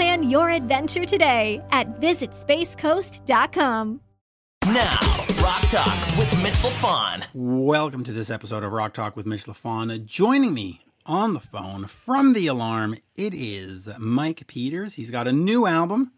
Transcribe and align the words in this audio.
Plan 0.00 0.30
your 0.30 0.48
adventure 0.48 1.04
today 1.04 1.62
at 1.72 2.00
visitspacecoast.com. 2.00 4.00
Now, 4.68 4.98
Rock 5.42 5.60
Talk 5.68 6.16
with 6.16 6.42
Mitch 6.42 6.54
Lafon. 6.54 7.26
Welcome 7.34 8.02
to 8.04 8.12
this 8.12 8.30
episode 8.30 8.64
of 8.64 8.72
Rock 8.72 8.94
Talk 8.94 9.14
with 9.14 9.26
Mitch 9.26 9.44
Lafon. 9.44 10.06
Joining 10.06 10.54
me 10.54 10.86
on 11.04 11.34
the 11.34 11.38
phone 11.38 11.84
from 11.84 12.32
the 12.32 12.46
alarm, 12.46 12.96
it 13.14 13.34
is 13.34 13.90
Mike 13.98 14.46
Peters. 14.46 14.94
He's 14.94 15.10
got 15.10 15.28
a 15.28 15.32
new 15.32 15.66
album. 15.66 16.12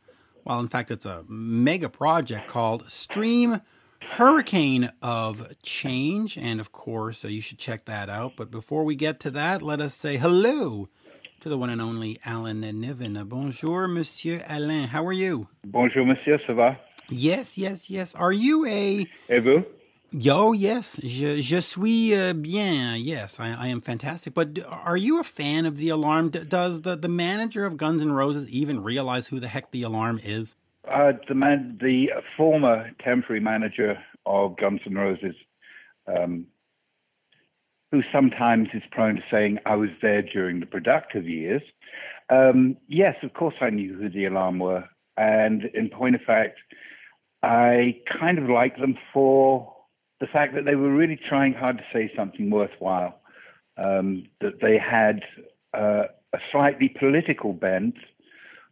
Well, 0.45 0.61
in 0.61 0.69
fact, 0.69 0.93
it's 0.93 1.05
a 1.05 1.25
mega 1.27 1.89
project 1.89 2.47
called 2.47 2.89
Stream 2.89 3.63
Hurricane 4.01 4.93
of 5.03 5.61
Change. 5.65 6.39
And 6.39 6.61
of 6.61 6.71
course, 6.71 7.25
uh, 7.25 7.29
you 7.29 7.41
should 7.41 7.59
check 7.59 7.87
that 7.87 8.09
out. 8.09 8.35
But 8.37 8.53
before 8.53 8.85
we 8.85 8.95
get 8.95 9.19
to 9.19 9.33
that, 9.33 9.61
let 9.61 9.81
us 9.81 9.93
say 9.93 10.19
hello 10.19 10.89
to 11.43 11.49
the 11.49 11.59
one 11.59 11.71
and 11.71 11.83
only 11.83 12.21
Alan 12.25 12.61
Niven. 12.61 13.21
Bonjour, 13.25 13.89
Monsieur 13.89 14.45
Alain. 14.49 14.87
How 14.87 15.05
are 15.05 15.13
you? 15.13 15.49
Bonjour, 15.65 16.07
monsieur, 16.07 16.39
ça 16.47 16.55
va? 16.55 16.77
Yes, 17.09 17.59
yes, 17.59 17.91
yes. 17.91 18.15
Are 18.15 18.33
you 18.33 18.65
a. 18.65 19.07
Et 19.29 19.41
vous? 19.41 19.65
Yo, 20.13 20.53
yes, 20.53 20.99
je, 21.03 21.41
je 21.41 21.61
suis 21.61 22.15
uh, 22.15 22.33
bien. 22.33 22.95
Yes, 22.97 23.41
I, 23.41 23.49
I 23.49 23.67
am 23.69 23.81
fantastic. 23.81 24.35
But 24.35 24.61
are 24.69 24.97
you 24.97 25.19
a 25.19 25.25
fan 25.25 25.67
of 25.67 25.79
The 25.79 25.89
Alarm? 25.89 26.31
D- 26.31 26.45
does 26.45 26.83
the, 26.83 26.97
the 26.97 27.09
manager 27.09 27.65
of 27.65 27.77
Guns 27.77 28.03
N' 28.03 28.13
Roses 28.13 28.49
even 28.49 28.85
realize 28.85 29.27
who 29.27 29.41
the 29.41 29.49
heck 29.49 29.73
The 29.73 29.83
Alarm 29.83 30.21
is? 30.23 30.55
Uh, 30.89 31.13
the 31.29 31.35
man, 31.35 31.79
the 31.81 32.11
former 32.37 32.93
temporary 33.03 33.41
manager 33.41 33.99
of 34.27 34.57
Guns 34.59 34.81
N' 34.87 34.95
Roses, 34.95 35.35
um, 36.07 36.47
who 37.93 38.03
sometimes 38.11 38.69
is 38.73 38.83
prone 38.91 39.17
to 39.17 39.23
saying, 39.31 39.59
I 39.67 39.77
was 39.77 39.91
there 40.01 40.23
during 40.23 40.59
the 40.59 40.67
productive 40.67 41.29
years. 41.29 41.63
Um, 42.31 42.79
yes, 42.89 43.17
of 43.23 43.35
course 43.35 43.55
I 43.61 43.69
knew 43.69 43.95
who 43.95 44.09
the 44.09 44.25
Alarm 44.25 44.59
were. 44.59 44.85
And 45.19 45.65
in 45.75 45.91
point 45.91 46.15
of 46.15 46.23
fact, 46.23 46.59
I 47.43 48.01
kind 48.19 48.39
of 48.39 48.49
like 48.49 48.79
them 48.79 48.97
for 49.13 49.75
the 50.21 50.27
fact 50.27 50.55
that 50.55 50.65
they 50.65 50.75
were 50.75 50.93
really 50.93 51.21
trying 51.29 51.53
hard 51.53 51.79
to 51.79 51.85
say 51.93 52.11
something 52.17 52.49
worthwhile, 52.49 53.21
um, 53.77 54.27
that 54.41 54.61
they 54.63 54.79
had 54.79 55.21
uh, 55.75 56.05
a 56.33 56.39
slightly 56.51 56.89
political 56.89 57.53
bent, 57.53 57.97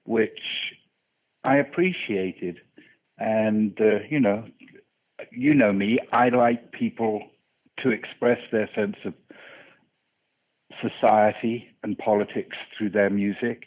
which 0.04 0.40
I 1.44 1.56
appreciated. 1.56 2.60
And, 3.18 3.78
uh, 3.78 3.98
you 4.08 4.18
know, 4.18 4.46
you 5.30 5.52
know 5.52 5.74
me, 5.74 5.98
I 6.10 6.30
like 6.30 6.72
people 6.72 7.20
to 7.82 7.90
express 7.90 8.38
their 8.52 8.68
sense 8.74 8.96
of 9.04 9.14
society 10.80 11.68
and 11.82 11.98
politics 11.98 12.56
through 12.76 12.90
their 12.90 13.10
music, 13.10 13.64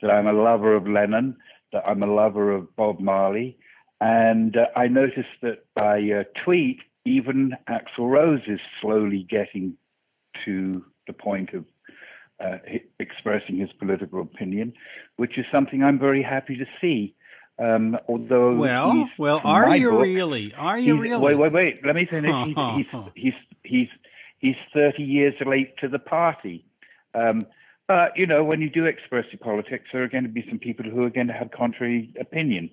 that 0.00 0.10
I'm 0.10 0.26
a 0.26 0.32
lover 0.32 0.74
of 0.74 0.88
Lennon, 0.88 1.36
that 1.72 1.84
I'm 1.86 2.02
a 2.02 2.12
lover 2.12 2.52
of 2.52 2.74
Bob 2.76 3.00
Marley. 3.00 3.58
And 4.00 4.56
uh, 4.56 4.66
I 4.76 4.88
noticed 4.88 5.40
that 5.42 5.64
by 5.74 5.98
uh, 5.98 6.24
tweet, 6.44 6.80
even 7.04 7.56
Axl 7.68 8.10
Rose 8.10 8.42
is 8.46 8.60
slowly 8.80 9.26
getting 9.28 9.76
to 10.44 10.84
the 11.06 11.12
point 11.12 11.50
of 11.54 11.64
uh, 12.44 12.58
expressing 12.98 13.58
his 13.58 13.70
political 13.78 14.20
opinion, 14.20 14.72
which 15.16 15.38
is 15.38 15.46
something 15.50 15.82
I'm 15.82 15.98
very 15.98 16.22
happy 16.22 16.56
to 16.56 16.66
see. 16.80 17.14
Um, 17.58 17.96
although 18.06 18.54
well, 18.54 19.08
well, 19.18 19.40
are 19.42 19.76
you 19.76 19.90
book, 19.90 20.02
really? 20.02 20.52
Are 20.54 20.78
you 20.78 21.00
really? 21.00 21.20
Wait, 21.20 21.36
wait, 21.36 21.52
wait. 21.52 21.80
Let 21.84 21.94
me 21.94 22.06
finish. 22.06 22.30
he's, 22.46 22.56
he's, 23.14 23.14
he's, 23.14 23.34
he's, 23.64 23.88
he's 24.38 24.56
30 24.74 25.02
years 25.02 25.34
late 25.44 25.76
to 25.78 25.88
the 25.88 25.98
party. 25.98 26.64
Um, 27.14 27.46
but, 27.88 28.16
you 28.16 28.26
know, 28.26 28.42
when 28.42 28.60
you 28.60 28.68
do 28.68 28.84
express 28.84 29.24
your 29.30 29.38
politics, 29.38 29.84
there 29.92 30.02
are 30.02 30.08
going 30.08 30.24
to 30.24 30.28
be 30.28 30.44
some 30.48 30.58
people 30.58 30.84
who 30.84 31.02
are 31.04 31.10
going 31.10 31.28
to 31.28 31.32
have 31.32 31.50
contrary 31.50 32.12
opinion. 32.20 32.70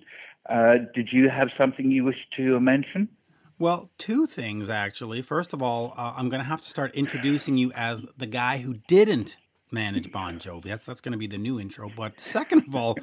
Uh, 0.48 0.74
did 0.94 1.08
you 1.12 1.30
have 1.30 1.48
something 1.56 1.90
you 1.90 2.04
wish 2.04 2.18
to 2.36 2.60
mention? 2.60 3.08
Well, 3.58 3.90
two 3.98 4.26
things 4.26 4.68
actually. 4.68 5.22
First 5.22 5.52
of 5.52 5.62
all, 5.62 5.94
uh, 5.96 6.14
I'm 6.16 6.28
going 6.28 6.42
to 6.42 6.48
have 6.48 6.60
to 6.62 6.68
start 6.68 6.94
introducing 6.94 7.56
you 7.56 7.72
as 7.74 8.04
the 8.18 8.26
guy 8.26 8.58
who 8.58 8.74
didn't 8.88 9.36
manage 9.70 10.10
Bon 10.12 10.38
Jovi. 10.38 10.64
That's 10.64 10.84
that's 10.84 11.00
going 11.00 11.12
to 11.12 11.18
be 11.18 11.26
the 11.26 11.38
new 11.38 11.60
intro. 11.60 11.90
But 11.94 12.20
second 12.20 12.64
of 12.68 12.74
all, 12.74 12.96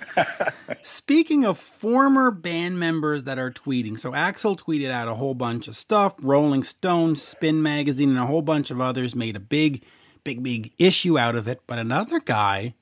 speaking 0.82 1.46
of 1.46 1.58
former 1.58 2.32
band 2.32 2.80
members 2.80 3.24
that 3.26 3.38
are 3.38 3.52
tweeting, 3.52 4.00
so 4.00 4.12
Axl 4.12 4.58
tweeted 4.58 4.92
out 4.92 5.08
a 5.08 5.16
whole 5.16 5.36
bunch 5.36 5.68
of 5.68 5.76
stuff. 5.76 6.16
Rolling 6.22 6.64
Stone, 6.64 7.16
Spin 7.16 7.62
Magazine, 7.62 8.10
and 8.10 8.20
a 8.20 8.26
whole 8.26 8.42
bunch 8.42 8.72
of 8.72 8.82
others 8.82 9.16
made 9.16 9.36
a 9.36 9.40
big, 9.40 9.84
big, 10.24 10.44
big 10.44 10.74
issue 10.78 11.18
out 11.18 11.36
of 11.36 11.48
it. 11.48 11.62
But 11.68 11.80
another 11.80 12.20
guy 12.20 12.76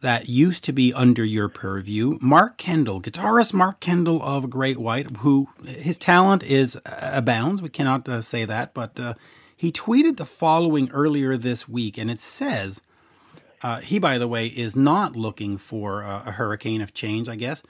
that 0.00 0.28
used 0.28 0.62
to 0.64 0.72
be 0.72 0.92
under 0.92 1.24
your 1.24 1.48
purview, 1.48 2.18
Mark 2.20 2.58
Kendall, 2.58 3.00
guitarist 3.00 3.52
Mark 3.52 3.80
Kendall 3.80 4.22
of 4.22 4.50
Great 4.50 4.78
White, 4.78 5.16
who 5.18 5.48
his 5.64 5.98
talent 5.98 6.42
is 6.42 6.76
uh, 6.76 7.10
abounds. 7.14 7.62
We 7.62 7.70
cannot 7.70 8.08
uh, 8.08 8.20
say 8.20 8.44
that, 8.44 8.74
but 8.74 9.00
uh, 9.00 9.14
he 9.56 9.72
tweeted 9.72 10.16
the 10.16 10.26
following 10.26 10.90
earlier 10.90 11.36
this 11.36 11.68
week, 11.68 11.96
and 11.96 12.10
it 12.10 12.20
says 12.20 12.82
uh, 13.62 13.80
he, 13.80 13.98
by 13.98 14.18
the 14.18 14.28
way, 14.28 14.46
is 14.46 14.76
not 14.76 15.16
looking 15.16 15.58
for 15.58 16.02
a, 16.02 16.24
a 16.26 16.30
hurricane 16.32 16.80
of 16.80 16.94
change, 16.94 17.28
I 17.28 17.36
guess. 17.36 17.62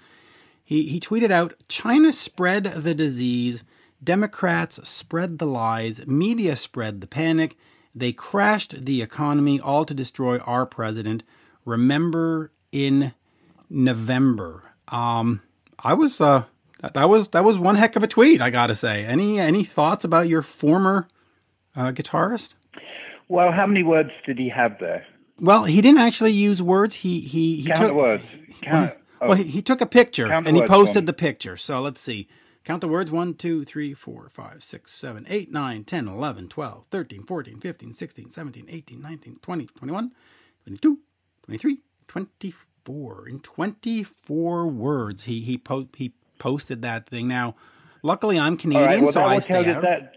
He, 0.65 0.89
he 0.89 1.01
tweeted 1.01 1.31
out 1.31 1.55
China 1.69 2.13
spread 2.13 2.65
the 2.65 2.95
disease, 2.95 3.63
Democrats 4.03 4.81
spread 4.89 5.39
the 5.39 5.47
lies, 5.47 6.07
media 6.07 6.57
spread 6.57 7.01
the 7.01 7.07
panic, 7.07 7.57
they 7.95 8.13
crashed 8.13 8.85
the 8.85 9.01
economy, 9.01 9.59
all 9.59 9.85
to 9.87 9.95
destroy 9.95 10.39
our 10.41 10.67
president. 10.67 11.23
Remember 11.65 12.53
in 12.71 13.15
November. 13.71 14.75
Um, 14.89 15.41
I 15.79 15.95
was 15.95 16.21
uh, 16.21 16.45
that, 16.81 17.09
was 17.09 17.29
that 17.29 17.43
was 17.43 17.59
one 17.59 17.77
heck 17.77 17.97
of 17.97 18.03
a 18.03 18.07
tweet. 18.07 18.43
I 18.43 18.51
got 18.51 18.67
to 18.67 18.75
say. 18.75 19.05
Any 19.05 19.41
any 19.41 19.65
thoughts 19.65 20.05
about 20.05 20.29
your 20.29 20.43
former 20.43 21.09
uh, 21.75 21.93
guitarist? 21.93 22.51
Well, 23.29 23.51
how 23.51 23.67
many 23.67 23.83
words 23.83 24.11
did 24.27 24.39
he 24.39 24.49
have 24.51 24.79
there? 24.79 25.07
Well, 25.39 25.65
he 25.65 25.81
didn't 25.83 25.99
actually 25.99 26.33
use 26.33 26.63
words. 26.63 26.97
He 26.97 27.21
he 27.21 27.57
he 27.63 27.69
Count 27.69 27.79
took 27.81 27.89
the 27.89 27.95
words. 27.95 28.25
Count, 28.63 28.97
well, 29.21 29.31
well, 29.31 29.39
he, 29.39 29.45
he 29.45 29.63
took 29.63 29.81
a 29.81 29.87
picture 29.87 30.33
and 30.33 30.47
he 30.47 30.53
words 30.53 30.71
for 30.71 30.77
me. 30.79 30.85
posted 30.85 31.03
um, 31.03 31.05
the 31.07 31.13
picture. 31.13 31.57
So 31.57 31.81
let's 31.81 32.01
see. 32.01 32.29
Count 32.65 32.81
the 32.81 32.89
words 32.89 33.13
1, 33.13 33.35
2, 33.35 33.65
3, 33.65 33.95
4, 33.95 34.29
5, 34.29 34.63
6, 34.65 34.93
7, 34.93 35.27
8, 35.29 35.53
9, 35.53 35.85
10, 35.85 36.09
11, 36.09 36.49
12, 36.49 36.85
13, 36.91 37.23
14, 37.23 37.61
15, 37.61 37.95
16, 37.95 38.31
17, 38.31 38.67
18, 38.69 39.01
19, 39.01 39.39
20, 39.41 39.67
21, 39.67 40.13
22, 40.65 40.99
23, 41.45 41.79
24. 42.09 43.29
In 43.29 43.39
24 43.39 44.67
words, 44.67 45.25
he 45.25 45.43
he, 45.43 45.57
po- 45.59 45.89
he 45.97 46.13
posted 46.41 46.83
that 46.83 47.09
thing. 47.09 47.29
Now, 47.29 47.55
luckily, 48.03 48.37
I'm 48.37 48.57
Canadian, 48.57 48.85
right, 48.85 49.03
well, 49.03 49.13
so 49.13 49.23
I 49.23 49.39
stay 49.39 49.71
out. 49.71 49.83
that. 49.83 50.15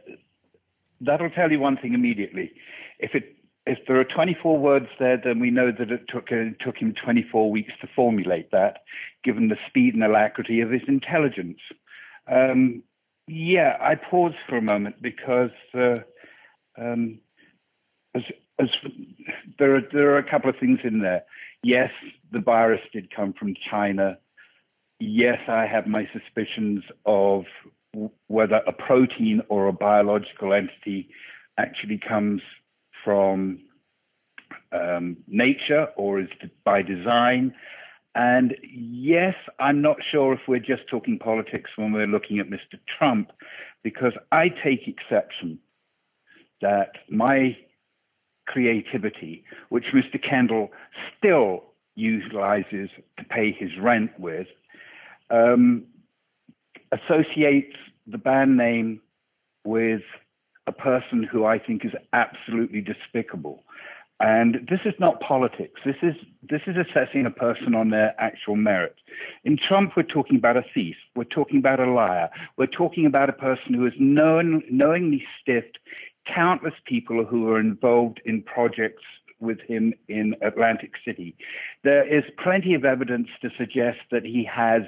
That'll 1.02 1.30
tell 1.30 1.52
you 1.52 1.60
one 1.60 1.78
thing 1.78 1.94
immediately. 1.94 2.52
If 2.98 3.14
it 3.14 3.36
if 3.70 3.78
there 3.88 4.00
are 4.00 4.04
24 4.04 4.58
words 4.58 4.88
there, 4.98 5.22
then 5.24 5.40
we 5.40 5.52
know 5.52 5.72
that 5.72 5.92
it 5.92 6.06
took 6.10 6.32
it 6.32 6.56
took 6.60 6.78
him 6.78 6.94
24 7.04 7.52
weeks 7.52 7.72
to 7.82 7.88
formulate 7.96 8.52
that, 8.52 8.80
given 9.24 9.50
the 9.50 9.58
speed 9.68 9.94
and 9.94 10.04
alacrity 10.04 10.60
of 10.62 10.72
his 10.72 10.82
intelligence. 10.88 11.60
Um, 12.32 12.82
yeah, 13.28 13.78
I 13.80 13.94
pause 13.94 14.34
for 14.48 14.58
a 14.58 14.62
moment 14.62 15.02
because 15.02 15.52
uh, 15.76 15.98
um, 16.80 17.20
as, 18.16 18.24
as 18.60 18.70
there 19.60 19.76
are 19.76 19.82
there 19.94 20.16
are 20.16 20.18
a 20.18 20.30
couple 20.30 20.50
of 20.50 20.56
things 20.60 20.80
in 20.84 21.02
there. 21.02 21.24
Yes, 21.62 21.92
the 22.32 22.40
virus 22.40 22.82
did 22.92 23.14
come 23.16 23.34
from 23.34 23.54
China. 23.70 24.18
Yes, 25.00 25.38
I 25.48 25.68
have 25.68 25.86
my 25.86 26.10
suspicions 26.12 26.84
of 27.06 27.44
whether 28.28 28.62
a 28.66 28.74
protein 28.74 29.42
or 29.48 29.68
a 29.68 29.74
biological 29.74 30.54
entity 30.54 31.10
actually 31.58 32.00
comes 32.00 32.42
from 33.04 33.60
um, 34.72 35.18
nature 35.28 35.88
or 35.96 36.20
is 36.20 36.28
by 36.64 36.82
design. 36.82 37.54
And 38.16 38.56
yes, 38.74 39.36
I'm 39.60 39.82
not 39.82 39.98
sure 40.12 40.34
if 40.34 40.42
we're 40.48 40.60
just 40.60 40.88
talking 40.90 41.20
politics 41.20 41.72
when 41.76 41.94
we're 41.94 42.08
looking 42.08 42.40
at 42.40 42.48
Mr. 42.50 42.80
Trump, 42.98 43.32
because 43.84 44.14
I 44.32 44.50
take 44.50 44.88
exception 44.88 45.60
that 46.62 46.92
my 47.10 47.58
creativity, 48.48 49.44
which 49.70 49.86
Mr. 49.94 50.22
Kendall 50.22 50.70
still 51.18 51.64
utilizes 51.96 52.90
to 53.18 53.24
pay 53.26 53.52
his 53.52 53.70
rent 53.80 54.12
with, 54.20 54.48
um, 55.30 55.86
associates 56.92 57.76
the 58.08 58.18
band 58.18 58.58
name 58.58 59.02
with 59.64 60.02
a 60.66 60.72
person 60.72 61.24
who 61.24 61.46
I 61.46 61.60
think 61.60 61.86
is 61.86 61.92
absolutely 62.14 62.82
despicable. 62.82 63.64
And 64.20 64.68
this 64.70 64.82
is 64.84 64.94
not 65.00 65.22
politics. 65.22 65.80
This 65.86 65.96
is 66.02 66.16
this 66.50 66.62
is 66.68 66.76
assessing 66.76 67.26
a 67.26 67.32
person 67.32 67.74
on 67.74 67.90
their 67.90 68.14
actual 68.20 68.58
merit. 68.58 68.96
In 69.46 69.58
Trump, 69.58 69.94
we're 69.96 70.04
talking 70.04 70.36
about 70.36 70.58
a 70.58 70.66
thief. 70.74 70.96
We're 71.16 71.24
talking 71.24 71.60
about 71.60 71.80
a 71.80 71.90
liar. 71.90 72.30
We're 72.58 72.66
talking 72.68 73.06
about 73.06 73.30
a 73.30 73.34
person 73.34 73.74
who 73.74 73.86
has 73.86 73.94
known, 73.98 74.64
knowingly 74.70 75.24
stiffed 75.42 75.78
countless 76.26 76.74
people 76.86 77.26
who 77.26 77.50
are 77.50 77.60
involved 77.60 78.22
in 78.26 78.42
projects 78.44 79.04
with 79.40 79.60
him 79.62 79.94
in 80.10 80.36
Atlantic 80.42 80.92
City. 81.06 81.36
There 81.84 82.06
is 82.06 82.24
plenty 82.44 82.74
of 82.74 82.84
evidence 82.84 83.30
to 83.42 83.50
suggest 83.58 84.00
that 84.12 84.26
he 84.26 84.44
has 84.44 84.82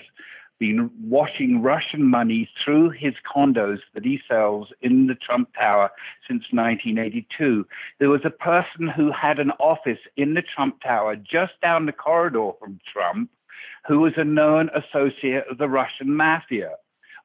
been 0.61 0.91
washing 1.01 1.63
Russian 1.63 2.03
money 2.03 2.47
through 2.63 2.91
his 2.91 3.15
condos 3.35 3.79
that 3.95 4.05
he 4.05 4.19
sells 4.29 4.67
in 4.79 5.07
the 5.07 5.15
Trump 5.15 5.49
Tower 5.57 5.89
since 6.27 6.43
1982. 6.51 7.65
There 7.99 8.11
was 8.11 8.21
a 8.23 8.29
person 8.29 8.87
who 8.87 9.11
had 9.11 9.39
an 9.39 9.49
office 9.59 9.97
in 10.17 10.35
the 10.35 10.43
Trump 10.43 10.79
Tower 10.83 11.15
just 11.15 11.53
down 11.63 11.87
the 11.87 11.91
corridor 11.91 12.51
from 12.59 12.79
Trump 12.93 13.31
who 13.87 14.01
was 14.01 14.13
a 14.17 14.23
known 14.23 14.69
associate 14.75 15.45
of 15.49 15.57
the 15.57 15.67
Russian 15.67 16.15
mafia. 16.15 16.73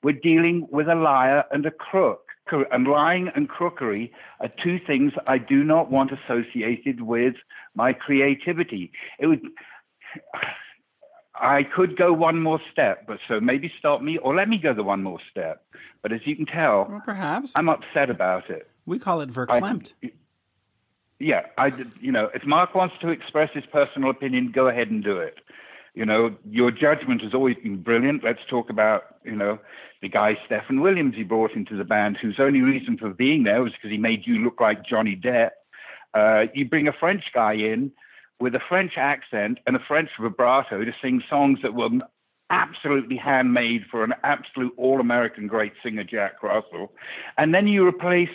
We're 0.02 0.12
dealing 0.12 0.66
with 0.70 0.88
a 0.88 0.94
liar 0.94 1.44
and 1.50 1.66
a 1.66 1.70
crook. 1.70 2.22
And 2.50 2.86
lying 2.86 3.28
and 3.34 3.50
crookery 3.50 4.12
are 4.40 4.48
two 4.64 4.78
things 4.86 5.12
I 5.26 5.36
do 5.36 5.62
not 5.62 5.90
want 5.90 6.10
associated 6.12 7.02
with 7.02 7.34
my 7.74 7.92
creativity. 7.92 8.92
It 9.18 9.26
would. 9.26 9.42
I 11.40 11.62
could 11.64 11.96
go 11.96 12.12
one 12.12 12.42
more 12.42 12.60
step, 12.72 13.06
but 13.06 13.18
so 13.28 13.40
maybe 13.40 13.72
stop 13.78 14.02
me 14.02 14.18
or 14.18 14.34
let 14.34 14.48
me 14.48 14.58
go 14.58 14.72
the 14.74 14.82
one 14.82 15.02
more 15.02 15.18
step. 15.30 15.64
But 16.02 16.12
as 16.12 16.20
you 16.24 16.36
can 16.36 16.46
tell, 16.46 16.86
well, 16.88 17.02
perhaps 17.04 17.52
I'm 17.54 17.68
upset 17.68 18.10
about 18.10 18.48
it. 18.50 18.68
We 18.86 18.98
call 18.98 19.20
it 19.20 19.28
verklempt. 19.28 19.92
I, 20.02 20.12
yeah, 21.18 21.46
I, 21.56 21.72
you 22.00 22.12
know, 22.12 22.30
if 22.34 22.44
Mark 22.44 22.74
wants 22.74 22.94
to 23.00 23.08
express 23.08 23.50
his 23.52 23.64
personal 23.72 24.10
opinion, 24.10 24.52
go 24.52 24.68
ahead 24.68 24.90
and 24.90 25.02
do 25.02 25.18
it. 25.18 25.38
You 25.94 26.04
know, 26.04 26.36
your 26.50 26.70
judgment 26.70 27.22
has 27.22 27.32
always 27.32 27.56
been 27.56 27.82
brilliant. 27.82 28.22
Let's 28.22 28.40
talk 28.50 28.68
about, 28.68 29.16
you 29.24 29.34
know, 29.34 29.58
the 30.02 30.08
guy 30.08 30.36
Stephen 30.44 30.82
Williams 30.82 31.14
he 31.16 31.22
brought 31.22 31.52
into 31.52 31.74
the 31.76 31.84
band, 31.84 32.18
whose 32.20 32.36
only 32.38 32.60
reason 32.60 32.98
for 32.98 33.10
being 33.10 33.44
there 33.44 33.62
was 33.62 33.72
because 33.72 33.90
he 33.90 33.96
made 33.96 34.26
you 34.26 34.38
look 34.38 34.60
like 34.60 34.84
Johnny 34.84 35.16
Depp. 35.16 35.50
Uh, 36.12 36.46
you 36.54 36.68
bring 36.68 36.86
a 36.86 36.92
French 36.92 37.24
guy 37.32 37.54
in 37.54 37.92
with 38.40 38.54
a 38.54 38.60
French 38.68 38.92
accent 38.96 39.58
and 39.66 39.76
a 39.76 39.80
French 39.86 40.10
vibrato 40.20 40.84
to 40.84 40.92
sing 41.00 41.22
songs 41.28 41.58
that 41.62 41.74
were 41.74 41.88
absolutely 42.50 43.16
handmade 43.16 43.82
for 43.90 44.04
an 44.04 44.14
absolute 44.22 44.72
all 44.76 45.00
American 45.00 45.46
great 45.46 45.72
singer, 45.82 46.04
Jack 46.04 46.42
Russell. 46.42 46.92
And 47.38 47.54
then 47.54 47.66
you 47.66 47.86
replace 47.86 48.30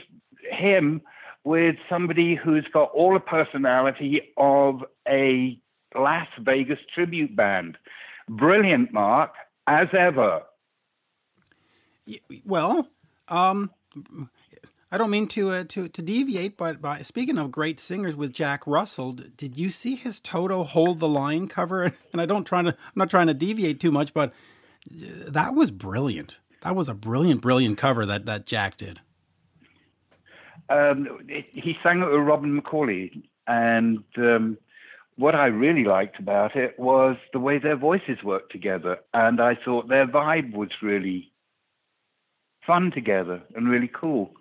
him 0.49 1.01
with 1.43 1.75
somebody 1.89 2.35
who's 2.35 2.67
got 2.73 2.91
all 2.91 3.13
the 3.13 3.19
personality 3.19 4.33
of 4.37 4.83
a 5.07 5.57
Las 5.95 6.27
Vegas 6.39 6.79
tribute 6.93 7.35
band. 7.35 7.77
Brilliant, 8.29 8.93
Mark, 8.93 9.33
as 9.67 9.87
ever. 9.97 10.41
Well, 12.45 12.87
um, 13.27 13.71
I 14.91 14.97
don't 14.97 15.09
mean 15.09 15.27
to 15.29 15.51
uh, 15.51 15.63
to 15.69 15.87
to 15.87 16.01
deviate, 16.01 16.57
but 16.57 16.81
by, 16.81 17.01
speaking 17.01 17.37
of 17.37 17.49
great 17.49 17.79
singers 17.79 18.15
with 18.15 18.33
Jack 18.33 18.67
Russell, 18.67 19.13
did 19.13 19.57
you 19.57 19.69
see 19.69 19.95
his 19.95 20.19
Toto 20.19 20.65
"Hold 20.65 20.99
the 20.99 21.07
Line" 21.07 21.47
cover? 21.47 21.93
And 22.11 22.19
I 22.19 22.25
don't 22.25 22.43
trying 22.43 22.65
to 22.65 22.71
I'm 22.71 22.93
not 22.95 23.09
trying 23.09 23.27
to 23.27 23.33
deviate 23.33 23.79
too 23.79 23.91
much, 23.91 24.13
but 24.13 24.33
uh, 24.91 25.29
that 25.29 25.55
was 25.55 25.71
brilliant. 25.71 26.39
That 26.63 26.75
was 26.75 26.89
a 26.89 26.93
brilliant, 26.93 27.41
brilliant 27.41 27.77
cover 27.77 28.05
that 28.05 28.25
that 28.25 28.45
Jack 28.45 28.77
did. 28.77 28.99
Um, 30.69 31.19
he 31.53 31.77
sang 31.83 32.01
it 32.01 32.11
with 32.11 32.21
Robin 32.21 32.61
McAuley, 32.61 33.23
and 33.47 34.03
um, 34.17 34.57
what 35.15 35.35
I 35.35 35.45
really 35.45 35.85
liked 35.85 36.19
about 36.19 36.55
it 36.55 36.77
was 36.77 37.15
the 37.31 37.39
way 37.39 37.59
their 37.59 37.77
voices 37.77 38.23
worked 38.23 38.51
together, 38.51 38.99
and 39.13 39.39
I 39.39 39.55
thought 39.55 39.87
their 39.87 40.07
vibe 40.07 40.53
was 40.53 40.69
really 40.81 41.31
fun 42.67 42.91
together 42.91 43.41
and 43.55 43.69
really 43.69 43.89
cool. 43.93 44.33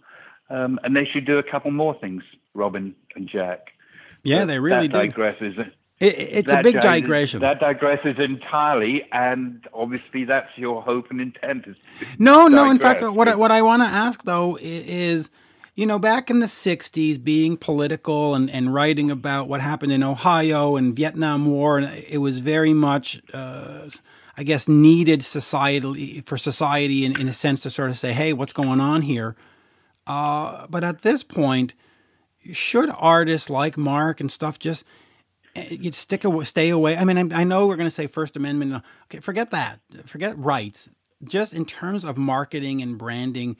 Um, 0.50 0.80
and 0.82 0.96
they 0.96 1.04
should 1.04 1.24
do 1.24 1.38
a 1.38 1.42
couple 1.42 1.70
more 1.70 1.94
things, 2.00 2.22
Robin 2.54 2.94
and 3.14 3.28
Jack. 3.28 3.68
Yeah, 4.22 4.40
but 4.40 4.46
they 4.46 4.58
really 4.58 4.88
that 4.88 5.14
digresses. 5.14 5.58
It, 6.00 6.14
it's 6.18 6.52
a 6.52 6.62
big 6.62 6.80
digression. 6.80 7.40
That 7.40 7.60
digresses 7.60 8.18
entirely, 8.18 9.06
and 9.12 9.66
obviously 9.72 10.24
that's 10.24 10.50
your 10.56 10.82
hope 10.82 11.10
and 11.10 11.20
intent. 11.20 11.66
no, 12.18 12.48
no. 12.48 12.70
In 12.70 12.78
fact, 12.78 13.02
what 13.02 13.28
I, 13.28 13.34
what 13.34 13.52
I 13.52 13.62
want 13.62 13.82
to 13.82 13.86
ask 13.86 14.24
though 14.24 14.58
is, 14.60 15.30
you 15.74 15.86
know, 15.86 15.98
back 15.98 16.30
in 16.30 16.40
the 16.40 16.46
'60s, 16.46 17.22
being 17.22 17.56
political 17.56 18.34
and, 18.34 18.50
and 18.50 18.74
writing 18.74 19.10
about 19.10 19.48
what 19.48 19.60
happened 19.60 19.92
in 19.92 20.02
Ohio 20.02 20.76
and 20.76 20.96
Vietnam 20.96 21.46
War, 21.46 21.78
and 21.78 22.04
it 22.08 22.18
was 22.18 22.40
very 22.40 22.72
much. 22.72 23.20
Uh, 23.32 23.90
I 24.36 24.42
guess 24.42 24.66
needed 24.66 25.22
society 25.22 26.22
for 26.22 26.38
society 26.38 27.04
in, 27.04 27.20
in 27.20 27.28
a 27.28 27.32
sense 27.32 27.60
to 27.60 27.68
sort 27.68 27.90
of 27.90 27.98
say, 27.98 28.14
hey, 28.14 28.32
what's 28.32 28.54
going 28.54 28.80
on 28.80 29.02
here? 29.02 29.36
Uh, 30.06 30.66
but 30.68 30.84
at 30.84 31.02
this 31.02 31.22
point, 31.22 31.74
should 32.52 32.90
artists 32.96 33.50
like 33.50 33.76
Mark 33.76 34.20
and 34.20 34.30
stuff 34.30 34.58
just 34.58 34.84
eh, 35.54 35.68
you 35.70 35.92
stick 35.92 36.24
away, 36.24 36.44
stay 36.44 36.70
away? 36.70 36.96
I 36.96 37.04
mean, 37.04 37.32
I, 37.32 37.40
I 37.40 37.44
know 37.44 37.66
we're 37.66 37.76
going 37.76 37.86
to 37.86 37.94
say 37.94 38.06
First 38.06 38.36
Amendment. 38.36 38.82
Okay, 39.04 39.20
forget 39.20 39.50
that. 39.50 39.80
Forget 40.06 40.38
rights. 40.38 40.88
Just 41.22 41.52
in 41.52 41.64
terms 41.64 42.04
of 42.04 42.16
marketing 42.16 42.80
and 42.80 42.96
branding, 42.96 43.56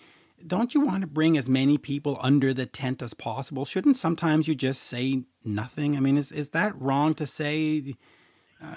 don't 0.46 0.74
you 0.74 0.80
want 0.80 1.02
to 1.02 1.06
bring 1.06 1.36
as 1.36 1.48
many 1.48 1.76
people 1.76 2.18
under 2.22 2.54
the 2.54 2.64
tent 2.64 3.02
as 3.02 3.12
possible? 3.12 3.64
Shouldn't 3.64 3.98
sometimes 3.98 4.48
you 4.48 4.54
just 4.54 4.82
say 4.82 5.24
nothing? 5.44 5.96
I 5.96 6.00
mean, 6.00 6.16
is 6.16 6.32
is 6.32 6.50
that 6.50 6.80
wrong 6.80 7.14
to 7.14 7.26
say? 7.26 7.94
Uh, 8.62 8.76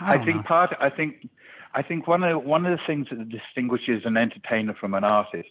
I, 0.00 0.14
I, 0.14 0.24
think 0.24 0.36
know. 0.36 0.42
part. 0.42 0.76
I 0.80 0.90
think. 0.90 1.28
I 1.74 1.82
think 1.82 2.06
one 2.06 2.22
of 2.22 2.44
one 2.44 2.66
of 2.66 2.78
the 2.78 2.84
things 2.86 3.08
that 3.10 3.28
distinguishes 3.28 4.02
an 4.04 4.16
entertainer 4.16 4.74
from 4.74 4.94
an 4.94 5.04
artist 5.04 5.48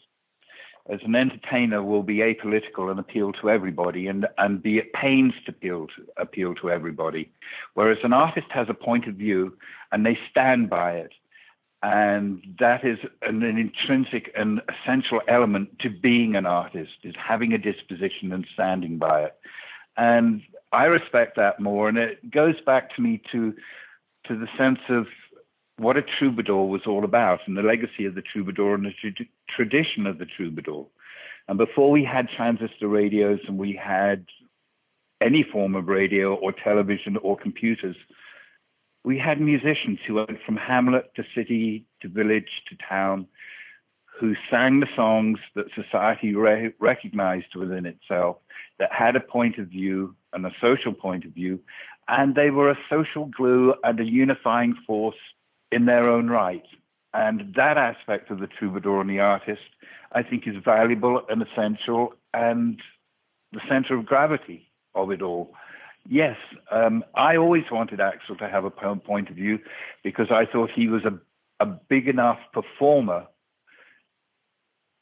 as 0.90 1.00
an 1.04 1.16
entertainer 1.16 1.84
will 1.84 2.04
be 2.04 2.18
apolitical 2.18 2.90
and 2.90 3.00
appeal 3.00 3.32
to 3.34 3.50
everybody 3.50 4.08
and, 4.08 4.28
and 4.38 4.64
be 4.64 4.80
at 4.80 4.92
pains 4.94 5.34
to 5.46 5.52
appeal 5.52 5.88
to, 5.88 6.08
appeal 6.18 6.56
to 6.56 6.72
everybody. 6.72 7.32
Whereas 7.76 8.00
an 8.04 8.14
artist 8.14 8.48
has 8.50 8.68
a 8.70 8.74
point 8.74 9.08
of 9.08 9.16
view 9.16 9.58
and 9.92 10.06
they 10.06 10.18
stand 10.30 10.70
by 10.70 10.94
it. 10.94 11.12
And 11.84 12.44
that 12.60 12.86
is 12.86 13.00
an, 13.24 13.42
an 13.42 13.58
intrinsic 13.58 14.32
and 14.36 14.62
essential 14.70 15.22
element 15.28 15.80
to 15.80 15.90
being 15.90 16.36
an 16.36 16.46
artist, 16.46 16.92
is 17.04 17.16
having 17.18 17.54
a 17.54 17.58
disposition 17.58 18.32
and 18.32 18.46
standing 18.54 18.98
by 18.98 19.24
it. 19.24 19.36
And 19.98 20.42
I 20.72 20.86
respect 20.86 21.38
that 21.38 21.60
more. 21.60 21.90
And 21.90 21.98
it 21.98 22.32
goes 22.32 22.56
back 22.66 22.96
to 22.96 23.02
me 23.02 23.22
to 23.32 23.54
to 24.28 24.38
the 24.38 24.48
sense 24.58 24.80
of 24.90 25.08
what 25.82 25.98
a 25.98 26.04
troubadour 26.04 26.68
was 26.68 26.82
all 26.86 27.04
about 27.04 27.40
and 27.48 27.58
the 27.58 27.64
legacy 27.64 28.06
of 28.06 28.14
the 28.14 28.22
troubadour 28.22 28.76
and 28.76 28.86
the 28.86 28.94
tra- 29.02 29.26
tradition 29.50 30.06
of 30.06 30.20
the 30.20 30.26
troubadour. 30.26 30.86
And 31.48 31.58
before 31.58 31.90
we 31.90 32.04
had 32.04 32.30
transistor 32.30 32.88
radios 32.88 33.40
and 33.48 33.58
we 33.58 33.74
had 33.74 34.26
any 35.22 35.44
form 35.44 35.76
of 35.76 35.88
radio 35.88 36.36
or 36.36 36.52
television 36.52 37.18
or 37.18 37.36
computers, 37.36 37.96
we 39.04 39.18
had 39.18 39.42
musicians 39.42 39.98
who 40.06 40.16
went 40.16 40.38
from 40.46 40.56
hamlet 40.56 41.12
to 41.16 41.24
city 41.36 41.86
to 42.02 42.08
village 42.08 42.50
to 42.70 42.78
town 42.88 43.28
who 44.20 44.36
sang 44.52 44.82
the 44.82 44.88
songs 44.96 45.40
that 45.56 45.66
society 45.74 46.36
re- 46.36 46.74
recognized 46.80 47.56
within 47.56 47.88
itself, 47.88 48.38
that 48.78 48.92
had 48.92 49.16
a 49.16 49.20
point 49.20 49.58
of 49.58 49.68
view 49.68 50.16
and 50.34 50.46
a 50.46 50.52
social 50.62 50.94
point 50.94 51.26
of 51.26 51.32
view, 51.32 51.60
and 52.08 52.36
they 52.36 52.52
were 52.52 52.70
a 52.70 52.78
social 52.88 53.26
glue 53.26 53.74
and 53.84 54.00
a 54.00 54.04
unifying 54.04 54.76
force 54.86 55.16
in 55.72 55.86
their 55.86 56.10
own 56.10 56.28
right. 56.28 56.66
And 57.14 57.54
that 57.56 57.78
aspect 57.78 58.32
of 58.32 58.40
the 58.40 58.48
troubadour 58.48 59.02
and 59.02 59.10
the 59.10 59.20
artist, 59.20 59.62
I 60.12 60.24
think, 60.24 60.48
is 60.48 60.56
valuable 60.64 61.22
and 61.30 61.42
essential 61.42 62.14
and 62.34 62.82
the 63.52 63.62
center 63.68 63.96
of 63.96 64.06
gravity 64.06 64.70
of 64.96 65.12
it 65.12 65.22
all. 65.22 65.54
Yes, 66.08 66.38
um, 66.72 67.04
I 67.16 67.36
always 67.38 67.66
wanted 67.72 68.00
Axl 68.00 68.38
to 68.40 68.50
have 68.50 68.66
a 68.66 68.72
point 68.72 69.30
of 69.30 69.36
view 69.36 69.60
because 70.04 70.28
I 70.32 70.46
thought 70.46 70.72
he 70.74 70.88
was 70.88 71.04
a, 71.04 71.20
a 71.60 71.66
big 71.66 72.08
enough 72.08 72.40
performer 72.54 73.28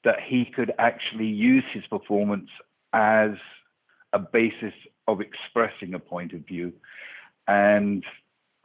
that 0.03 0.17
he 0.25 0.45
could 0.45 0.73
actually 0.77 1.27
use 1.27 1.63
his 1.73 1.85
performance 1.88 2.49
as 2.93 3.31
a 4.13 4.19
basis 4.19 4.73
of 5.07 5.21
expressing 5.21 5.93
a 5.93 5.99
point 5.99 6.33
of 6.33 6.45
view. 6.45 6.73
And 7.47 8.03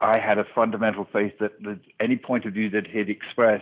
I 0.01 0.19
had 0.19 0.37
a 0.37 0.45
fundamental 0.53 1.07
faith 1.11 1.33
that, 1.39 1.61
that 1.63 1.79
any 1.99 2.17
point 2.17 2.45
of 2.45 2.53
view 2.53 2.69
that 2.71 2.87
he'd 2.87 3.09
express 3.09 3.61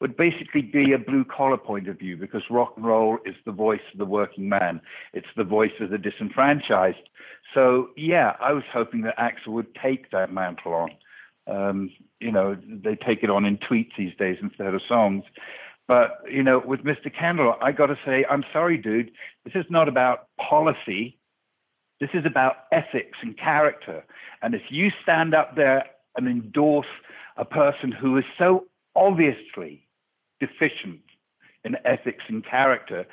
would 0.00 0.16
basically 0.16 0.62
be 0.62 0.92
a 0.92 0.98
blue 0.98 1.24
collar 1.24 1.56
point 1.56 1.88
of 1.88 1.98
view 1.98 2.16
because 2.16 2.42
rock 2.50 2.74
and 2.76 2.86
roll 2.86 3.18
is 3.24 3.34
the 3.44 3.52
voice 3.52 3.80
of 3.92 3.98
the 3.98 4.04
working 4.04 4.48
man. 4.48 4.80
It's 5.12 5.26
the 5.36 5.44
voice 5.44 5.72
of 5.80 5.90
the 5.90 5.98
disenfranchised. 5.98 7.08
So, 7.52 7.90
yeah, 7.96 8.36
I 8.40 8.52
was 8.52 8.64
hoping 8.72 9.02
that 9.02 9.16
Axl 9.18 9.48
would 9.48 9.74
take 9.74 10.10
that 10.10 10.32
mantle 10.32 10.74
on. 10.74 10.90
Um, 11.46 11.90
you 12.20 12.32
know, 12.32 12.56
they 12.66 12.96
take 12.96 13.22
it 13.22 13.30
on 13.30 13.44
in 13.44 13.58
tweets 13.58 13.90
these 13.96 14.14
days 14.18 14.38
instead 14.42 14.74
of 14.74 14.80
songs. 14.88 15.24
But, 15.86 16.22
you 16.30 16.42
know, 16.42 16.62
with 16.64 16.80
Mr. 16.80 17.14
Kendall, 17.14 17.56
I 17.60 17.72
got 17.72 17.86
to 17.86 17.98
say, 18.06 18.24
I'm 18.28 18.44
sorry, 18.52 18.78
dude. 18.78 19.10
This 19.44 19.54
is 19.54 19.66
not 19.68 19.88
about 19.88 20.28
policy. 20.38 21.18
This 22.04 22.20
is 22.20 22.26
about 22.26 22.66
ethics 22.70 23.16
and 23.22 23.34
character. 23.34 24.04
And 24.42 24.54
if 24.54 24.60
you 24.68 24.90
stand 25.02 25.34
up 25.34 25.56
there 25.56 25.86
and 26.18 26.28
endorse 26.28 26.86
a 27.38 27.46
person 27.46 27.92
who 27.92 28.18
is 28.18 28.24
so 28.38 28.66
obviously 28.94 29.88
deficient 30.38 31.00
in 31.64 31.78
ethics 31.86 32.24
and 32.28 32.44
character, 32.44 33.06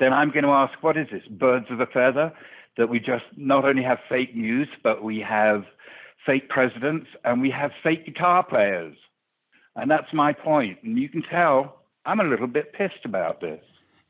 then 0.00 0.14
I'm 0.14 0.30
going 0.30 0.44
to 0.44 0.50
ask, 0.50 0.82
what 0.82 0.96
is 0.96 1.08
this? 1.12 1.26
Birds 1.28 1.66
of 1.68 1.80
a 1.80 1.86
feather? 1.86 2.32
That 2.78 2.88
we 2.88 3.00
just 3.00 3.26
not 3.36 3.66
only 3.66 3.82
have 3.82 3.98
fake 4.08 4.34
news, 4.34 4.68
but 4.82 5.04
we 5.04 5.18
have 5.18 5.64
fake 6.24 6.48
presidents 6.48 7.08
and 7.24 7.42
we 7.42 7.50
have 7.50 7.70
fake 7.82 8.06
guitar 8.06 8.42
players. 8.42 8.96
And 9.76 9.90
that's 9.90 10.14
my 10.14 10.32
point. 10.32 10.78
And 10.82 10.98
you 10.98 11.10
can 11.10 11.20
tell 11.20 11.82
I'm 12.06 12.20
a 12.20 12.24
little 12.24 12.46
bit 12.46 12.72
pissed 12.72 13.04
about 13.04 13.42
this. 13.42 13.60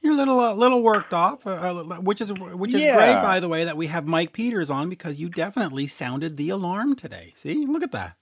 You're 0.01 0.13
a 0.13 0.17
little, 0.17 0.39
uh, 0.39 0.55
little 0.55 0.83
worked 0.83 1.13
off, 1.13 1.47
uh, 1.47 1.51
uh 1.51 1.83
which 2.01 2.21
is 2.21 2.33
which 2.33 2.73
is 2.75 2.85
Yeah. 2.85 2.97
great, 2.97 3.23
by 3.23 3.41
the 3.41 3.49
way, 3.49 3.65
that 3.65 3.77
we 3.77 3.89
have 3.89 4.07
Mike 4.07 4.33
Peters 4.33 4.71
on 4.71 4.89
because 4.89 5.19
you 5.19 5.29
definitely 5.29 5.87
sounded 5.87 6.37
the 6.37 6.51
alarm 6.51 6.95
today. 6.95 7.33
See, 7.37 7.67
look 7.67 7.83
at 7.83 7.93
that. 7.93 8.17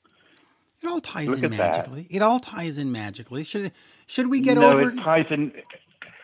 It 0.83 0.89
all 0.89 1.01
ties 1.01 1.29
Look 1.29 1.39
in 1.39 1.45
at 1.47 1.51
that. 1.53 1.73
magically. 1.73 2.07
It 2.11 2.23
all 2.23 2.39
ties 2.39 2.79
in 2.79 2.93
magically. 2.93 3.45
Should 3.45 3.73
should 4.07 4.29
we 4.29 4.41
get 4.41 4.57
no, 4.57 4.71
over? 4.73 4.91
it 4.91 4.97
ties 4.97 5.27
in. 5.31 5.53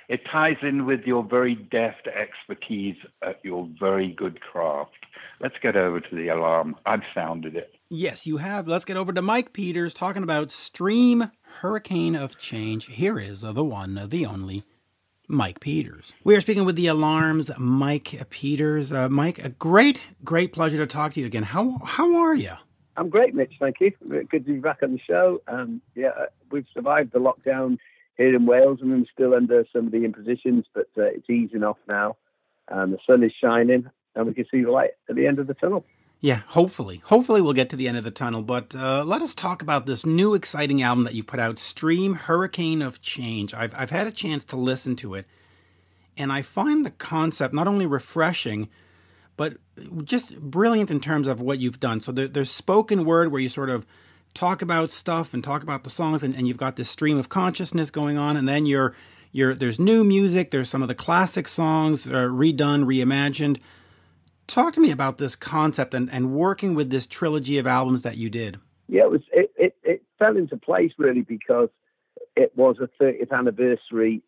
It 0.08 0.20
ties 0.30 0.56
in 0.62 0.84
with 0.84 1.04
your 1.04 1.22
very 1.24 1.54
deft 1.54 2.06
expertise 2.06 2.96
at 3.22 3.40
your 3.42 3.68
very 3.80 4.12
good 4.12 4.40
craft. 4.40 5.06
Let's 5.40 5.54
get 5.62 5.74
over 5.74 6.00
to 6.00 6.14
the 6.14 6.28
alarm. 6.28 6.76
I've 6.84 7.02
sounded 7.14 7.56
it. 7.56 7.74
Yes, 7.88 8.26
you 8.26 8.36
have. 8.36 8.68
Let's 8.68 8.84
get 8.84 8.96
over 8.96 9.12
to 9.12 9.22
Mike 9.22 9.52
Peters 9.52 9.94
talking 9.94 10.22
about 10.22 10.50
Stream 10.50 11.30
Hurricane 11.60 12.14
of 12.14 12.38
Change. 12.38 12.86
Here 12.86 13.18
is 13.18 13.42
uh, 13.42 13.52
the 13.52 13.64
one, 13.64 14.06
the 14.08 14.26
only, 14.26 14.64
Mike 15.28 15.60
Peters. 15.60 16.12
We 16.24 16.34
are 16.36 16.40
speaking 16.40 16.64
with 16.64 16.76
the 16.76 16.88
Alarms, 16.88 17.50
Mike 17.58 18.26
Peters. 18.30 18.92
Uh, 18.92 19.08
Mike, 19.08 19.38
a 19.38 19.50
great, 19.50 20.00
great 20.24 20.52
pleasure 20.52 20.78
to 20.78 20.86
talk 20.86 21.14
to 21.14 21.20
you 21.20 21.26
again. 21.26 21.42
How 21.42 21.78
how 21.84 22.16
are 22.16 22.34
you? 22.34 22.52
I'm 22.96 23.08
great, 23.08 23.34
Mitch. 23.34 23.54
Thank 23.58 23.76
you. 23.80 23.92
Good 24.06 24.30
to 24.30 24.52
be 24.52 24.58
back 24.58 24.82
on 24.82 24.92
the 24.92 25.00
show. 25.06 25.40
Um, 25.48 25.80
yeah, 25.94 26.08
uh, 26.08 26.26
we've 26.50 26.66
survived 26.74 27.12
the 27.12 27.20
lockdown 27.20 27.78
here 28.18 28.34
in 28.34 28.44
Wales, 28.44 28.80
and 28.82 28.92
I'm 28.92 29.06
still 29.12 29.34
under 29.34 29.64
some 29.72 29.86
of 29.86 29.92
the 29.92 30.04
impositions, 30.04 30.66
but 30.74 30.88
uh, 30.98 31.04
it's 31.04 31.30
easing 31.30 31.64
off 31.64 31.78
now. 31.88 32.16
And 32.68 32.92
the 32.92 32.98
sun 33.06 33.22
is 33.22 33.32
shining, 33.40 33.88
and 34.14 34.26
we 34.26 34.34
can 34.34 34.44
see 34.50 34.62
the 34.62 34.70
light 34.70 34.90
at 35.08 35.16
the 35.16 35.26
end 35.26 35.38
of 35.38 35.46
the 35.46 35.54
tunnel. 35.54 35.84
Yeah, 36.22 36.42
hopefully. 36.46 37.02
Hopefully 37.06 37.40
we'll 37.40 37.52
get 37.52 37.68
to 37.70 37.76
the 37.76 37.88
end 37.88 37.98
of 37.98 38.04
the 38.04 38.12
tunnel. 38.12 38.42
But 38.42 38.76
uh, 38.76 39.02
let 39.02 39.22
us 39.22 39.34
talk 39.34 39.60
about 39.60 39.86
this 39.86 40.06
new 40.06 40.34
exciting 40.34 40.80
album 40.80 41.02
that 41.02 41.14
you've 41.14 41.26
put 41.26 41.40
out, 41.40 41.58
Stream 41.58 42.14
Hurricane 42.14 42.80
of 42.80 43.02
Change. 43.02 43.52
I've, 43.52 43.74
I've 43.76 43.90
had 43.90 44.06
a 44.06 44.12
chance 44.12 44.44
to 44.44 44.56
listen 44.56 44.94
to 44.96 45.14
it, 45.14 45.26
and 46.16 46.32
I 46.32 46.42
find 46.42 46.86
the 46.86 46.92
concept 46.92 47.52
not 47.52 47.66
only 47.66 47.86
refreshing, 47.86 48.68
but 49.36 49.56
just 50.04 50.40
brilliant 50.40 50.92
in 50.92 51.00
terms 51.00 51.26
of 51.26 51.40
what 51.40 51.58
you've 51.58 51.80
done. 51.80 52.00
So 52.00 52.12
there, 52.12 52.28
there's 52.28 52.52
spoken 52.52 53.04
word 53.04 53.32
where 53.32 53.40
you 53.40 53.48
sort 53.48 53.68
of 53.68 53.84
talk 54.32 54.62
about 54.62 54.92
stuff 54.92 55.34
and 55.34 55.42
talk 55.42 55.64
about 55.64 55.82
the 55.82 55.90
songs, 55.90 56.22
and, 56.22 56.36
and 56.36 56.46
you've 56.46 56.56
got 56.56 56.76
this 56.76 56.88
stream 56.88 57.18
of 57.18 57.30
consciousness 57.30 57.90
going 57.90 58.16
on, 58.16 58.36
and 58.36 58.48
then 58.48 58.64
you're, 58.64 58.94
you're, 59.32 59.56
there's 59.56 59.80
new 59.80 60.04
music, 60.04 60.52
there's 60.52 60.68
some 60.68 60.82
of 60.82 60.88
the 60.88 60.94
classic 60.94 61.48
songs 61.48 62.06
uh, 62.06 62.12
redone, 62.12 62.84
reimagined 62.84 63.60
talk 64.46 64.74
to 64.74 64.80
me 64.80 64.90
about 64.90 65.18
this 65.18 65.36
concept 65.36 65.94
and, 65.94 66.10
and 66.10 66.32
working 66.32 66.74
with 66.74 66.90
this 66.90 67.06
trilogy 67.06 67.58
of 67.58 67.66
albums 67.66 68.02
that 68.02 68.16
you 68.16 68.30
did. 68.30 68.58
Yeah, 68.88 69.04
it 69.04 69.10
was. 69.10 69.22
It, 69.32 69.52
it, 69.56 69.76
it 69.82 70.02
fell 70.18 70.36
into 70.36 70.56
place 70.56 70.92
really 70.98 71.22
because 71.22 71.68
it 72.36 72.52
was 72.56 72.76
a 72.80 73.02
30th 73.02 73.32
anniversary 73.32 74.22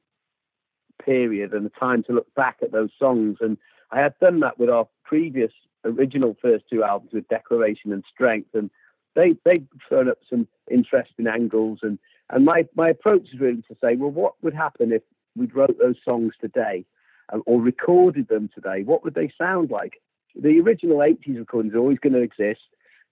period 1.04 1.52
and 1.52 1.66
a 1.66 1.80
time 1.80 2.02
to 2.04 2.12
look 2.12 2.32
back 2.34 2.58
at 2.62 2.72
those 2.72 2.90
songs. 2.98 3.38
And 3.40 3.58
I 3.90 4.00
had 4.00 4.14
done 4.20 4.40
that 4.40 4.58
with 4.58 4.70
our 4.70 4.88
previous 5.04 5.52
original 5.84 6.36
first 6.40 6.64
two 6.70 6.82
albums 6.82 7.12
with 7.12 7.28
Declaration 7.28 7.92
and 7.92 8.04
Strength, 8.12 8.50
and 8.54 8.70
they 9.14 9.34
they've 9.44 9.66
thrown 9.88 10.08
up 10.08 10.18
some 10.28 10.48
interesting 10.70 11.26
angles. 11.26 11.80
And 11.82 11.98
and 12.30 12.44
my 12.44 12.66
my 12.74 12.88
approach 12.88 13.28
is 13.32 13.40
really 13.40 13.62
to 13.68 13.76
say, 13.82 13.96
well, 13.96 14.10
what 14.10 14.34
would 14.42 14.54
happen 14.54 14.92
if 14.92 15.02
we 15.36 15.46
wrote 15.46 15.76
those 15.78 15.96
songs 16.04 16.34
today? 16.40 16.84
Um, 17.32 17.42
Or 17.46 17.60
recorded 17.60 18.28
them 18.28 18.50
today, 18.54 18.82
what 18.82 19.04
would 19.04 19.14
they 19.14 19.32
sound 19.36 19.70
like? 19.70 20.00
The 20.34 20.60
original 20.60 20.98
80s 20.98 21.38
recordings 21.38 21.74
are 21.74 21.78
always 21.78 21.98
going 21.98 22.14
to 22.14 22.20
exist. 22.20 22.60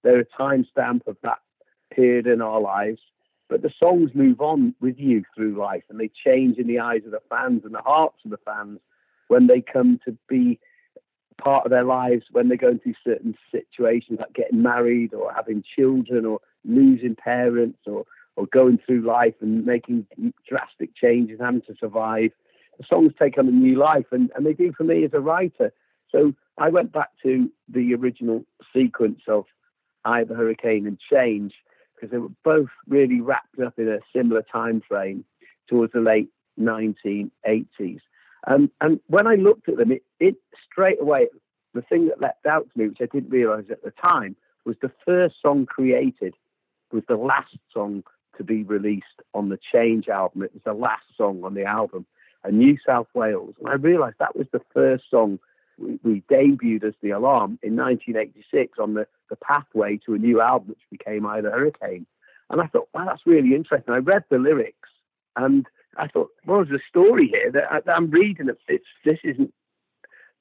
They're 0.03 0.21
a 0.21 0.25
timestamp 0.41 1.07
of 1.07 1.17
that 1.23 1.39
period 1.95 2.27
in 2.27 2.43
our 2.43 2.61
lives. 2.61 3.01
But 3.49 3.63
the 3.63 3.73
songs 3.79 4.11
move 4.15 4.41
on 4.41 4.75
with 4.81 4.99
you 4.99 5.25
through 5.35 5.59
life 5.61 5.83
and 5.91 6.01
they 6.01 6.11
change 6.25 6.57
in 6.57 6.67
the 6.67 6.79
eyes 6.79 7.03
of 7.05 7.11
the 7.11 7.21
fans 7.29 7.63
and 7.65 7.75
the 7.75 7.83
hearts 7.83 8.17
of 8.25 8.31
the 8.31 8.39
fans 8.39 8.81
when 9.29 9.47
they 9.47 9.61
come 9.61 10.01
to 10.07 10.17
be 10.29 10.59
part 11.43 11.67
of 11.67 11.71
their 11.71 11.85
lives, 11.85 12.25
when 12.31 12.49
they 12.49 12.57
go 12.57 12.69
into 12.69 12.95
certain 13.05 13.37
situations 13.51 14.21
like 14.21 14.33
getting 14.33 14.63
married 14.63 15.13
or 15.13 15.33
having 15.33 15.63
children 15.77 16.25
or 16.25 16.41
losing 16.65 17.15
parents 17.15 17.81
or, 17.87 18.05
or 18.37 18.47
going 18.47 18.79
through 18.79 19.03
life 19.03 19.35
and 19.41 19.67
making 19.67 20.07
drastic 20.49 20.95
changes, 20.97 21.41
having 21.41 21.63
to 21.63 21.75
survive. 21.79 22.31
The 22.79 22.85
songs 22.89 23.13
take 23.19 23.39
on 23.39 23.49
a 23.49 23.53
new 23.53 23.79
life 23.79 24.07
and, 24.11 24.31
and 24.35 24.47
they 24.47 24.53
do 24.53 24.73
for 24.77 24.85
me 24.85 25.05
as 25.05 25.13
a 25.13 25.21
writer. 25.21 25.73
So 26.11 26.35
I 26.59 26.69
went 26.69 26.93
back 26.93 27.11
to 27.23 27.51
the 27.69 27.95
original 27.95 28.45
sequence 28.75 29.21
of 29.29 29.45
I, 30.05 30.25
the 30.25 30.35
Hurricane, 30.35 30.87
and 30.87 30.99
Change 30.99 31.55
because 31.95 32.11
they 32.11 32.19
were 32.19 32.29
both 32.45 32.71
really 32.89 33.21
wrapped 33.21 33.59
up 33.65 33.79
in 33.79 33.89
a 33.89 34.01
similar 34.15 34.43
time 34.43 34.83
frame 34.87 35.25
towards 35.69 35.93
the 35.93 36.01
late 36.01 36.31
1980s. 36.61 38.01
Um, 38.47 38.71
and 38.81 38.99
when 39.07 39.27
I 39.27 39.37
looked 39.37 39.69
at 39.69 39.77
them, 39.77 39.93
it, 39.93 40.03
it 40.19 40.35
straight 40.71 41.01
away, 41.01 41.29
the 41.75 41.83
thing 41.83 42.09
that 42.09 42.21
leapt 42.21 42.45
out 42.45 42.69
to 42.73 42.79
me, 42.79 42.89
which 42.89 42.99
I 43.01 43.07
didn't 43.07 43.31
realize 43.31 43.67
at 43.71 43.85
the 43.85 43.93
time, 43.93 44.37
was 44.65 44.77
the 44.83 44.91
first 45.07 45.37
song 45.41 45.67
created 45.67 46.35
was 46.93 47.03
the 47.09 47.17
last 47.17 47.57
song 47.73 48.05
to 48.37 48.45
be 48.45 48.63
released 48.63 49.07
on 49.35 49.49
the 49.49 49.59
Change 49.73 50.09
album. 50.09 50.43
It 50.43 50.53
was 50.53 50.63
the 50.65 50.75
last 50.75 51.05
song 51.17 51.43
on 51.45 51.55
the 51.55 51.65
album, 51.65 52.07
a 52.45 52.51
New 52.51 52.77
South 52.85 53.09
Wales. 53.15 53.55
And 53.61 53.69
I 53.69 53.75
realized 53.75 54.17
that 54.19 54.37
was 54.37 54.47
the 54.53 54.63
first 54.73 55.05
song 55.11 55.39
we, 55.79 55.99
we 56.03 56.23
debuted 56.31 56.85
as 56.85 56.95
The 57.03 57.11
Alarm 57.11 57.59
in 57.63 57.77
1986 57.77 58.79
on 58.79 58.95
the, 58.95 59.07
the 59.31 59.37
pathway 59.37 59.99
to 60.07 60.15
a 60.15 60.19
new 60.19 60.41
album, 60.41 60.71
which 60.71 60.99
became 60.99 61.27
Eye 61.27 61.39
of 61.39 61.45
the 61.45 61.51
Hurricane. 61.51 62.07
And 62.51 62.61
I 62.61 62.67
thought, 62.67 62.89
wow, 62.93 63.07
that's 63.07 63.27
really 63.27 63.55
interesting. 63.55 63.95
I 63.95 63.99
read 63.99 64.25
the 64.31 64.39
lyrics 64.39 64.89
and 65.37 65.67
I 65.97 66.09
thought, 66.09 66.31
well, 66.47 66.65
there's 66.65 66.81
a 66.81 66.89
story 66.89 67.29
here 67.29 67.51
that, 67.53 67.65
I, 67.71 67.91
I'm 67.91 68.11
reading. 68.11 68.49
It. 68.49 68.59
It's, 68.69 68.85
this 69.05 69.19
isn't 69.25 69.53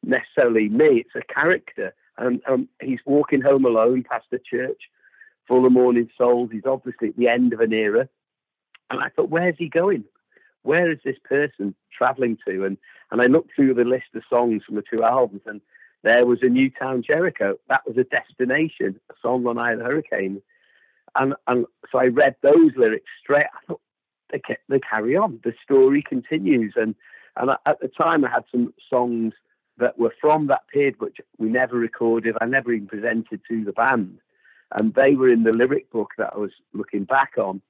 necessarily 0.04 0.70
me, 0.70 1.06
it's 1.06 1.16
a 1.16 1.34
character. 1.34 1.94
And 2.18 2.42
um, 2.48 2.68
he's 2.82 3.00
walking 3.06 3.42
home 3.42 3.66
alone 3.66 4.04
past 4.04 4.26
a 4.34 4.40
church 4.40 4.82
full 5.48 5.66
of 5.66 5.72
mourning 5.72 6.10
souls. 6.18 6.50
He's 6.52 6.66
obviously 6.66 7.10
at 7.10 7.18
the 7.18 7.28
end 7.28 7.54
of 7.54 7.60
an 7.62 7.74
era. 7.74 8.08
And 8.90 9.02
I 9.02 9.10
thought, 9.10 9.30
where's 9.30 9.56
he 9.58 9.70
going? 9.70 10.04
Where 10.64 10.92
is 10.92 11.00
this 11.04 11.18
person 11.24 11.76
traveling 11.96 12.38
to? 12.48 12.66
And 12.66 12.78
and 13.12 13.22
I 13.22 13.26
looked 13.26 13.52
through 13.56 13.74
the 13.74 13.84
list 13.84 14.16
of 14.16 14.24
songs 14.30 14.64
from 14.66 14.76
the 14.76 14.84
two 14.90 15.04
albums, 15.04 15.42
and 15.46 15.62
there 16.04 16.26
was 16.26 16.40
a 16.42 16.48
Newtown 16.48 17.04
Jericho. 17.04 17.58
That 17.68 17.86
was 17.86 17.98
a 17.98 18.04
destination, 18.04 19.00
a 19.10 19.14
song 19.22 19.46
on 19.48 19.58
I 19.58 19.76
the 19.76 19.84
Hurricane. 19.84 20.42
And 21.16 21.36
and 21.48 21.66
so 21.92 22.00
I 22.00 22.06
read 22.06 22.36
those 22.42 22.72
lyrics 22.78 23.10
straight. 23.22 23.48
I 23.54 23.66
thought 23.68 23.82
they 24.32 24.42
they 24.70 24.80
carry 24.80 25.16
on. 25.16 25.40
The 25.44 25.54
story 25.64 26.04
continues. 26.08 26.74
And 26.76 26.96
and 27.36 27.52
at 27.66 27.80
the 27.80 27.88
time, 27.88 28.26
I 28.26 28.30
had 28.30 28.46
some 28.52 28.74
songs 28.90 29.34
that 29.78 29.98
were 29.98 30.14
from 30.20 30.48
that 30.48 30.68
period, 30.72 30.96
which 31.00 31.18
we 31.38 31.50
never 31.50 31.76
recorded. 31.76 32.36
I 32.42 32.46
never 32.46 32.72
even 32.72 32.88
presented 32.88 33.42
to 33.48 33.64
the 33.64 33.72
band, 33.72 34.20
and 34.72 34.94
they 34.94 35.16
were 35.16 35.30
in 35.30 35.44
the 35.44 35.54
lyric 35.54 35.92
book 35.92 36.12
that 36.18 36.32
I 36.34 36.38
was 36.38 36.52
looking 36.74 37.04
back 37.04 37.34
on. 37.38 37.62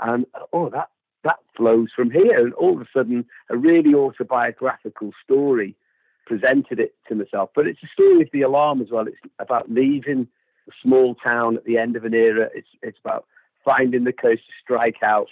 And 0.00 0.26
oh, 0.52 0.68
that 0.70 0.88
that 1.28 1.38
flows 1.54 1.88
from 1.94 2.10
here. 2.10 2.38
And 2.38 2.54
all 2.54 2.74
of 2.74 2.80
a 2.80 2.88
sudden, 2.96 3.26
a 3.50 3.56
really 3.56 3.94
autobiographical 3.94 5.12
story 5.22 5.76
presented 6.26 6.80
it 6.80 6.94
to 7.08 7.14
myself. 7.14 7.50
But 7.54 7.66
it's 7.66 7.82
a 7.82 7.92
story 7.92 8.22
of 8.22 8.28
the 8.32 8.42
alarm 8.42 8.80
as 8.80 8.88
well. 8.90 9.06
It's 9.06 9.16
about 9.38 9.70
leaving 9.70 10.26
a 10.68 10.72
small 10.82 11.14
town 11.14 11.56
at 11.56 11.64
the 11.64 11.76
end 11.78 11.96
of 11.96 12.04
an 12.04 12.14
era. 12.14 12.48
It's 12.54 12.68
it's 12.82 12.98
about 13.04 13.26
finding 13.64 14.04
the 14.04 14.12
coast 14.12 14.42
to 14.46 14.52
strike 14.62 15.02
out 15.02 15.28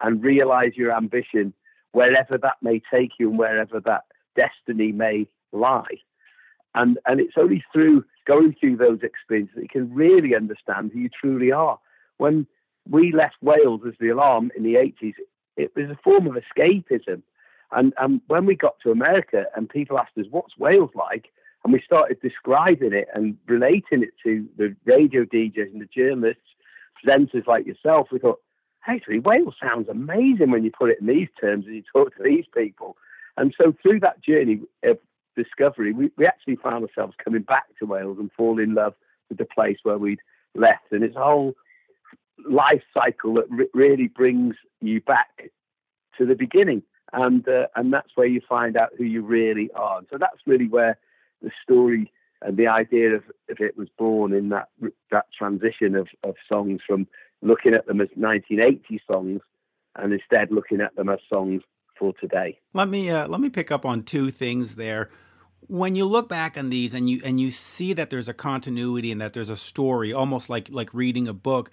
and 0.00 0.22
realize 0.22 0.72
your 0.76 0.94
ambition 0.96 1.52
wherever 1.92 2.38
that 2.38 2.56
may 2.62 2.80
take 2.92 3.12
you 3.18 3.30
and 3.30 3.38
wherever 3.38 3.80
that 3.80 4.04
destiny 4.36 4.92
may 4.92 5.26
lie. 5.52 5.98
And 6.74 6.98
and 7.06 7.20
it's 7.20 7.36
only 7.36 7.64
through 7.72 8.04
going 8.26 8.54
through 8.58 8.76
those 8.76 9.00
experiences 9.02 9.54
that 9.56 9.62
you 9.62 9.68
can 9.68 9.92
really 9.92 10.34
understand 10.36 10.92
who 10.92 11.00
you 11.00 11.08
truly 11.08 11.50
are. 11.50 11.78
When 12.18 12.46
we 12.88 13.12
left 13.12 13.36
Wales 13.42 13.82
as 13.86 13.94
the 14.00 14.08
alarm 14.08 14.50
in 14.56 14.62
the 14.62 14.74
80s, 14.74 15.14
it 15.56 15.72
was 15.76 15.90
a 15.90 15.98
form 16.02 16.26
of 16.26 16.34
escapism. 16.34 17.22
And, 17.72 17.94
and 17.98 18.20
when 18.26 18.46
we 18.46 18.54
got 18.54 18.76
to 18.82 18.90
America 18.90 19.44
and 19.56 19.68
people 19.68 19.98
asked 19.98 20.18
us, 20.18 20.26
what's 20.30 20.58
Wales 20.58 20.90
like? 20.94 21.30
And 21.64 21.72
we 21.72 21.82
started 21.84 22.20
describing 22.20 22.92
it 22.92 23.08
and 23.14 23.36
relating 23.46 24.02
it 24.02 24.10
to 24.24 24.46
the 24.56 24.74
radio 24.84 25.24
DJs 25.24 25.72
and 25.72 25.80
the 25.80 25.88
journalists, 25.94 26.42
presenters 27.04 27.46
like 27.46 27.66
yourself, 27.66 28.08
we 28.10 28.18
thought, 28.18 28.40
actually, 28.86 29.20
Wales 29.20 29.54
sounds 29.62 29.88
amazing 29.88 30.50
when 30.50 30.64
you 30.64 30.70
put 30.76 30.90
it 30.90 31.00
in 31.00 31.06
these 31.06 31.28
terms 31.40 31.66
and 31.66 31.76
you 31.76 31.82
talk 31.92 32.14
to 32.16 32.22
these 32.22 32.44
people. 32.54 32.96
And 33.36 33.54
so 33.56 33.74
through 33.80 34.00
that 34.00 34.22
journey 34.22 34.60
of 34.84 34.98
discovery, 35.36 35.92
we, 35.92 36.10
we 36.16 36.26
actually 36.26 36.56
found 36.56 36.84
ourselves 36.84 37.14
coming 37.22 37.42
back 37.42 37.64
to 37.78 37.86
Wales 37.86 38.18
and 38.18 38.30
fall 38.32 38.58
in 38.58 38.74
love 38.74 38.94
with 39.28 39.38
the 39.38 39.46
place 39.46 39.78
where 39.82 39.98
we'd 39.98 40.20
left. 40.54 40.90
And 40.90 41.02
it's 41.02 41.16
a 41.16 41.22
whole 41.22 41.54
life 42.48 42.82
cycle 42.92 43.34
that 43.34 43.50
re- 43.50 43.68
really 43.74 44.08
brings 44.08 44.56
you 44.80 45.00
back 45.00 45.50
to 46.18 46.26
the 46.26 46.34
beginning. 46.34 46.82
And, 47.12 47.46
uh, 47.46 47.66
and 47.76 47.92
that's 47.92 48.10
where 48.14 48.26
you 48.26 48.40
find 48.48 48.76
out 48.76 48.90
who 48.96 49.04
you 49.04 49.22
really 49.22 49.70
are. 49.74 49.98
And 49.98 50.06
so 50.10 50.16
that's 50.18 50.40
really 50.46 50.68
where 50.68 50.98
the 51.42 51.50
story 51.62 52.10
and 52.44 52.56
the 52.56 52.66
idea 52.66 53.14
of, 53.14 53.22
of 53.50 53.58
it 53.60 53.76
was 53.76 53.88
born 53.98 54.32
in 54.32 54.48
that 54.50 54.68
that 55.10 55.26
transition 55.36 55.94
of, 55.94 56.08
of 56.24 56.34
songs 56.48 56.80
from 56.86 57.06
looking 57.40 57.74
at 57.74 57.86
them 57.86 58.00
as 58.00 58.08
1980 58.14 59.02
songs 59.10 59.40
and 59.96 60.12
instead 60.12 60.50
looking 60.50 60.80
at 60.80 60.94
them 60.96 61.08
as 61.08 61.18
songs 61.28 61.62
for 61.98 62.12
today. 62.20 62.58
Let 62.72 62.88
me 62.88 63.10
uh, 63.10 63.28
let 63.28 63.40
me 63.40 63.48
pick 63.48 63.70
up 63.70 63.84
on 63.84 64.02
two 64.02 64.30
things 64.30 64.76
there. 64.76 65.10
When 65.68 65.94
you 65.94 66.04
look 66.04 66.28
back 66.28 66.58
on 66.58 66.70
these 66.70 66.92
and 66.92 67.08
you 67.08 67.20
and 67.24 67.40
you 67.40 67.50
see 67.50 67.92
that 67.92 68.10
there's 68.10 68.28
a 68.28 68.34
continuity 68.34 69.12
and 69.12 69.20
that 69.20 69.32
there's 69.32 69.50
a 69.50 69.56
story, 69.56 70.12
almost 70.12 70.48
like 70.48 70.68
like 70.70 70.92
reading 70.92 71.28
a 71.28 71.32
book, 71.32 71.70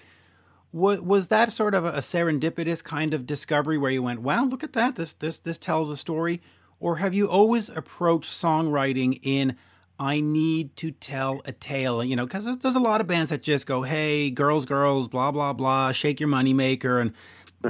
was 0.71 1.01
was 1.01 1.27
that 1.27 1.51
sort 1.51 1.73
of 1.73 1.85
a 1.85 1.93
serendipitous 1.93 2.83
kind 2.83 3.13
of 3.13 3.25
discovery 3.25 3.77
where 3.77 3.91
you 3.91 4.03
went, 4.03 4.21
"Wow, 4.21 4.45
look 4.45 4.63
at 4.63 4.73
that! 4.73 4.95
This 4.95 5.13
this 5.13 5.39
this 5.39 5.57
tells 5.57 5.89
a 5.89 5.97
story," 5.97 6.41
or 6.79 6.97
have 6.97 7.13
you 7.13 7.29
always 7.29 7.69
approached 7.69 8.31
songwriting 8.31 9.19
in 9.23 9.55
I 9.99 10.21
need 10.21 10.77
to 10.77 10.91
tell 10.91 11.41
a 11.43 11.51
tale, 11.51 12.01
you 12.03 12.15
know, 12.15 12.25
because 12.25 12.45
there's 12.59 12.75
a 12.75 12.79
lot 12.79 13.01
of 13.01 13.07
bands 13.07 13.29
that 13.31 13.43
just 13.43 13.67
go, 13.67 13.81
hey, 13.81 14.29
girls, 14.29 14.65
girls, 14.65 15.09
blah, 15.09 15.29
blah, 15.29 15.51
blah, 15.51 15.91
shake 15.91 16.21
your 16.21 16.29
moneymaker. 16.29 17.01
And 17.01 17.13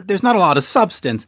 there's 0.07 0.21
not 0.21 0.35
a 0.35 0.39
lot 0.39 0.55
of 0.55 0.63
substance. 0.63 1.25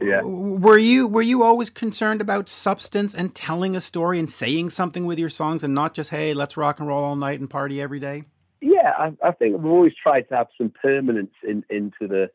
Yeah. 0.00 0.22
Were 0.22 0.78
you 0.78 1.06
were 1.06 1.22
you 1.22 1.42
always 1.42 1.70
concerned 1.70 2.20
about 2.20 2.48
substance 2.48 3.14
and 3.14 3.34
telling 3.34 3.76
a 3.76 3.80
story 3.80 4.18
and 4.18 4.28
saying 4.28 4.70
something 4.70 5.06
with 5.06 5.20
your 5.20 5.28
songs 5.28 5.62
and 5.62 5.72
not 5.72 5.94
just 5.94 6.10
hey 6.10 6.34
let's 6.34 6.56
rock 6.56 6.80
and 6.80 6.88
roll 6.88 7.04
all 7.04 7.14
night 7.14 7.38
and 7.38 7.48
party 7.48 7.80
every 7.80 8.00
day? 8.00 8.24
Yeah, 8.64 8.92
I, 8.98 9.12
I 9.22 9.32
think 9.32 9.56
we've 9.56 9.66
always 9.66 9.92
tried 10.00 10.28
to 10.28 10.36
have 10.36 10.48
some 10.56 10.72
permanence 10.82 11.34
in, 11.46 11.64
into 11.70 12.08
the 12.08 12.30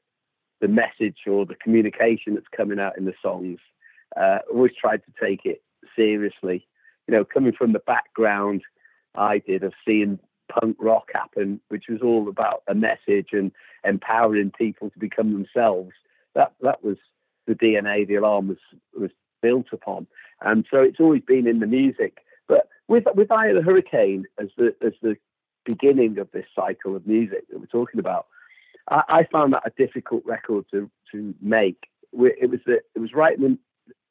the 0.61 0.67
message 0.67 1.19
or 1.25 1.45
the 1.45 1.55
communication 1.55 2.33
that's 2.33 2.45
coming 2.55 2.79
out 2.79 2.97
in 2.97 3.05
the 3.05 3.13
songs. 3.21 3.59
Uh, 4.15 4.39
always 4.51 4.73
tried 4.79 5.01
to 5.05 5.25
take 5.25 5.45
it 5.45 5.61
seriously 5.95 6.67
you 7.09 7.15
know, 7.15 7.25
coming 7.25 7.53
from 7.53 7.73
the 7.73 7.79
background 7.79 8.61
I 9.15 9.39
did 9.39 9.63
of 9.63 9.73
seeing 9.83 10.19
punk 10.47 10.77
rock 10.79 11.09
happen, 11.11 11.59
which 11.69 11.85
was 11.89 12.01
all 12.03 12.29
about 12.29 12.61
a 12.67 12.75
message 12.75 13.29
and 13.31 13.51
empowering 13.83 14.51
people 14.55 14.91
to 14.91 14.99
become 14.99 15.33
themselves. 15.33 15.93
That 16.35 16.53
that 16.61 16.83
was 16.83 16.97
the 17.47 17.55
DNA 17.55 18.07
the 18.07 18.15
alarm 18.15 18.49
was 18.49 18.57
was 18.95 19.09
built 19.41 19.67
upon, 19.71 20.05
and 20.41 20.67
so 20.69 20.83
it's 20.83 20.99
always 20.99 21.23
been 21.25 21.47
in 21.47 21.61
the 21.61 21.65
music. 21.65 22.19
But 22.47 22.69
with 22.87 23.05
with 23.15 23.31
Eye 23.31 23.47
of 23.47 23.55
the 23.55 23.63
Hurricane 23.63 24.25
as 24.39 24.49
the 24.55 24.75
as 24.85 24.93
the 25.01 25.17
beginning 25.73 26.17
of 26.17 26.31
this 26.31 26.45
cycle 26.55 26.95
of 26.95 27.05
music 27.05 27.47
that 27.49 27.59
we're 27.59 27.65
talking 27.65 27.99
about, 27.99 28.27
I, 28.89 29.03
I 29.09 29.23
found 29.31 29.53
that 29.53 29.63
a 29.65 29.71
difficult 29.77 30.23
record 30.25 30.65
to 30.71 30.89
to 31.11 31.33
make. 31.41 31.87
It 32.13 32.49
was 32.49 32.59
the, 32.65 32.79
it 32.95 32.99
was 32.99 33.13
right 33.13 33.37
in 33.37 33.59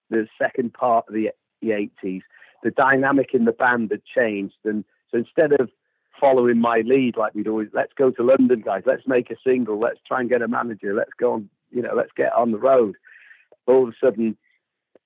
the, 0.09 0.27
second 0.41 0.73
part 0.73 1.07
of 1.09 1.15
the 1.15 1.31
the 1.61 1.71
80s 2.05 2.23
the 2.62 2.71
dynamic 2.71 3.31
in 3.35 3.45
the 3.45 3.53
band 3.53 3.91
had 3.91 4.03
changed. 4.05 4.57
And 4.65 4.85
so 5.11 5.19
instead 5.19 5.53
of 5.53 5.71
following 6.21 6.61
my 6.61 6.83
lead, 6.85 7.17
like 7.17 7.35
we'd 7.35 7.49
always, 7.49 7.69
let's 7.73 7.93
go 7.97 8.11
to 8.11 8.23
London, 8.23 8.62
guys, 8.65 8.83
let's 8.87 9.07
make 9.07 9.31
a 9.31 9.37
single, 9.45 9.79
let's 9.79 10.00
try 10.07 10.21
and 10.21 10.29
get 10.29 10.43
a 10.43 10.49
manager, 10.49 10.95
let's 10.95 11.12
go 11.19 11.35
on, 11.35 11.49
you 11.71 11.83
know, 11.83 11.95
let's 11.95 12.12
get 12.17 12.33
on 12.33 12.53
the 12.53 12.59
road. 12.59 12.97
All 13.67 13.85
of 13.85 13.91
a 13.91 14.07
sudden, 14.07 14.37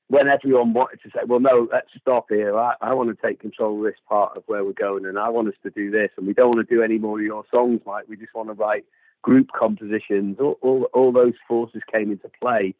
when 0.09 0.29
everyone 0.29 0.73
wanted 0.73 1.01
to 1.03 1.11
say, 1.11 1.21
well, 1.27 1.41
no, 1.41 1.69
let's 1.73 1.89
stop 1.99 2.27
here. 2.29 2.59
I, 2.59 2.75
I 2.81 2.93
want 2.95 3.09
to 3.09 3.27
take 3.27 3.41
control 3.41 3.79
of 3.79 3.85
this 3.85 4.01
part 4.09 4.37
of 4.37 4.43
where 4.47 4.65
we're 4.65 4.73
going, 4.73 5.07
and 5.07 5.19
I 5.19 5.29
want 5.31 5.49
us 5.49 5.55
to 5.63 5.71
do 5.71 5.91
this, 5.91 6.11
and 6.17 6.27
we 6.27 6.35
don't 6.35 6.55
want 6.55 6.69
to 6.69 6.75
do 6.75 6.83
any 6.83 6.99
more 6.99 7.19
of 7.19 7.25
your 7.25 7.45
songs, 7.51 7.81
Mike. 7.87 8.05
We 8.09 8.17
just 8.17 8.35
want 8.35 8.49
to 8.49 8.55
write 8.55 8.85
group 9.23 9.49
compositions. 9.59 10.37
All, 10.41 10.59
all, 10.61 10.89
all 10.93 11.13
those 11.13 11.35
forces 11.49 11.83
came 11.91 12.11
into 12.11 12.31
play, 12.41 12.75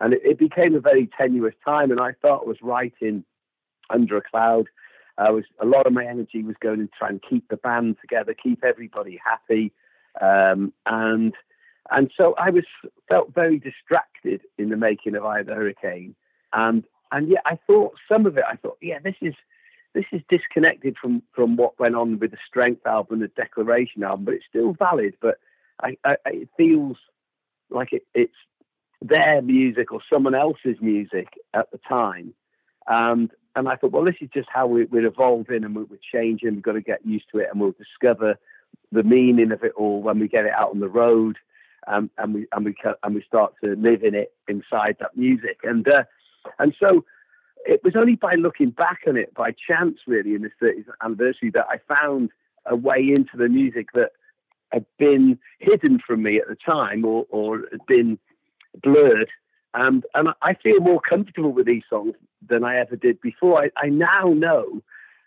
and 0.00 0.14
it, 0.14 0.22
it 0.24 0.38
became 0.38 0.74
a 0.74 0.80
very 0.80 1.08
tenuous 1.16 1.54
time. 1.64 1.90
And 1.90 2.00
I 2.00 2.12
thought 2.20 2.42
I 2.42 2.48
was 2.48 2.58
writing 2.62 3.24
under 3.90 4.16
a 4.16 4.22
cloud. 4.22 4.66
Uh, 5.16 5.26
was 5.30 5.44
a 5.60 5.66
lot 5.66 5.86
of 5.86 5.92
my 5.92 6.04
energy 6.04 6.42
was 6.42 6.56
going 6.60 6.80
to 6.80 6.88
try 6.98 7.08
and 7.08 7.22
keep 7.22 7.46
the 7.48 7.56
band 7.56 7.96
together, 8.00 8.34
keep 8.34 8.64
everybody 8.64 9.20
happy, 9.24 9.72
um, 10.20 10.72
and 10.86 11.34
and 11.90 12.10
so 12.16 12.34
I 12.36 12.50
was 12.50 12.64
felt 13.08 13.32
very 13.32 13.58
distracted 13.60 14.40
in 14.58 14.70
the 14.70 14.76
making 14.76 15.14
of 15.14 15.24
Eye 15.24 15.40
of 15.40 15.46
the 15.46 15.54
Hurricane, 15.54 16.16
and 16.54 16.84
and 17.12 17.28
yet 17.28 17.42
I 17.44 17.58
thought 17.66 17.94
some 18.08 18.26
of 18.26 18.36
it 18.36 18.44
I 18.48 18.56
thought 18.56 18.78
yeah 18.80 18.98
this 19.02 19.16
is 19.20 19.34
this 19.94 20.04
is 20.12 20.20
disconnected 20.28 20.96
from 21.00 21.22
from 21.32 21.56
what 21.56 21.78
went 21.78 21.94
on 21.94 22.18
with 22.18 22.32
the 22.32 22.38
Strength 22.46 22.86
album, 22.86 23.20
the 23.20 23.28
Declaration 23.28 24.02
album, 24.02 24.24
but 24.26 24.34
it's 24.34 24.44
still 24.48 24.72
valid. 24.72 25.14
But 25.20 25.38
I, 25.80 25.96
I, 26.04 26.16
it 26.26 26.48
feels 26.56 26.96
like 27.70 27.92
it, 27.92 28.02
it's 28.14 28.34
their 29.00 29.40
music 29.40 29.92
or 29.92 30.00
someone 30.12 30.34
else's 30.34 30.76
music 30.80 31.28
at 31.54 31.70
the 31.70 31.78
time, 31.88 32.34
and 32.88 33.30
and 33.56 33.68
I 33.68 33.76
thought, 33.76 33.92
well, 33.92 34.04
this 34.04 34.16
is 34.20 34.28
just 34.34 34.48
how 34.52 34.66
we, 34.66 34.82
are 34.82 35.06
evolving 35.06 35.62
and 35.62 35.76
we're 35.76 35.86
changing. 36.12 36.54
We've 36.54 36.62
got 36.62 36.72
to 36.72 36.80
get 36.80 37.06
used 37.06 37.26
to 37.32 37.38
it, 37.38 37.48
and 37.52 37.60
we'll 37.60 37.72
discover 37.78 38.36
the 38.90 39.04
meaning 39.04 39.52
of 39.52 39.62
it 39.62 39.72
all 39.76 40.02
when 40.02 40.18
we 40.18 40.26
get 40.26 40.44
it 40.44 40.52
out 40.52 40.70
on 40.70 40.80
the 40.80 40.88
road, 40.88 41.36
um, 41.86 42.10
and 42.18 42.34
we 42.34 42.46
and 42.50 42.64
we 42.64 42.74
and 43.04 43.14
we 43.14 43.22
start 43.22 43.54
to 43.62 43.76
live 43.76 44.02
in 44.02 44.16
it 44.16 44.32
inside 44.48 44.96
that 44.98 45.16
music. 45.16 45.60
And 45.62 45.86
uh, 45.86 46.02
and 46.58 46.74
so 46.78 47.04
it 47.66 47.82
was 47.82 47.94
only 47.96 48.16
by 48.16 48.34
looking 48.34 48.70
back 48.70 49.00
on 49.06 49.16
it 49.16 49.32
by 49.34 49.52
chance, 49.52 49.98
really, 50.06 50.34
in 50.34 50.42
this 50.42 50.52
30th 50.62 50.86
anniversary, 51.02 51.50
that 51.50 51.66
I 51.68 51.78
found 51.88 52.30
a 52.66 52.76
way 52.76 53.00
into 53.00 53.36
the 53.36 53.48
music 53.48 53.88
that 53.94 54.10
had 54.72 54.84
been 54.98 55.38
hidden 55.60 56.00
from 56.04 56.22
me 56.22 56.38
at 56.38 56.48
the 56.48 56.56
time, 56.56 57.04
or 57.04 57.26
or 57.30 57.62
had 57.70 57.86
been 57.86 58.18
blurred 58.82 59.30
and 59.74 60.04
and 60.14 60.28
I 60.40 60.54
feel 60.54 60.80
more 60.80 61.00
comfortable 61.00 61.52
with 61.52 61.66
these 61.66 61.82
songs 61.90 62.14
than 62.48 62.64
I 62.64 62.78
ever 62.78 62.96
did 62.96 63.20
before. 63.20 63.62
I, 63.64 63.70
I 63.76 63.88
now 63.88 64.32
know 64.34 64.82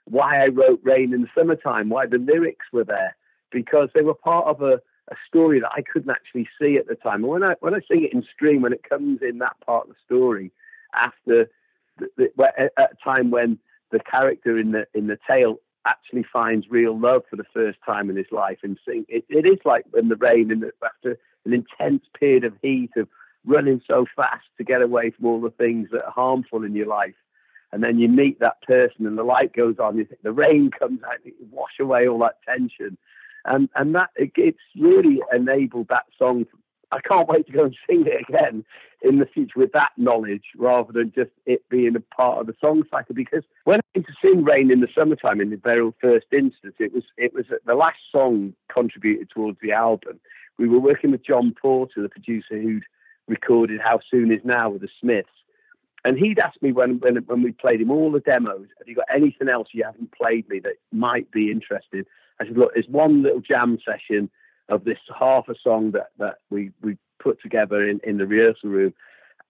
why 0.05 0.41
I 0.41 0.47
wrote 0.47 0.79
Rain 0.83 1.13
in 1.13 1.21
the 1.21 1.27
Summertime, 1.35 1.89
why 1.89 2.07
the 2.07 2.17
lyrics 2.17 2.65
were 2.71 2.85
there, 2.85 3.15
because 3.51 3.89
they 3.93 4.01
were 4.01 4.13
part 4.13 4.47
of 4.47 4.61
a, 4.61 4.75
a 5.11 5.15
story 5.27 5.59
that 5.59 5.71
I 5.75 5.81
couldn't 5.81 6.09
actually 6.09 6.47
see 6.59 6.77
at 6.77 6.87
the 6.87 6.95
time. 6.95 7.23
And 7.23 7.27
when 7.27 7.43
I 7.43 7.55
when 7.59 7.75
I 7.75 7.79
sing 7.91 8.05
it 8.05 8.13
in 8.13 8.23
stream, 8.33 8.61
when 8.61 8.73
it 8.73 8.87
comes 8.89 9.19
in 9.21 9.39
that 9.39 9.59
part 9.65 9.87
of 9.87 9.89
the 9.89 9.99
story, 10.05 10.51
after 10.93 11.49
the, 11.99 12.07
the, 12.17 12.71
at 12.77 12.91
a 12.91 13.03
time 13.03 13.31
when 13.31 13.59
the 13.91 13.99
character 13.99 14.57
in 14.57 14.71
the 14.71 14.85
in 14.93 15.07
the 15.07 15.17
tale 15.27 15.57
actually 15.85 16.25
finds 16.31 16.67
real 16.69 16.99
love 16.99 17.21
for 17.29 17.37
the 17.37 17.45
first 17.53 17.79
time 17.85 18.09
in 18.09 18.17
his 18.17 18.25
life 18.31 18.57
and 18.63 18.77
sing 18.85 19.05
it, 19.07 19.23
it 19.29 19.45
is 19.45 19.59
like 19.63 19.85
when 19.91 20.09
the 20.09 20.17
rain 20.17 20.51
in 20.51 20.59
the, 20.59 20.71
after 20.83 21.17
an 21.45 21.53
intense 21.53 22.03
period 22.19 22.43
of 22.43 22.53
heat 22.61 22.91
of 22.97 23.07
running 23.45 23.81
so 23.87 24.05
fast 24.15 24.43
to 24.57 24.63
get 24.63 24.81
away 24.81 25.11
from 25.11 25.25
all 25.25 25.39
the 25.39 25.49
things 25.49 25.87
that 25.91 26.03
are 26.05 26.11
harmful 26.11 26.63
in 26.63 26.75
your 26.75 26.87
life. 26.87 27.15
And 27.71 27.81
then 27.83 27.97
you 27.99 28.09
meet 28.09 28.39
that 28.39 28.61
person 28.61 29.05
and 29.05 29.17
the 29.17 29.23
light 29.23 29.53
goes 29.53 29.75
on, 29.79 29.97
you 29.97 30.05
think 30.05 30.21
the 30.21 30.31
rain 30.31 30.71
comes 30.77 31.01
out, 31.03 31.25
you 31.25 31.33
wash 31.51 31.79
away 31.79 32.07
all 32.07 32.19
that 32.19 32.39
tension. 32.45 32.97
And 33.45 33.69
and 33.75 33.95
that 33.95 34.09
it, 34.15 34.31
it's 34.35 34.59
really 34.77 35.21
enabled 35.33 35.87
that 35.89 36.05
song. 36.17 36.45
I 36.91 36.99
can't 36.99 37.27
wait 37.27 37.47
to 37.47 37.53
go 37.53 37.65
and 37.65 37.75
sing 37.89 38.05
it 38.05 38.25
again 38.27 38.65
in 39.01 39.19
the 39.19 39.25
future 39.25 39.59
with 39.59 39.71
that 39.73 39.91
knowledge 39.97 40.45
rather 40.57 40.91
than 40.91 41.11
just 41.13 41.31
it 41.45 41.67
being 41.69 41.95
a 41.95 41.99
part 41.99 42.39
of 42.39 42.47
the 42.47 42.55
song 42.59 42.83
cycle. 42.89 43.13
Because 43.13 43.43
when 43.63 43.79
I 43.79 43.83
came 43.93 44.03
to 44.03 44.13
sing 44.21 44.43
Rain 44.43 44.71
in 44.71 44.81
the 44.81 44.87
Summertime 44.95 45.39
in 45.39 45.51
the 45.51 45.57
very 45.57 45.91
first 46.01 46.27
instance, 46.31 46.75
it 46.79 46.93
was 46.93 47.03
it 47.17 47.33
was 47.33 47.45
the 47.65 47.75
last 47.75 47.99
song 48.11 48.53
contributed 48.71 49.29
towards 49.29 49.59
the 49.61 49.71
album. 49.71 50.19
We 50.57 50.67
were 50.67 50.79
working 50.79 51.11
with 51.11 51.25
John 51.25 51.53
Porter, 51.59 52.01
the 52.01 52.09
producer 52.09 52.59
who'd 52.59 52.83
recorded 53.27 53.79
How 53.81 53.99
Soon 54.09 54.31
Is 54.31 54.41
Now 54.43 54.69
with 54.69 54.81
the 54.81 54.89
Smiths. 54.99 55.29
And 56.03 56.17
he'd 56.17 56.39
asked 56.39 56.61
me 56.61 56.71
when, 56.71 56.99
when, 56.99 57.17
when 57.25 57.43
we 57.43 57.51
played 57.51 57.81
him 57.81 57.91
all 57.91 58.11
the 58.11 58.19
demos, 58.19 58.67
have 58.77 58.87
you 58.87 58.95
got 58.95 59.07
anything 59.13 59.49
else 59.49 59.67
you 59.73 59.83
haven't 59.83 60.13
played 60.13 60.47
me 60.47 60.59
that 60.59 60.75
might 60.91 61.29
be 61.31 61.51
interested? 61.51 62.07
I 62.39 62.45
said, 62.45 62.57
look, 62.57 62.73
there's 62.73 62.87
one 62.87 63.23
little 63.23 63.41
jam 63.41 63.77
session 63.85 64.29
of 64.69 64.83
this 64.83 64.99
half 65.17 65.49
a 65.49 65.55
song 65.61 65.91
that, 65.91 66.11
that 66.17 66.37
we, 66.49 66.71
we 66.81 66.97
put 67.19 67.41
together 67.41 67.87
in, 67.87 67.99
in 68.03 68.17
the 68.17 68.27
rehearsal 68.27 68.69
room. 68.69 68.93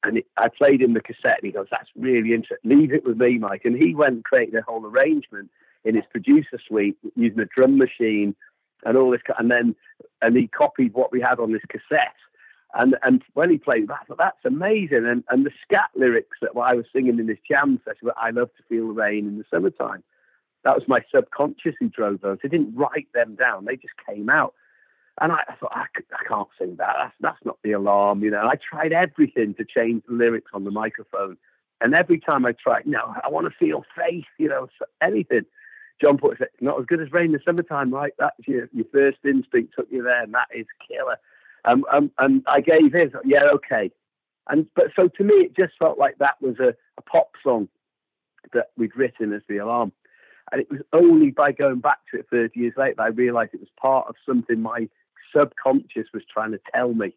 And 0.03 0.19
it, 0.19 0.27
I 0.37 0.47
played 0.49 0.81
him 0.81 0.93
the 0.93 1.01
cassette 1.01 1.39
and 1.41 1.45
he 1.45 1.51
goes, 1.51 1.67
that's 1.71 1.89
really 1.95 2.33
interesting. 2.33 2.69
Leave 2.69 2.93
it 2.93 3.05
with 3.05 3.17
me, 3.17 3.37
Mike. 3.37 3.61
And 3.65 3.75
he 3.75 3.95
went 3.95 4.13
and 4.13 4.23
created 4.23 4.55
a 4.55 4.61
whole 4.61 4.85
arrangement 4.85 5.49
in 5.83 5.95
his 5.95 6.05
producer 6.11 6.59
suite 6.67 6.97
using 7.15 7.39
a 7.39 7.45
drum 7.45 7.77
machine 7.77 8.35
and 8.85 8.97
all 8.97 9.11
this. 9.11 9.21
And 9.39 9.49
then, 9.49 9.75
and 10.21 10.35
he 10.35 10.47
copied 10.47 10.93
what 10.93 11.11
we 11.11 11.21
had 11.21 11.39
on 11.39 11.51
this 11.51 11.63
cassette 11.67 12.13
and 12.73 12.95
and 13.03 13.23
when 13.33 13.49
he 13.49 13.57
played 13.57 13.87
that, 13.87 14.05
that's 14.17 14.45
amazing. 14.45 15.05
And 15.05 15.23
and 15.29 15.45
the 15.45 15.51
scat 15.63 15.89
lyrics 15.95 16.37
that 16.41 16.51
I 16.59 16.75
was 16.75 16.85
singing 16.91 17.19
in 17.19 17.27
this 17.27 17.37
jam 17.47 17.79
session, 17.85 18.09
I 18.17 18.31
love 18.31 18.49
to 18.57 18.63
feel 18.69 18.87
the 18.87 18.93
rain 18.93 19.27
in 19.27 19.37
the 19.37 19.45
summertime. 19.51 20.03
That 20.63 20.75
was 20.75 20.83
my 20.87 21.01
subconscious 21.13 21.75
who 21.79 21.89
drove 21.89 22.21
those. 22.21 22.39
I 22.43 22.47
didn't 22.47 22.75
write 22.75 23.07
them 23.13 23.35
down; 23.35 23.65
they 23.65 23.75
just 23.75 23.93
came 24.07 24.29
out. 24.29 24.53
And 25.19 25.31
I, 25.31 25.39
thought, 25.59 25.71
I, 25.73 25.85
I, 26.13 26.27
can't 26.27 26.47
sing 26.59 26.75
that. 26.77 26.95
That's, 26.99 27.15
that's 27.19 27.45
not 27.45 27.57
the 27.63 27.71
alarm, 27.71 28.23
you 28.23 28.29
know. 28.29 28.39
And 28.39 28.49
I 28.49 28.55
tried 28.55 28.93
everything 28.93 29.55
to 29.55 29.65
change 29.65 30.03
the 30.07 30.13
lyrics 30.13 30.51
on 30.53 30.63
the 30.63 30.71
microphone. 30.71 31.37
And 31.81 31.95
every 31.95 32.19
time 32.19 32.45
I 32.45 32.51
tried, 32.51 32.85
no, 32.85 33.15
I 33.23 33.29
want 33.29 33.47
to 33.47 33.57
feel 33.57 33.83
faith, 33.97 34.25
you 34.37 34.47
know, 34.47 34.67
anything. 35.01 35.45
John 35.99 36.17
Porter 36.17 36.37
said, 36.39 36.47
not 36.61 36.79
as 36.79 36.85
good 36.85 37.01
as 37.01 37.11
Rain 37.11 37.27
in 37.27 37.31
the 37.31 37.39
Summertime, 37.43 37.91
right? 37.91 38.13
That's 38.19 38.35
your, 38.47 38.69
your 38.71 38.85
first 38.93 39.17
instinct 39.25 39.73
took 39.75 39.87
you 39.89 40.03
there, 40.03 40.21
and 40.23 40.33
that 40.35 40.47
is 40.55 40.67
killer. 40.87 41.17
Um, 41.65 41.83
um, 41.91 42.11
and 42.19 42.43
I 42.47 42.61
gave 42.61 42.93
his, 42.93 43.11
yeah, 43.25 43.45
okay. 43.55 43.91
And 44.47 44.67
but 44.75 44.85
so 44.95 45.07
to 45.07 45.23
me, 45.23 45.33
it 45.33 45.55
just 45.55 45.73
felt 45.77 45.97
like 45.97 46.19
that 46.19 46.41
was 46.41 46.59
a, 46.59 46.75
a 46.97 47.01
pop 47.01 47.31
song 47.43 47.67
that 48.53 48.67
we'd 48.77 48.95
written 48.95 49.33
as 49.33 49.41
the 49.49 49.57
alarm. 49.57 49.91
And 50.51 50.61
it 50.61 50.71
was 50.71 50.79
only 50.93 51.31
by 51.31 51.51
going 51.51 51.79
back 51.79 51.97
to 52.11 52.19
it 52.19 52.27
30 52.31 52.57
years 52.57 52.73
later 52.77 52.95
that 52.97 53.03
I 53.03 53.07
realised 53.07 53.53
it 53.53 53.59
was 53.59 53.69
part 53.81 54.07
of 54.07 54.15
something 54.25 54.61
my 54.61 54.87
subconscious 55.35 56.07
was 56.13 56.23
trying 56.31 56.51
to 56.51 56.59
tell 56.73 56.93
me. 56.93 57.13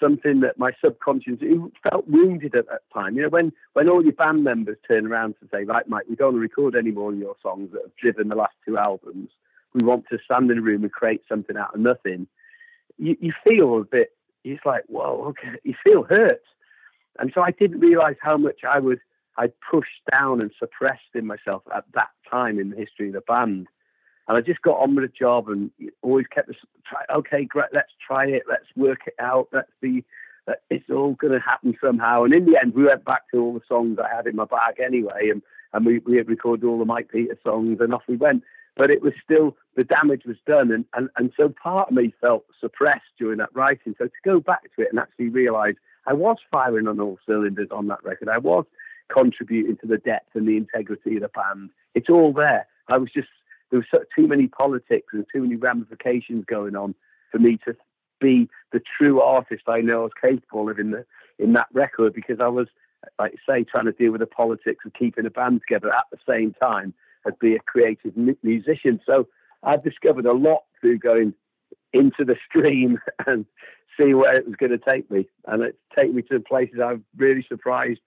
Something 0.00 0.40
that 0.40 0.58
my 0.58 0.72
subconscious 0.82 1.40
felt 1.82 2.08
wounded 2.08 2.54
at 2.54 2.66
that 2.68 2.82
time. 2.92 3.16
You 3.16 3.24
know, 3.24 3.28
when, 3.28 3.52
when 3.74 3.88
all 3.88 4.02
your 4.02 4.14
band 4.14 4.44
members 4.44 4.78
turn 4.88 5.06
around 5.06 5.34
to 5.40 5.48
say, 5.52 5.64
right, 5.64 5.86
Mike, 5.86 6.06
we 6.08 6.16
don't 6.16 6.28
want 6.28 6.36
to 6.36 6.40
record 6.40 6.74
any 6.74 6.90
more 6.90 7.12
of 7.12 7.18
your 7.18 7.36
songs 7.42 7.70
that 7.72 7.82
have 7.82 7.96
driven 7.96 8.28
the 8.28 8.34
last 8.34 8.54
two 8.66 8.78
albums. 8.78 9.28
We 9.74 9.86
want 9.86 10.06
to 10.10 10.18
stand 10.24 10.50
in 10.50 10.58
a 10.58 10.62
room 10.62 10.84
and 10.84 10.92
create 10.92 11.22
something 11.28 11.56
out 11.56 11.74
of 11.74 11.80
nothing. 11.80 12.26
You, 12.96 13.14
you 13.20 13.32
feel 13.44 13.78
a 13.78 13.84
bit, 13.84 14.12
it's 14.42 14.64
like, 14.64 14.84
whoa, 14.86 15.26
okay, 15.28 15.58
you 15.64 15.74
feel 15.84 16.04
hurt. 16.04 16.42
And 17.18 17.30
so 17.34 17.42
I 17.42 17.50
didn't 17.50 17.80
realize 17.80 18.16
how 18.22 18.38
much 18.38 18.64
I 18.66 18.78
was 18.78 18.98
I 19.36 19.48
pushed 19.70 20.02
down 20.10 20.40
and 20.40 20.50
suppressed 20.58 21.14
in 21.14 21.26
myself 21.26 21.62
at 21.74 21.84
that 21.94 22.10
time 22.30 22.58
in 22.58 22.70
the 22.70 22.76
history 22.76 23.08
of 23.08 23.14
the 23.14 23.20
band. 23.20 23.68
And 24.30 24.38
I 24.38 24.42
just 24.42 24.62
got 24.62 24.78
on 24.78 24.94
with 24.94 25.04
the 25.04 25.12
job 25.18 25.48
and 25.48 25.72
always 26.02 26.28
kept 26.28 26.46
this, 26.46 26.56
try, 26.88 27.02
okay, 27.12 27.44
great, 27.44 27.70
let's 27.72 27.90
try 28.06 28.26
it, 28.26 28.44
let's 28.48 28.66
work 28.76 29.00
it 29.08 29.14
out, 29.18 29.48
let's 29.52 29.72
be, 29.80 30.04
it's 30.70 30.88
all 30.88 31.14
going 31.14 31.32
to 31.32 31.40
happen 31.40 31.76
somehow. 31.84 32.22
And 32.22 32.32
in 32.32 32.46
the 32.46 32.56
end, 32.56 32.72
we 32.72 32.84
went 32.84 33.04
back 33.04 33.22
to 33.32 33.40
all 33.40 33.54
the 33.54 33.60
songs 33.66 33.98
I 33.98 34.14
had 34.14 34.28
in 34.28 34.36
my 34.36 34.44
bag 34.44 34.78
anyway, 34.78 35.30
and, 35.32 35.42
and 35.72 35.84
we, 35.84 35.98
we 36.06 36.16
had 36.16 36.28
recorded 36.28 36.64
all 36.64 36.78
the 36.78 36.84
Mike 36.84 37.08
Peter 37.10 37.36
songs, 37.42 37.78
and 37.80 37.92
off 37.92 38.04
we 38.06 38.16
went. 38.16 38.44
But 38.76 38.92
it 38.92 39.02
was 39.02 39.14
still, 39.24 39.56
the 39.74 39.82
damage 39.82 40.22
was 40.24 40.36
done. 40.46 40.70
And, 40.70 40.84
and, 40.94 41.10
and 41.16 41.32
so 41.36 41.48
part 41.48 41.88
of 41.88 41.96
me 41.96 42.14
felt 42.20 42.44
suppressed 42.60 43.10
during 43.18 43.38
that 43.38 43.52
writing. 43.52 43.96
So 43.98 44.04
to 44.04 44.12
go 44.24 44.38
back 44.38 44.62
to 44.76 44.82
it 44.82 44.90
and 44.92 45.00
actually 45.00 45.30
realize 45.30 45.74
I 46.06 46.12
was 46.12 46.36
firing 46.52 46.86
on 46.86 47.00
all 47.00 47.18
cylinders 47.26 47.70
on 47.72 47.88
that 47.88 48.04
record, 48.04 48.28
I 48.28 48.38
was 48.38 48.64
contributing 49.12 49.76
to 49.78 49.88
the 49.88 49.98
depth 49.98 50.36
and 50.36 50.46
the 50.46 50.56
integrity 50.56 51.16
of 51.16 51.22
the 51.22 51.28
band. 51.28 51.70
It's 51.96 52.08
all 52.08 52.32
there. 52.32 52.68
I 52.86 52.96
was 52.96 53.10
just 53.12 53.28
there 53.70 53.80
was 53.80 54.06
too 54.14 54.26
many 54.26 54.46
politics 54.46 55.08
and 55.12 55.24
too 55.32 55.42
many 55.42 55.56
ramifications 55.56 56.44
going 56.44 56.76
on 56.76 56.94
for 57.30 57.38
me 57.38 57.58
to 57.64 57.76
be 58.20 58.48
the 58.72 58.80
true 58.98 59.20
artist 59.20 59.62
I 59.66 59.80
know 59.80 60.00
I 60.00 60.04
was 60.04 60.12
capable 60.20 60.68
of 60.68 60.78
in 60.78 60.90
the 60.90 61.04
in 61.38 61.54
that 61.54 61.68
record 61.72 62.12
because 62.12 62.38
I 62.40 62.48
was, 62.48 62.68
like 63.18 63.34
say, 63.48 63.64
trying 63.64 63.86
to 63.86 63.92
deal 63.92 64.12
with 64.12 64.20
the 64.20 64.26
politics 64.26 64.84
of 64.84 64.92
keeping 64.92 65.24
a 65.24 65.30
band 65.30 65.62
together 65.66 65.90
at 65.90 66.04
the 66.10 66.18
same 66.28 66.54
time 66.60 66.92
as 67.26 67.32
be 67.40 67.54
a 67.54 67.60
creative 67.60 68.14
musician. 68.42 69.00
So 69.06 69.26
I've 69.62 69.82
discovered 69.82 70.26
a 70.26 70.32
lot 70.32 70.64
through 70.80 70.98
going 70.98 71.34
into 71.92 72.24
the 72.24 72.36
stream 72.48 72.98
and 73.26 73.46
see 73.98 74.14
where 74.14 74.36
it 74.36 74.46
was 74.46 74.56
going 74.56 74.72
to 74.72 74.78
take 74.78 75.10
me, 75.10 75.26
and 75.46 75.62
it's 75.62 75.78
taken 75.96 76.16
me 76.16 76.22
to 76.22 76.40
places 76.40 76.78
I'm 76.84 77.04
really 77.16 77.44
surprised 77.48 78.00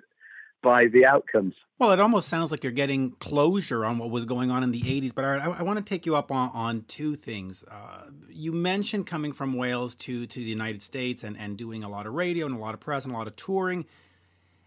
by 0.63 0.87
the 0.87 1.05
outcomes. 1.05 1.53
Well, 1.77 1.91
it 1.91 1.99
almost 1.99 2.29
sounds 2.29 2.49
like 2.49 2.63
you're 2.63 2.71
getting 2.71 3.11
closure 3.19 3.85
on 3.85 3.99
what 3.99 4.09
was 4.09 4.25
going 4.25 4.49
on 4.49 4.63
in 4.63 4.71
the 4.71 4.81
80s, 4.81 5.13
but 5.13 5.25
I, 5.25 5.37
I 5.45 5.61
want 5.61 5.77
to 5.77 5.85
take 5.85 6.05
you 6.05 6.15
up 6.15 6.31
on, 6.31 6.49
on 6.53 6.85
two 6.87 7.15
things. 7.15 7.63
Uh, 7.69 8.05
you 8.29 8.51
mentioned 8.51 9.05
coming 9.05 9.33
from 9.33 9.53
Wales 9.53 9.95
to, 9.97 10.25
to 10.25 10.39
the 10.39 10.49
United 10.49 10.81
States 10.81 11.23
and, 11.23 11.37
and 11.37 11.57
doing 11.57 11.83
a 11.83 11.89
lot 11.89 12.07
of 12.07 12.13
radio 12.13 12.45
and 12.45 12.55
a 12.55 12.57
lot 12.57 12.73
of 12.73 12.79
press 12.79 13.03
and 13.03 13.13
a 13.13 13.17
lot 13.17 13.27
of 13.27 13.35
touring. 13.35 13.85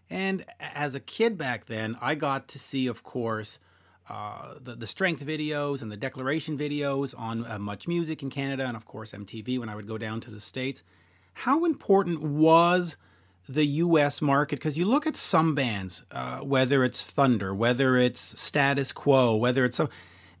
And 0.09 0.45
as 0.59 0.95
a 0.95 0.99
kid 0.99 1.37
back 1.37 1.65
then, 1.65 1.97
I 1.99 2.15
got 2.15 2.47
to 2.49 2.59
see, 2.59 2.87
of 2.87 3.03
course, 3.03 3.59
uh, 4.09 4.53
the, 4.61 4.75
the 4.75 4.87
strength 4.87 5.25
videos 5.25 5.81
and 5.81 5.91
the 5.91 5.97
declaration 5.97 6.57
videos 6.57 7.17
on 7.17 7.45
uh, 7.45 7.59
Much 7.59 7.87
Music 7.87 8.23
in 8.23 8.29
Canada 8.29 8.65
and, 8.65 8.77
of 8.77 8.85
course, 8.85 9.11
MTV 9.11 9.59
when 9.59 9.67
I 9.67 9.75
would 9.75 9.87
go 9.87 9.97
down 9.97 10.21
to 10.21 10.31
the 10.31 10.39
States. 10.39 10.83
How 11.33 11.65
important 11.65 12.21
was 12.21 12.95
the 13.47 13.65
U.S. 13.65 14.21
market 14.21 14.59
because 14.59 14.77
you 14.77 14.85
look 14.85 15.07
at 15.07 15.15
some 15.15 15.55
bands, 15.55 16.03
uh, 16.11 16.39
whether 16.39 16.83
it's 16.83 17.01
Thunder, 17.01 17.53
whether 17.53 17.95
it's 17.95 18.39
Status 18.39 18.91
Quo, 18.91 19.35
whether 19.35 19.65
it's 19.65 19.77
so, 19.77 19.89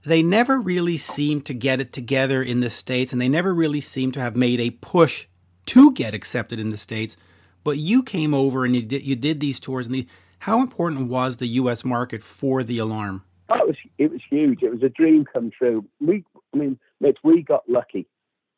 they 0.03 0.21
never 0.21 0.59
really 0.59 0.97
seem 0.97 1.41
to 1.41 1.53
get 1.53 1.81
it 1.81 1.91
together 1.91 2.41
in 2.41 2.59
the 2.59 2.69
states, 2.69 3.11
and 3.11 3.21
they 3.21 3.29
never 3.29 3.53
really 3.53 3.81
seem 3.81 4.11
to 4.13 4.19
have 4.19 4.35
made 4.35 4.59
a 4.59 4.71
push 4.71 5.25
to 5.67 5.91
get 5.91 6.13
accepted 6.13 6.59
in 6.59 6.69
the 6.69 6.77
states. 6.77 7.17
But 7.63 7.77
you 7.77 8.03
came 8.03 8.33
over 8.33 8.63
and 8.63 8.75
you 8.75 8.81
did 8.81 9.03
you 9.03 9.15
did 9.15 9.39
these 9.39 9.59
tours, 9.59 9.87
and 9.87 9.95
the, 9.95 10.07
how 10.39 10.61
important 10.61 11.09
was 11.09 11.37
the 11.37 11.47
U.S. 11.47 11.83
market 11.83 12.21
for 12.21 12.63
the 12.63 12.77
Alarm? 12.77 13.23
Oh, 13.49 13.55
it 13.55 13.67
was 13.67 13.75
it 13.97 14.11
was 14.11 14.21
huge. 14.29 14.63
It 14.63 14.71
was 14.71 14.83
a 14.83 14.89
dream 14.89 15.25
come 15.25 15.51
true. 15.51 15.85
We, 15.99 16.23
I 16.53 16.57
mean, 16.57 16.79
Mitch, 16.99 17.17
we 17.23 17.41
got 17.41 17.67
lucky. 17.67 18.07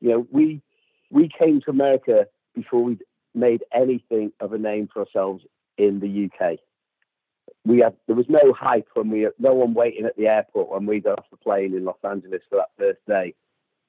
You 0.02 0.10
know, 0.10 0.28
we 0.32 0.62
we 1.10 1.30
came 1.38 1.62
to 1.62 1.72
America 1.72 2.28
before 2.54 2.84
we 2.84 2.98
made 3.34 3.64
anything 3.74 4.32
of 4.40 4.54
a 4.54 4.58
name 4.58 4.90
for 4.92 5.02
ourselves 5.02 5.44
in 5.78 6.00
the 6.00 6.30
UK. 6.30 6.60
We 7.66 7.80
had 7.80 7.96
there 8.08 8.16
was 8.16 8.30
no 8.30 8.54
hype 8.54 8.88
when 8.94 9.10
we 9.10 9.28
no 9.40 9.54
one 9.54 9.74
waiting 9.74 10.06
at 10.06 10.16
the 10.16 10.28
airport 10.28 10.70
when 10.70 10.86
we 10.86 11.00
got 11.00 11.20
off 11.20 11.26
the 11.32 11.38
plane 11.38 11.76
in 11.76 11.86
Los 11.86 11.98
Angeles 12.04 12.42
for 12.50 12.58
that 12.58 12.72
first 12.78 13.00
day. 13.08 13.34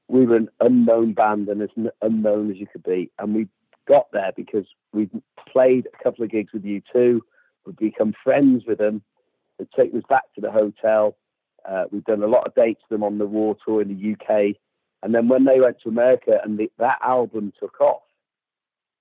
We 0.08 0.26
were 0.26 0.36
an 0.36 0.48
unknown 0.60 1.12
band 1.12 1.48
and 1.48 1.62
as 1.62 1.68
unknown 2.02 2.50
as 2.50 2.56
you 2.56 2.66
could 2.66 2.82
be, 2.82 3.10
and 3.18 3.34
we 3.34 3.48
got 3.86 4.10
there 4.12 4.32
because 4.36 4.66
we 4.92 5.08
played 5.48 5.86
a 5.86 6.02
couple 6.02 6.24
of 6.24 6.30
gigs 6.30 6.52
with 6.52 6.64
U2. 6.64 7.20
We'd 7.66 7.76
become 7.76 8.14
friends 8.24 8.64
with 8.66 8.78
them. 8.78 9.02
They'd 9.58 9.70
taken 9.76 9.98
us 9.98 10.04
back 10.08 10.32
to 10.34 10.40
the 10.40 10.50
hotel. 10.50 11.16
Uh, 11.68 11.84
we've 11.90 12.04
done 12.04 12.22
a 12.22 12.26
lot 12.26 12.46
of 12.46 12.54
dates 12.54 12.80
with 12.82 12.96
them 12.98 13.04
on 13.04 13.18
the 13.18 13.26
war 13.26 13.56
tour 13.64 13.82
in 13.82 13.88
the 13.88 14.12
UK. 14.12 14.56
And 15.02 15.14
then 15.14 15.28
when 15.28 15.44
they 15.44 15.60
went 15.60 15.80
to 15.82 15.88
America 15.88 16.38
and 16.42 16.58
the, 16.58 16.70
that 16.78 16.98
album 17.02 17.52
took 17.58 17.80
off, 17.80 18.02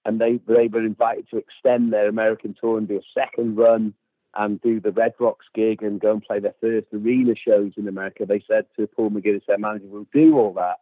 and 0.05 0.19
they, 0.19 0.39
they 0.47 0.67
were 0.67 0.85
invited 0.85 1.29
to 1.29 1.37
extend 1.37 1.91
their 1.91 2.07
American 2.07 2.55
tour 2.59 2.77
and 2.77 2.87
do 2.87 2.97
a 2.97 3.19
second 3.19 3.57
run 3.57 3.93
and 4.35 4.61
do 4.61 4.79
the 4.79 4.91
Red 4.91 5.13
Rocks 5.19 5.45
gig 5.53 5.81
and 5.81 5.99
go 5.99 6.11
and 6.11 6.21
play 6.21 6.39
their 6.39 6.55
first 6.61 6.87
arena 6.93 7.33
shows 7.35 7.73
in 7.77 7.87
America. 7.87 8.25
They 8.25 8.43
said 8.47 8.65
to 8.77 8.87
Paul 8.87 9.09
McGuinness, 9.09 9.45
their 9.47 9.57
manager, 9.57 9.87
we'll 9.87 10.07
do 10.13 10.37
all 10.37 10.53
that, 10.53 10.77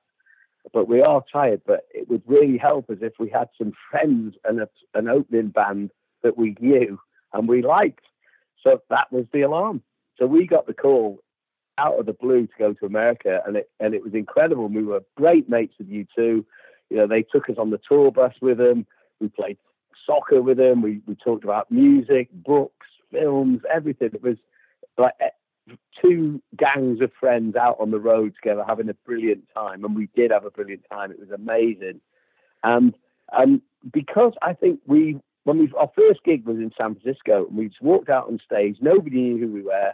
but 0.74 0.88
we 0.88 1.02
are 1.02 1.24
tired. 1.32 1.62
But 1.66 1.88
it 1.94 2.10
would 2.10 2.24
really 2.26 2.58
help 2.58 2.90
us 2.90 2.98
if 3.02 3.14
we 3.20 3.30
had 3.30 3.50
some 3.58 3.74
friends 3.90 4.36
and 4.44 4.62
a, 4.62 4.70
an 4.94 5.08
opening 5.08 5.50
band 5.50 5.92
that 6.24 6.38
we 6.38 6.56
knew 6.60 7.00
and 7.34 7.48
we 7.48 7.62
liked. 7.62 8.06
So 8.64 8.82
that 8.90 9.12
was 9.12 9.26
the 9.32 9.44
alarm. 9.44 9.82
So 10.20 10.26
we 10.26 10.46
got 10.46 10.68
the 10.68 10.74
call 10.74 11.20
out 11.78 12.00
of 12.00 12.06
the 12.06 12.14
blue 12.14 12.48
to 12.48 12.54
go 12.58 12.74
to 12.74 12.86
America, 12.86 13.42
and 13.46 13.58
it 13.58 13.70
and 13.80 13.94
it 13.94 14.04
was 14.04 14.14
incredible. 14.14 14.68
We 14.68 14.84
were 14.84 15.04
great 15.16 15.48
mates 15.48 15.76
with 15.78 15.90
U2. 15.90 16.08
You 16.18 16.46
know, 16.98 17.08
they 17.08 17.24
took 17.24 17.50
us 17.50 17.58
on 17.58 17.70
the 17.70 17.80
tour 17.88 18.12
bus 18.12 18.34
with 18.42 18.58
them. 18.58 18.88
We 19.20 19.30
played 19.30 19.58
soccer 20.06 20.42
with 20.42 20.60
him. 20.60 20.82
We 20.82 21.02
we 21.08 21.16
talked 21.16 21.44
about 21.44 21.72
music, 21.72 22.30
books, 22.32 22.88
films, 23.12 23.62
everything. 23.74 24.12
It 24.14 24.24
was 24.24 24.38
like 24.98 25.14
eh, 25.20 25.30
two 26.02 26.42
gangs 26.56 27.02
of 27.02 27.12
friends 27.20 27.56
out 27.56 27.78
on 27.80 27.92
the 27.92 28.00
road 28.00 28.34
together 28.36 28.64
having 28.68 28.90
a 28.90 28.94
brilliant 28.94 29.44
time, 29.54 29.84
and 29.84 29.96
we 29.96 30.10
did 30.16 30.32
have 30.32 30.46
a 30.46 30.52
brilliant 30.52 30.84
time. 30.92 31.12
It 31.12 31.20
was 31.20 31.32
amazing, 31.32 32.02
and 32.64 32.94
and 33.32 33.62
because 33.92 34.34
I 34.42 34.54
think 34.54 34.80
we 34.86 35.20
when 35.44 35.60
we 35.60 35.72
our 35.78 35.92
first 35.96 36.24
gig 36.24 36.46
was 36.46 36.58
in 36.58 36.72
San 36.78 36.96
Francisco, 36.96 37.48
and 37.48 37.58
we 37.58 37.68
just 37.68 37.82
walked 37.82 38.10
out 38.10 38.28
on 38.28 38.40
stage. 38.46 38.78
Nobody 38.82 39.18
knew 39.22 39.38
who 39.38 39.54
we 39.54 39.62
were, 39.62 39.94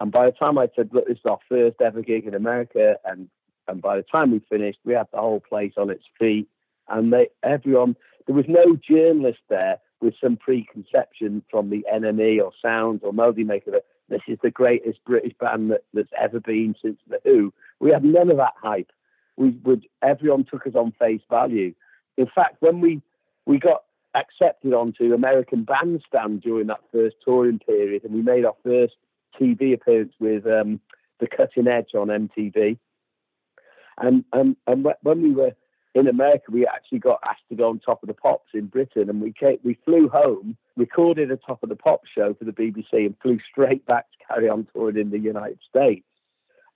and 0.00 0.12
by 0.12 0.26
the 0.26 0.32
time 0.32 0.58
I 0.58 0.68
said, 0.74 0.90
"Look, 0.92 1.08
this 1.08 1.18
is 1.18 1.26
our 1.26 1.38
first 1.48 1.80
ever 1.80 2.02
gig 2.02 2.26
in 2.26 2.34
America," 2.34 2.96
and 3.04 3.28
and 3.68 3.80
by 3.80 3.96
the 3.96 4.02
time 4.02 4.32
we 4.32 4.40
finished, 4.50 4.78
we 4.84 4.94
had 4.94 5.08
the 5.12 5.20
whole 5.20 5.40
place 5.40 5.74
on 5.76 5.90
its 5.90 6.04
feet, 6.18 6.48
and 6.88 7.12
they 7.12 7.28
everyone 7.42 7.96
there 8.26 8.36
was 8.36 8.46
no 8.48 8.76
journalist 8.76 9.40
there 9.48 9.78
with 10.00 10.14
some 10.22 10.36
preconception 10.36 11.42
from 11.50 11.70
the 11.70 11.84
NME 11.92 12.42
or 12.42 12.52
Sounds 12.60 13.00
or 13.02 13.12
Melody 13.12 13.44
Maker 13.44 13.70
that 13.70 13.84
this 14.08 14.22
is 14.26 14.38
the 14.42 14.50
greatest 14.50 14.98
British 15.04 15.32
band 15.40 15.70
that, 15.70 15.84
that's 15.94 16.10
ever 16.20 16.40
been 16.40 16.74
since 16.82 16.98
The 17.08 17.20
Who. 17.24 17.52
We 17.80 17.90
had 17.90 18.04
none 18.04 18.30
of 18.30 18.36
that 18.36 18.54
hype. 18.60 18.90
We 19.36 19.50
would 19.64 19.86
everyone 20.02 20.44
took 20.44 20.66
us 20.66 20.74
on 20.74 20.92
face 20.98 21.22
value. 21.30 21.74
In 22.18 22.26
fact, 22.34 22.56
when 22.60 22.80
we 22.80 23.00
we 23.46 23.58
got 23.58 23.84
accepted 24.14 24.74
onto 24.74 25.14
American 25.14 25.64
Bandstand 25.64 26.42
during 26.42 26.66
that 26.66 26.82
first 26.92 27.16
touring 27.24 27.58
period, 27.58 28.04
and 28.04 28.12
we 28.12 28.22
made 28.22 28.44
our 28.44 28.56
first 28.62 28.94
TV 29.40 29.72
appearance 29.72 30.12
with 30.20 30.46
um, 30.46 30.80
the 31.18 31.26
Cutting 31.26 31.68
Edge 31.68 31.94
on 31.94 32.08
MTV. 32.08 32.78
And 33.98 34.24
and 34.32 34.56
and 34.66 34.86
when 35.02 35.22
we 35.22 35.32
were 35.32 35.52
in 35.94 36.08
America, 36.08 36.44
we 36.50 36.66
actually 36.66 37.00
got 37.00 37.20
asked 37.24 37.48
to 37.50 37.54
go 37.54 37.68
on 37.68 37.78
Top 37.78 38.02
of 38.02 38.06
the 38.06 38.14
Pops 38.14 38.50
in 38.54 38.66
Britain, 38.66 39.10
and 39.10 39.20
we 39.20 39.32
came, 39.32 39.58
we 39.62 39.78
flew 39.84 40.08
home, 40.08 40.56
recorded 40.76 41.30
a 41.30 41.36
Top 41.36 41.62
of 41.62 41.68
the 41.68 41.76
Pops 41.76 42.08
show 42.14 42.34
for 42.34 42.44
the 42.44 42.52
BBC, 42.52 42.92
and 42.92 43.14
flew 43.22 43.38
straight 43.50 43.84
back 43.84 44.06
to 44.12 44.26
carry 44.26 44.48
on 44.48 44.66
touring 44.74 44.96
in 44.96 45.10
the 45.10 45.18
United 45.18 45.58
States. 45.68 46.06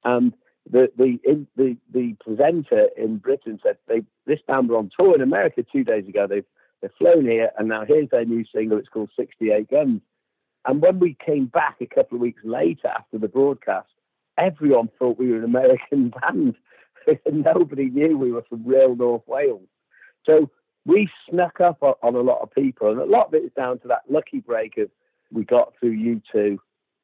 And 0.04 0.34
the 0.70 0.90
the 0.96 1.18
in, 1.24 1.46
the 1.56 1.76
the 1.92 2.16
presenter 2.20 2.88
in 2.96 3.18
Britain 3.18 3.58
said 3.62 3.78
they 3.88 4.02
this 4.26 4.40
band 4.46 4.68
were 4.68 4.76
on 4.76 4.90
tour 4.98 5.14
in 5.14 5.22
America 5.22 5.64
two 5.70 5.84
days 5.84 6.06
ago. 6.08 6.26
They've 6.26 6.44
they've 6.82 6.90
flown 6.98 7.24
here, 7.24 7.50
and 7.58 7.68
now 7.68 7.84
here's 7.86 8.10
their 8.10 8.24
new 8.24 8.44
single. 8.54 8.78
It's 8.78 8.88
called 8.88 9.10
68 9.16 9.70
Guns. 9.70 10.02
And 10.66 10.82
when 10.82 10.98
we 10.98 11.16
came 11.24 11.46
back 11.46 11.76
a 11.80 11.86
couple 11.86 12.16
of 12.16 12.22
weeks 12.22 12.42
later 12.44 12.88
after 12.88 13.18
the 13.18 13.28
broadcast, 13.28 13.88
everyone 14.36 14.90
thought 14.98 15.18
we 15.18 15.30
were 15.30 15.38
an 15.38 15.44
American 15.44 16.12
band. 16.20 16.56
Nobody 17.32 17.90
knew 17.90 18.16
we 18.16 18.32
were 18.32 18.44
from 18.48 18.64
real 18.64 18.96
North 18.96 19.22
Wales. 19.26 19.68
So 20.24 20.50
we 20.84 21.08
snuck 21.28 21.60
up 21.60 21.78
on, 21.82 22.14
a 22.14 22.20
lot 22.20 22.42
of 22.42 22.52
people, 22.52 22.90
and 22.90 23.00
a 23.00 23.04
lot 23.04 23.28
of 23.28 23.34
it 23.34 23.44
is 23.44 23.52
down 23.56 23.78
to 23.80 23.88
that 23.88 24.02
lucky 24.08 24.40
break 24.40 24.78
of 24.78 24.90
we 25.32 25.44
got 25.44 25.72
through 25.78 25.96
U2. 25.96 26.58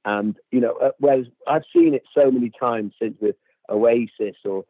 And, 0.04 0.36
you 0.50 0.60
know, 0.60 0.76
uh, 0.82 0.90
whereas 0.98 1.26
I've 1.46 1.62
seen 1.74 1.94
it 1.94 2.02
so 2.14 2.30
many 2.30 2.50
times 2.58 2.92
since 3.00 3.16
with 3.20 3.36
Oasis 3.68 4.36
or 4.44 4.64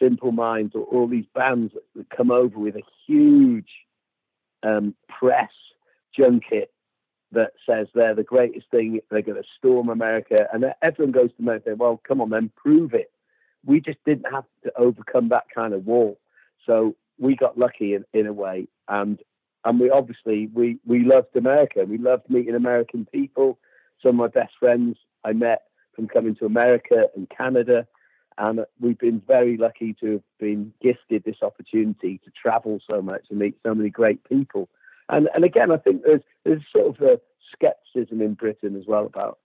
Simple 0.00 0.32
Minds 0.32 0.74
or 0.74 0.84
all 0.84 1.06
these 1.06 1.26
bands 1.34 1.72
that 1.94 2.10
come 2.10 2.30
over 2.30 2.58
with 2.58 2.76
a 2.76 2.82
huge 3.06 3.68
um, 4.62 4.94
press 5.08 5.50
junket 6.18 6.72
that 7.32 7.52
says 7.66 7.86
they're 7.94 8.14
the 8.14 8.22
greatest 8.22 8.66
thing, 8.70 9.00
they're 9.10 9.22
going 9.22 9.42
to 9.42 9.48
storm 9.58 9.88
America, 9.88 10.36
and 10.52 10.64
everyone 10.82 11.12
goes 11.12 11.30
to 11.30 11.42
America. 11.42 11.74
Well, 11.76 12.00
come 12.06 12.20
on, 12.20 12.30
then 12.30 12.50
prove 12.56 12.92
it. 12.94 13.10
We 13.64 13.80
just 13.80 13.98
didn't 14.04 14.26
have 14.32 14.44
to 14.64 14.72
overcome 14.76 15.28
that 15.28 15.44
kind 15.54 15.74
of 15.74 15.86
wall, 15.86 16.18
so 16.66 16.96
we 17.18 17.36
got 17.36 17.58
lucky 17.58 17.94
in, 17.94 18.04
in 18.12 18.26
a 18.26 18.32
way, 18.32 18.68
and 18.88 19.20
and 19.64 19.78
we 19.78 19.90
obviously 19.90 20.48
we 20.52 20.78
we 20.84 21.04
loved 21.04 21.34
America. 21.36 21.84
We 21.86 21.98
loved 21.98 22.28
meeting 22.28 22.54
American 22.54 23.06
people. 23.12 23.58
Some 24.02 24.10
of 24.10 24.16
my 24.16 24.28
best 24.28 24.54
friends 24.58 24.96
I 25.24 25.32
met 25.32 25.62
from 25.94 26.08
coming 26.08 26.34
to 26.36 26.46
America 26.46 27.04
and 27.14 27.30
Canada, 27.30 27.86
and 28.38 28.60
we've 28.80 28.98
been 28.98 29.22
very 29.26 29.56
lucky 29.56 29.94
to 30.00 30.12
have 30.12 30.22
been 30.40 30.72
gifted 30.82 31.24
this 31.24 31.42
opportunity 31.42 32.20
to 32.24 32.30
travel 32.30 32.80
so 32.88 33.02
much 33.02 33.26
and 33.30 33.38
meet 33.38 33.56
so 33.62 33.74
many 33.74 33.90
great 33.90 34.24
people. 34.24 34.68
And 35.08 35.28
and 35.34 35.44
again, 35.44 35.70
I 35.70 35.76
think 35.76 36.02
there's 36.02 36.22
there's 36.44 36.62
sort 36.74 36.96
of 36.96 37.02
a 37.02 37.20
skepticism 37.52 38.20
in 38.20 38.34
Britain 38.34 38.76
as 38.76 38.86
well 38.86 39.06
about 39.06 39.38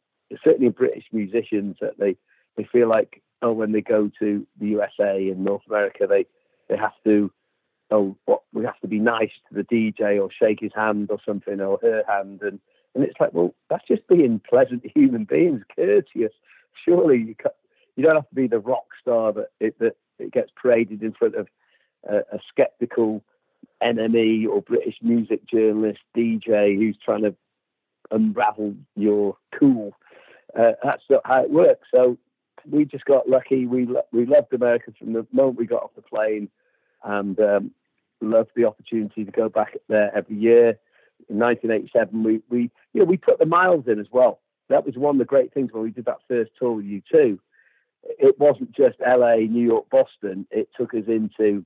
certainly 0.43 0.69
British 0.69 1.05
musicians 1.11 1.77
that 1.81 1.99
they 1.99 2.15
they 2.55 2.63
feel 2.63 2.87
like 2.87 3.21
oh 3.41 3.51
when 3.51 3.71
they 3.71 3.81
go 3.81 4.09
to 4.19 4.45
the 4.59 4.67
USA 4.67 5.29
and 5.29 5.43
North 5.43 5.63
America 5.67 6.07
they 6.07 6.25
they 6.69 6.77
have 6.77 6.93
to 7.03 7.31
oh 7.91 8.15
what 8.25 8.43
we 8.53 8.65
have 8.65 8.79
to 8.81 8.87
be 8.87 8.99
nice 8.99 9.31
to 9.49 9.55
the 9.55 9.63
DJ 9.63 10.21
or 10.21 10.29
shake 10.31 10.59
his 10.59 10.73
hand 10.75 11.09
or 11.11 11.19
something 11.25 11.59
or 11.61 11.79
her 11.81 12.03
hand 12.07 12.41
and 12.41 12.59
and 12.95 13.03
it's 13.03 13.19
like 13.19 13.33
well 13.33 13.53
that's 13.69 13.87
just 13.87 14.07
being 14.07 14.41
pleasant 14.47 14.83
human 14.95 15.25
beings 15.25 15.61
courteous 15.75 16.33
surely 16.85 17.17
you 17.17 17.35
you 17.95 18.03
don't 18.03 18.15
have 18.15 18.29
to 18.29 18.35
be 18.35 18.47
the 18.47 18.59
rock 18.59 18.85
star 19.01 19.33
that 19.33 19.49
it, 19.59 19.77
that 19.79 19.95
it 20.19 20.31
gets 20.31 20.51
paraded 20.61 21.01
in 21.01 21.13
front 21.13 21.35
of 21.35 21.47
a, 22.07 22.17
a 22.17 22.39
skeptical 22.49 23.23
NME 23.83 24.47
or 24.47 24.61
British 24.61 24.95
music 25.01 25.47
journalist 25.47 25.99
DJ 26.15 26.77
who's 26.77 26.97
trying 27.03 27.23
to 27.23 27.35
unravel 28.11 28.75
your 28.95 29.37
cool. 29.57 29.93
Uh, 30.57 30.71
that's 30.83 31.03
not 31.09 31.21
how 31.25 31.43
it 31.43 31.51
works. 31.51 31.87
So 31.93 32.17
we 32.69 32.85
just 32.85 33.05
got 33.05 33.29
lucky. 33.29 33.65
We 33.65 33.87
we 34.11 34.25
loved 34.25 34.53
America 34.53 34.91
from 34.97 35.13
the 35.13 35.25
moment 35.31 35.57
we 35.57 35.65
got 35.65 35.83
off 35.83 35.95
the 35.95 36.01
plane, 36.01 36.49
and 37.03 37.39
um, 37.39 37.71
loved 38.21 38.51
the 38.55 38.65
opportunity 38.65 39.25
to 39.25 39.31
go 39.31 39.49
back 39.49 39.75
there 39.87 40.15
every 40.15 40.35
year. 40.35 40.77
In 41.29 41.39
1987, 41.39 42.23
we 42.23 42.41
we 42.49 42.71
you 42.93 43.01
know 43.01 43.05
we 43.05 43.17
put 43.17 43.39
the 43.39 43.45
miles 43.45 43.85
in 43.87 43.99
as 43.99 44.07
well. 44.11 44.39
That 44.69 44.85
was 44.85 44.95
one 44.95 45.15
of 45.15 45.19
the 45.19 45.25
great 45.25 45.53
things 45.53 45.71
when 45.71 45.83
we 45.83 45.91
did 45.91 46.05
that 46.05 46.19
first 46.27 46.51
tour 46.59 46.73
with 46.73 46.85
U2. 46.85 47.39
It 48.03 48.39
wasn't 48.39 48.73
just 48.73 48.97
LA, 48.99 49.35
New 49.35 49.65
York, 49.65 49.89
Boston. 49.89 50.45
It 50.51 50.69
took 50.77 50.93
us 50.93 51.05
into 51.07 51.65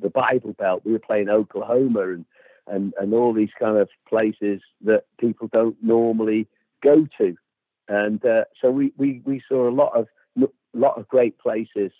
the 0.00 0.08
Bible 0.08 0.54
Belt. 0.54 0.82
We 0.84 0.92
were 0.92 0.98
playing 0.98 1.28
Oklahoma 1.28 2.12
and 2.12 2.24
and 2.66 2.94
and 3.00 3.12
all 3.14 3.32
these 3.32 3.50
kind 3.58 3.76
of 3.76 3.88
places 4.08 4.60
that 4.84 5.04
people 5.18 5.48
don't 5.52 5.76
normally 5.82 6.46
go 6.82 7.06
to, 7.18 7.36
and 7.88 8.24
uh, 8.24 8.44
so 8.60 8.70
we, 8.70 8.92
we 8.96 9.22
we 9.24 9.42
saw 9.48 9.68
a 9.68 9.70
lot 9.70 9.92
of 9.94 10.06
lot 10.74 10.98
of 10.98 11.08
great 11.08 11.38
places 11.38 11.92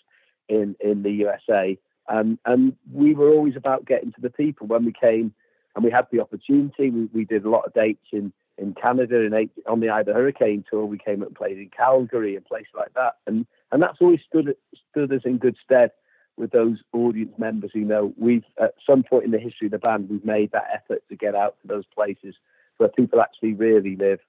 in 0.49 0.75
in 0.79 1.03
the 1.03 1.11
USA, 1.11 1.77
and 2.07 2.37
and 2.45 2.75
we 2.91 3.13
were 3.13 3.29
always 3.29 3.55
about 3.55 3.85
getting 3.85 4.11
to 4.13 4.21
the 4.21 4.29
people 4.29 4.67
when 4.67 4.85
we 4.85 4.93
came 4.93 5.33
and 5.75 5.83
we 5.83 5.91
had 5.91 6.07
the 6.11 6.19
opportunity. 6.19 6.89
We, 6.89 7.05
we 7.13 7.25
did 7.25 7.45
a 7.45 7.49
lot 7.49 7.65
of 7.65 7.73
dates 7.73 8.07
in 8.11 8.31
in 8.57 8.75
Canada 8.75 9.25
and 9.25 9.49
on 9.67 9.79
the 9.79 9.89
Eye 9.89 10.01
of 10.01 10.05
the 10.05 10.13
Hurricane 10.13 10.63
tour. 10.69 10.85
We 10.85 10.99
came 10.99 11.23
and 11.23 11.33
played 11.33 11.57
in 11.57 11.71
Calgary 11.75 12.35
and 12.35 12.45
places 12.45 12.73
like 12.75 12.93
that, 12.93 13.17
and 13.27 13.45
and 13.71 13.81
that's 13.81 13.97
always 13.99 14.19
stood 14.27 14.55
stood 14.91 15.11
us 15.11 15.21
in 15.25 15.37
good 15.37 15.57
stead 15.63 15.91
with 16.35 16.51
those 16.51 16.79
audience 16.93 17.33
members 17.37 17.71
who 17.73 17.81
know 17.81 18.13
we've 18.17 18.45
at 18.59 18.73
some 18.87 19.03
point 19.03 19.25
in 19.25 19.31
the 19.31 19.39
history 19.39 19.67
of 19.67 19.71
the 19.71 19.77
band 19.77 20.09
we've 20.09 20.25
made 20.25 20.51
that 20.51 20.67
effort 20.73 21.03
to 21.07 21.15
get 21.15 21.35
out 21.35 21.55
to 21.61 21.67
those 21.67 21.85
places 21.93 22.33
where 22.77 22.89
people 22.89 23.21
actually 23.21 23.53
really 23.53 23.95
live 23.95 24.19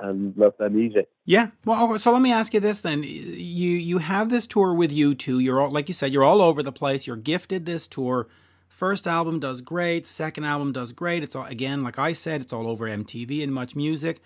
and 0.00 0.36
love 0.36 0.54
their 0.58 0.70
music. 0.70 1.08
Yeah. 1.24 1.48
Well, 1.64 1.98
so 1.98 2.12
let 2.12 2.22
me 2.22 2.32
ask 2.32 2.52
you 2.54 2.60
this 2.60 2.80
then: 2.80 3.02
you 3.02 3.70
you 3.70 3.98
have 3.98 4.28
this 4.28 4.46
tour 4.46 4.74
with 4.74 4.90
U2. 4.90 5.42
You're 5.42 5.60
all 5.60 5.70
like 5.70 5.88
you 5.88 5.94
said, 5.94 6.12
you're 6.12 6.24
all 6.24 6.42
over 6.42 6.62
the 6.62 6.72
place. 6.72 7.06
You're 7.06 7.16
gifted 7.16 7.66
this 7.66 7.86
tour. 7.86 8.28
First 8.68 9.06
album 9.06 9.38
does 9.38 9.60
great. 9.60 10.06
Second 10.06 10.44
album 10.44 10.72
does 10.72 10.92
great. 10.92 11.22
It's 11.22 11.36
all 11.36 11.44
again, 11.44 11.82
like 11.82 11.98
I 11.98 12.12
said, 12.12 12.40
it's 12.40 12.52
all 12.52 12.66
over 12.66 12.86
MTV 12.86 13.42
and 13.42 13.52
much 13.54 13.76
music. 13.76 14.20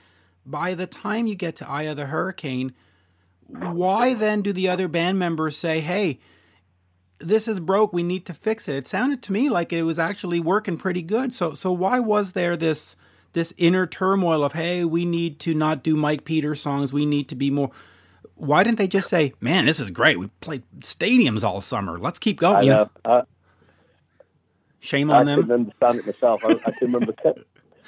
By 0.47 0.75
the 0.75 0.87
time 0.87 1.27
you 1.27 1.35
get 1.35 1.57
to 1.57 1.69
Eye 1.69 1.83
of 1.83 1.99
the 1.99 2.07
Hurricane, 2.07 2.73
why 3.47 4.15
then 4.15 4.41
do 4.41 4.53
the 4.53 4.69
other 4.69 4.89
band 4.89 5.19
members 5.19 5.57
say, 5.57 5.81
"Hey"? 5.81 6.19
this 7.21 7.49
is 7.49 7.59
broke 7.59 7.93
we 7.93 8.05
need 8.05 8.25
to 8.25 8.33
fix 8.33 8.69
it 8.69 8.77
it 8.77 8.87
sounded 8.87 9.21
to 9.23 9.33
me 9.33 9.49
like 9.49 9.73
it 9.73 9.83
was 9.83 9.99
actually 9.99 10.39
working 10.39 10.77
pretty 10.77 11.03
good 11.03 11.35
so 11.35 11.53
so 11.53 11.73
why 11.73 11.99
was 11.99 12.31
there 12.31 12.57
this 12.57 12.95
this 13.33 13.53
inner 13.57 13.87
turmoil 13.87 14.45
of 14.45 14.53
hey 14.53 14.85
we 14.85 15.05
need 15.05 15.39
to 15.41 15.55
not 15.55 15.83
do 15.83 15.97
mike 15.97 16.25
peters 16.25 16.61
songs. 16.61 16.93
We 16.93 17.07
need 17.07 17.29
to 17.29 17.35
be 17.35 17.51
more. 17.51 17.71
Why 18.35 18.63
didn't 18.63 18.79
they 18.79 18.89
just 18.89 19.09
say 19.09 19.35
man 19.41 19.67
this 19.67 19.81
is 19.81 19.91
great. 19.91 20.19
We 20.19 20.29
played 20.41 20.63
stadiums 20.81 21.45
all 21.45 21.61
summer. 21.61 21.99
Let's 21.99 22.19
keep 22.19 22.39
going 22.39 22.57
I 22.57 22.63
you 22.63 22.71
know, 22.71 22.91
know. 23.05 23.27
shame 24.81 25.11
on 25.11 25.23
I 25.23 25.33
them. 25.33 25.39
I 25.39 25.43
couldn't 25.43 25.55
understand 25.55 25.99
it 25.99 26.07
myself. 26.07 26.45
I, 26.45 26.53
I 26.67 26.71
can 26.73 26.93
remember 26.93 27.15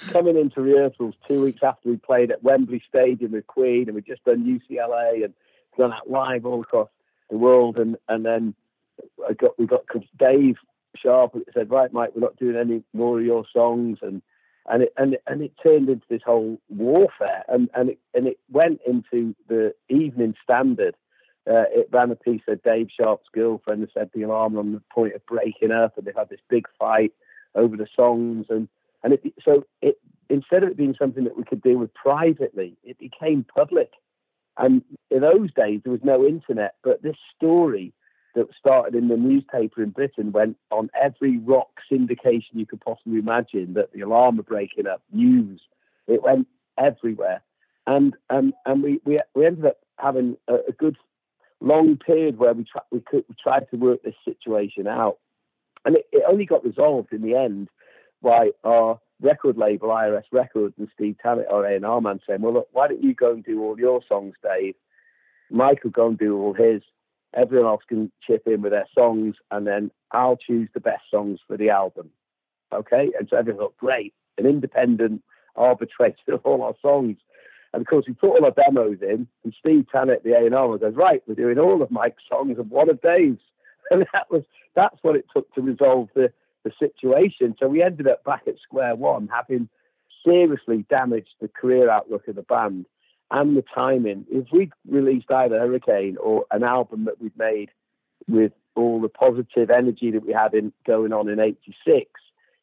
coming 0.08 0.36
into 0.36 0.60
rehearsals 0.60 1.14
two 1.28 1.44
weeks 1.44 1.60
after 1.62 1.88
we 1.88 1.96
played 1.96 2.30
at 2.30 2.42
Wembley 2.42 2.82
Stadium 2.88 3.32
with 3.32 3.46
Queen 3.46 3.84
and 3.86 3.94
we'd 3.94 4.06
just 4.06 4.24
done 4.24 4.44
UCLA 4.44 5.24
and 5.24 5.34
done 5.78 5.90
that 5.90 6.10
live 6.10 6.46
all 6.46 6.62
across 6.62 6.88
the 7.30 7.36
world. 7.36 7.76
And 7.76 7.96
and 8.08 8.24
then 8.24 8.54
I 9.28 9.32
got 9.34 9.58
we 9.58 9.66
got 9.66 9.82
Dave 10.18 10.56
Sharp 10.96 11.36
said, 11.54 11.70
right, 11.70 11.92
Mike, 11.92 12.10
we're 12.14 12.22
not 12.22 12.36
doing 12.36 12.56
any 12.56 12.82
more 12.92 13.18
of 13.18 13.24
your 13.24 13.44
songs, 13.52 13.98
and 14.02 14.22
and 14.66 14.82
it 14.84 14.92
and 14.96 15.16
and 15.26 15.42
it 15.42 15.52
turned 15.62 15.88
into 15.88 16.06
this 16.08 16.22
whole 16.24 16.60
warfare, 16.68 17.44
and 17.48 17.68
and 17.74 17.90
it 17.90 17.98
and 18.14 18.26
it 18.26 18.38
went 18.50 18.80
into 18.86 19.34
the 19.48 19.74
Evening 19.88 20.34
Standard. 20.42 20.94
Uh, 21.50 21.64
it 21.70 21.88
ran 21.90 22.10
a 22.10 22.16
piece 22.16 22.42
of 22.48 22.62
Dave 22.62 22.88
Sharp's 22.94 23.28
girlfriend 23.32 23.82
that 23.82 23.92
said 23.94 24.10
the 24.14 24.22
alarm 24.22 24.58
on 24.58 24.72
the 24.72 24.82
point 24.92 25.14
of 25.14 25.24
breaking 25.26 25.72
up, 25.72 25.96
and 25.96 26.06
they 26.06 26.12
had 26.14 26.28
this 26.28 26.40
big 26.48 26.66
fight 26.78 27.12
over 27.54 27.76
the 27.76 27.88
songs, 27.96 28.46
and 28.50 28.68
and 29.02 29.14
it 29.14 29.34
so 29.44 29.64
it 29.80 29.98
instead 30.28 30.62
of 30.62 30.70
it 30.70 30.76
being 30.76 30.94
something 30.98 31.24
that 31.24 31.36
we 31.36 31.44
could 31.44 31.62
deal 31.62 31.78
with 31.78 31.92
privately, 31.94 32.76
it 32.84 32.98
became 32.98 33.44
public. 33.54 33.90
And 34.56 34.82
in 35.10 35.22
those 35.22 35.52
days, 35.54 35.80
there 35.82 35.92
was 35.92 36.04
no 36.04 36.24
internet, 36.24 36.74
but 36.82 37.02
this 37.02 37.16
story 37.36 37.94
that 38.34 38.46
started 38.58 38.94
in 38.94 39.08
the 39.08 39.16
newspaper 39.16 39.82
in 39.82 39.90
Britain 39.90 40.32
went 40.32 40.56
on 40.70 40.90
every 41.00 41.38
rock 41.38 41.80
syndication 41.90 42.52
you 42.52 42.66
could 42.66 42.80
possibly 42.80 43.18
imagine 43.18 43.74
that 43.74 43.92
the 43.92 44.00
alarm 44.00 44.36
were 44.36 44.42
breaking 44.42 44.86
up, 44.86 45.02
news. 45.12 45.60
It 46.06 46.22
went 46.22 46.46
everywhere. 46.78 47.42
And 47.86 48.14
and 48.28 48.52
and 48.66 48.82
we, 48.82 49.00
we, 49.04 49.18
we 49.34 49.46
ended 49.46 49.66
up 49.66 49.78
having 49.98 50.36
a, 50.48 50.54
a 50.68 50.72
good 50.72 50.96
long 51.60 51.96
period 51.96 52.38
where 52.38 52.54
we, 52.54 52.64
tra- 52.64 52.84
we, 52.90 53.00
could, 53.00 53.24
we 53.28 53.34
tried 53.42 53.66
to 53.70 53.76
work 53.76 54.02
this 54.02 54.14
situation 54.24 54.86
out. 54.86 55.18
And 55.84 55.96
it, 55.96 56.06
it 56.12 56.22
only 56.28 56.46
got 56.46 56.64
resolved 56.64 57.12
in 57.12 57.22
the 57.22 57.34
end 57.34 57.68
by 58.22 58.50
our 58.64 58.98
record 59.20 59.56
label, 59.56 59.88
IRS 59.88 60.24
Records, 60.32 60.74
and 60.78 60.88
Steve 60.94 61.16
Tannett, 61.24 61.50
our 61.50 61.64
A&R 61.66 62.00
man, 62.00 62.20
saying, 62.26 62.40
well, 62.40 62.54
look, 62.54 62.68
why 62.72 62.88
don't 62.88 63.02
you 63.02 63.14
go 63.14 63.32
and 63.32 63.44
do 63.44 63.62
all 63.62 63.78
your 63.78 64.00
songs, 64.08 64.34
Dave? 64.42 64.74
Michael 65.50 65.90
go 65.90 66.08
and 66.08 66.18
do 66.18 66.38
all 66.38 66.54
his 66.54 66.82
everyone 67.34 67.68
else 67.68 67.82
can 67.88 68.10
chip 68.26 68.42
in 68.46 68.62
with 68.62 68.72
their 68.72 68.88
songs, 68.94 69.36
and 69.50 69.66
then 69.66 69.90
I'll 70.12 70.36
choose 70.36 70.68
the 70.74 70.80
best 70.80 71.02
songs 71.10 71.40
for 71.46 71.56
the 71.56 71.70
album. 71.70 72.10
Okay, 72.72 73.10
and 73.18 73.28
so 73.28 73.36
everyone 73.36 73.60
thought, 73.60 73.76
great, 73.76 74.14
an 74.38 74.46
independent 74.46 75.22
arbitrator 75.56 76.34
of 76.34 76.40
all 76.44 76.62
our 76.62 76.74
songs. 76.80 77.16
And 77.72 77.82
of 77.82 77.86
course, 77.86 78.04
we 78.06 78.14
put 78.14 78.30
all 78.30 78.44
our 78.44 78.50
demos 78.50 78.98
in, 79.02 79.28
and 79.44 79.54
Steve 79.58 79.86
Tannett, 79.92 80.22
the 80.24 80.32
A&R, 80.32 80.78
goes, 80.78 80.94
right, 80.94 81.22
we're 81.26 81.34
doing 81.34 81.58
all 81.58 81.82
of 81.82 81.90
Mike's 81.90 82.22
songs 82.28 82.58
and 82.58 82.70
one 82.70 82.90
of 82.90 83.00
Dave's. 83.00 83.40
And 83.92 84.06
that 84.12 84.30
was 84.30 84.44
that's 84.76 84.98
what 85.02 85.16
it 85.16 85.24
took 85.34 85.52
to 85.54 85.60
resolve 85.60 86.10
the, 86.14 86.32
the 86.62 86.70
situation. 86.78 87.56
So 87.58 87.66
we 87.66 87.82
ended 87.82 88.06
up 88.06 88.22
back 88.22 88.42
at 88.46 88.54
square 88.62 88.94
one, 88.94 89.28
having 89.34 89.68
seriously 90.24 90.84
damaged 90.88 91.34
the 91.40 91.48
career 91.48 91.90
outlook 91.90 92.28
of 92.28 92.36
the 92.36 92.42
band 92.42 92.86
and 93.30 93.56
the 93.56 93.64
timing. 93.74 94.26
If 94.30 94.46
we 94.52 94.70
released 94.88 95.30
Eye 95.30 95.44
of 95.44 95.50
the 95.50 95.58
Hurricane 95.58 96.16
or 96.18 96.46
an 96.50 96.62
album 96.62 97.04
that 97.04 97.20
we'd 97.20 97.36
made 97.38 97.70
with 98.28 98.52
all 98.76 99.00
the 99.00 99.08
positive 99.08 99.70
energy 99.70 100.10
that 100.10 100.26
we 100.26 100.32
had 100.32 100.54
in 100.54 100.72
going 100.86 101.12
on 101.12 101.28
in 101.28 101.40
'86 101.40 102.10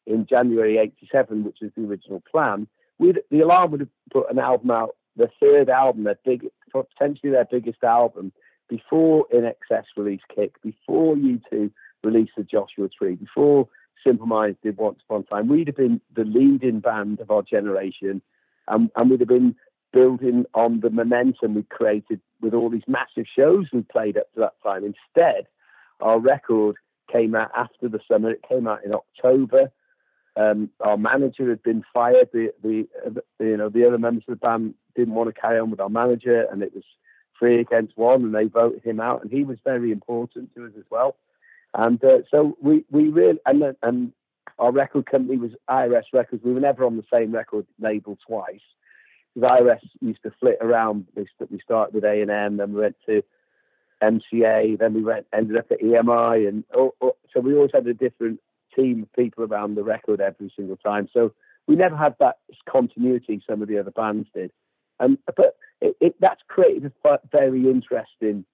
in 0.06 0.26
January 0.26 0.78
'87, 0.78 1.44
which 1.44 1.58
was 1.60 1.70
the 1.76 1.84
original 1.84 2.22
plan, 2.30 2.66
we'd, 2.98 3.20
the 3.30 3.40
Alarm 3.40 3.70
would 3.72 3.80
have 3.80 3.88
put 4.12 4.30
an 4.30 4.38
album 4.38 4.70
out, 4.70 4.96
the 5.16 5.30
third 5.40 5.68
album, 5.68 6.04
their 6.04 6.18
big, 6.24 6.46
potentially 6.72 7.32
their 7.32 7.46
biggest 7.50 7.82
album, 7.82 8.32
before 8.68 9.26
INXS 9.32 9.84
release 9.96 10.20
Kick, 10.34 10.60
before 10.62 11.16
U2 11.16 11.70
released 12.04 12.32
the 12.36 12.44
Joshua 12.44 12.88
Tree, 12.88 13.14
before 13.14 13.68
Simple 14.06 14.26
Minds 14.26 14.58
did 14.62 14.76
Once 14.76 15.00
Upon 15.08 15.20
a 15.20 15.24
Time. 15.24 15.48
We'd 15.48 15.68
have 15.68 15.76
been 15.76 16.00
the 16.14 16.24
leading 16.24 16.80
band 16.80 17.20
of 17.20 17.30
our 17.30 17.42
generation, 17.42 18.22
and, 18.68 18.90
and 18.94 19.10
we'd 19.10 19.20
have 19.20 19.28
been 19.28 19.56
building 19.92 20.44
on 20.54 20.80
the 20.80 20.90
momentum 20.90 21.54
we 21.54 21.62
created 21.64 22.20
with 22.40 22.54
all 22.54 22.70
these 22.70 22.82
massive 22.86 23.26
shows 23.34 23.66
we 23.72 23.82
played 23.82 24.16
up 24.16 24.32
to 24.34 24.40
that 24.40 24.54
time. 24.62 24.84
Instead, 24.84 25.46
our 26.00 26.18
record 26.18 26.76
came 27.10 27.34
out 27.34 27.50
after 27.56 27.88
the 27.88 28.00
summer. 28.10 28.30
It 28.30 28.44
came 28.48 28.66
out 28.66 28.84
in 28.84 28.92
October. 28.94 29.70
Um, 30.36 30.70
our 30.80 30.96
manager 30.96 31.48
had 31.48 31.62
been 31.62 31.82
fired. 31.92 32.28
The, 32.32 32.52
the, 32.62 32.86
the, 33.04 33.44
you 33.44 33.56
know 33.56 33.68
the 33.68 33.86
other 33.86 33.98
members 33.98 34.24
of 34.28 34.38
the 34.38 34.46
band 34.46 34.74
didn't 34.94 35.14
want 35.14 35.34
to 35.34 35.40
carry 35.40 35.58
on 35.58 35.70
with 35.70 35.80
our 35.80 35.88
manager, 35.88 36.46
and 36.50 36.62
it 36.62 36.74
was 36.74 36.84
three 37.38 37.60
against 37.60 37.96
one, 37.96 38.22
and 38.22 38.34
they 38.34 38.44
voted 38.44 38.84
him 38.84 39.00
out. 39.00 39.22
And 39.22 39.32
he 39.32 39.42
was 39.42 39.58
very 39.64 39.90
important 39.90 40.54
to 40.54 40.66
us 40.66 40.72
as 40.78 40.84
well. 40.90 41.16
And 41.74 42.02
uh, 42.04 42.18
so 42.30 42.56
we 42.62 42.84
we 42.90 43.08
really 43.08 43.40
and 43.46 43.74
and 43.82 44.12
our 44.58 44.70
record 44.70 45.06
company 45.06 45.38
was 45.38 45.50
IRS 45.68 46.04
Records. 46.12 46.44
We 46.44 46.52
were 46.52 46.60
never 46.60 46.84
on 46.84 46.96
the 46.96 47.04
same 47.12 47.32
record 47.32 47.66
label 47.80 48.16
twice 48.26 48.60
IRS 49.42 49.80
used 50.00 50.22
to 50.22 50.32
flit 50.40 50.58
around. 50.60 51.06
We 51.14 51.60
started 51.64 51.94
with 51.94 52.04
A 52.04 52.20
and 52.22 52.30
M, 52.30 52.56
then 52.56 52.72
we 52.72 52.80
went 52.80 52.96
to 53.06 53.22
MCA, 54.02 54.78
then 54.78 54.94
we 54.94 55.02
went 55.02 55.26
ended 55.32 55.56
up 55.56 55.70
at 55.70 55.80
EMI, 55.80 56.48
and 56.48 56.64
oh, 56.74 56.94
oh, 57.00 57.16
so 57.32 57.40
we 57.40 57.54
always 57.54 57.72
had 57.72 57.86
a 57.86 57.94
different 57.94 58.40
team 58.74 59.02
of 59.02 59.12
people 59.12 59.44
around 59.44 59.74
the 59.74 59.82
record 59.82 60.20
every 60.20 60.52
single 60.54 60.76
time. 60.76 61.08
So 61.12 61.32
we 61.66 61.76
never 61.76 61.96
had 61.96 62.14
that 62.20 62.38
continuity 62.68 63.42
some 63.48 63.62
of 63.62 63.68
the 63.68 63.78
other 63.78 63.90
bands 63.90 64.28
did, 64.34 64.52
and 65.00 65.18
but 65.26 65.56
it, 65.80 65.96
it, 66.00 66.14
that's 66.20 66.42
created 66.48 66.92
a 67.04 67.18
very 67.30 67.68
interesting 67.68 68.44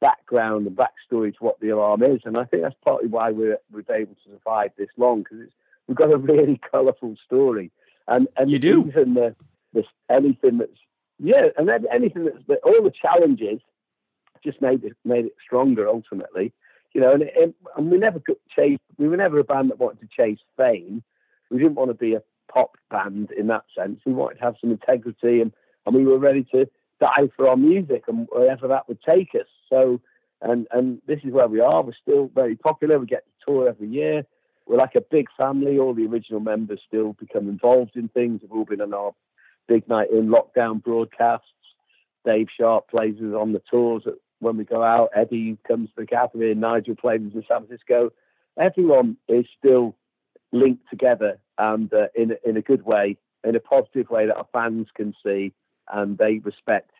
background 0.00 0.66
and 0.66 0.76
backstory 0.76 1.32
to 1.32 1.44
what 1.44 1.58
the 1.60 1.70
alarm 1.70 2.02
is, 2.02 2.20
and 2.24 2.36
I 2.36 2.44
think 2.44 2.62
that's 2.62 2.76
partly 2.84 3.08
why 3.08 3.30
we're 3.30 3.58
we've 3.72 3.90
able 3.90 4.14
to 4.14 4.30
survive 4.30 4.70
this 4.78 4.88
long 4.96 5.22
because 5.22 5.48
we've 5.86 5.96
got 5.96 6.12
a 6.12 6.16
really 6.16 6.60
colourful 6.70 7.16
story, 7.24 7.70
and 8.06 8.28
and 8.36 8.50
you 8.50 8.58
do 8.58 8.86
even 8.86 9.14
the, 9.14 9.34
the 9.76 10.14
anything 10.14 10.58
that's 10.58 10.78
yeah, 11.18 11.48
and 11.56 11.70
anything 11.92 12.24
that's 12.24 12.60
all 12.64 12.82
the 12.82 12.90
challenges 12.90 13.60
just 14.44 14.60
made 14.60 14.84
it 14.84 14.96
made 15.04 15.26
it 15.26 15.34
stronger 15.44 15.88
ultimately, 15.88 16.52
you 16.92 17.00
know. 17.00 17.12
And, 17.12 17.22
it, 17.22 17.54
and 17.76 17.90
we 17.90 17.98
never 17.98 18.20
chased. 18.54 18.82
We 18.98 19.08
were 19.08 19.16
never 19.16 19.38
a 19.38 19.44
band 19.44 19.70
that 19.70 19.78
wanted 19.78 20.00
to 20.00 20.08
chase 20.16 20.38
fame. 20.56 21.02
We 21.50 21.58
didn't 21.58 21.74
want 21.74 21.90
to 21.90 21.94
be 21.94 22.14
a 22.14 22.22
pop 22.52 22.76
band 22.90 23.30
in 23.32 23.46
that 23.48 23.64
sense. 23.76 24.00
We 24.04 24.12
wanted 24.12 24.38
to 24.38 24.44
have 24.44 24.56
some 24.60 24.70
integrity, 24.70 25.40
and 25.40 25.52
and 25.86 25.94
we 25.94 26.04
were 26.04 26.18
ready 26.18 26.44
to 26.52 26.66
die 27.00 27.28
for 27.36 27.48
our 27.48 27.56
music 27.56 28.04
and 28.08 28.26
wherever 28.30 28.68
that 28.68 28.88
would 28.88 29.02
take 29.02 29.34
us. 29.34 29.46
So, 29.68 30.00
and 30.42 30.66
and 30.70 31.00
this 31.06 31.20
is 31.24 31.32
where 31.32 31.48
we 31.48 31.60
are. 31.60 31.82
We're 31.82 31.92
still 32.00 32.30
very 32.34 32.56
popular. 32.56 32.98
We 32.98 33.06
get 33.06 33.24
to 33.24 33.46
tour 33.46 33.68
every 33.68 33.88
year. 33.88 34.24
We're 34.66 34.78
like 34.78 34.96
a 34.96 35.00
big 35.00 35.28
family. 35.36 35.78
All 35.78 35.94
the 35.94 36.06
original 36.06 36.40
members 36.40 36.80
still 36.86 37.12
become 37.14 37.48
involved 37.48 37.96
in 37.96 38.08
things. 38.08 38.40
We've 38.42 38.52
all 38.52 38.64
been 38.64 38.80
on 38.80 38.92
our 38.92 39.12
big 39.68 39.88
night 39.88 40.10
in 40.10 40.28
lockdown 40.28 40.82
broadcasts. 40.82 41.46
Dave 42.24 42.48
Sharp 42.58 42.88
plays 42.88 43.16
us 43.16 43.34
on 43.34 43.52
the 43.52 43.62
tours 43.70 44.02
when 44.40 44.56
we 44.56 44.64
go 44.64 44.82
out. 44.82 45.10
Eddie 45.14 45.56
comes 45.66 45.88
to 45.90 46.02
the 46.02 46.06
cafe. 46.06 46.54
Nigel 46.54 46.96
plays 46.96 47.20
us 47.20 47.34
in 47.34 47.44
San 47.48 47.66
Francisco. 47.66 48.10
Everyone 48.58 49.16
is 49.28 49.46
still 49.58 49.96
linked 50.52 50.88
together 50.90 51.38
and 51.58 51.92
uh, 51.92 52.06
in 52.14 52.32
in 52.44 52.56
a 52.56 52.62
good 52.62 52.84
way, 52.84 53.16
in 53.44 53.54
a 53.54 53.60
positive 53.60 54.10
way 54.10 54.26
that 54.26 54.36
our 54.36 54.48
fans 54.52 54.88
can 54.94 55.14
see 55.24 55.52
and 55.92 56.18
they 56.18 56.38
respect 56.38 56.90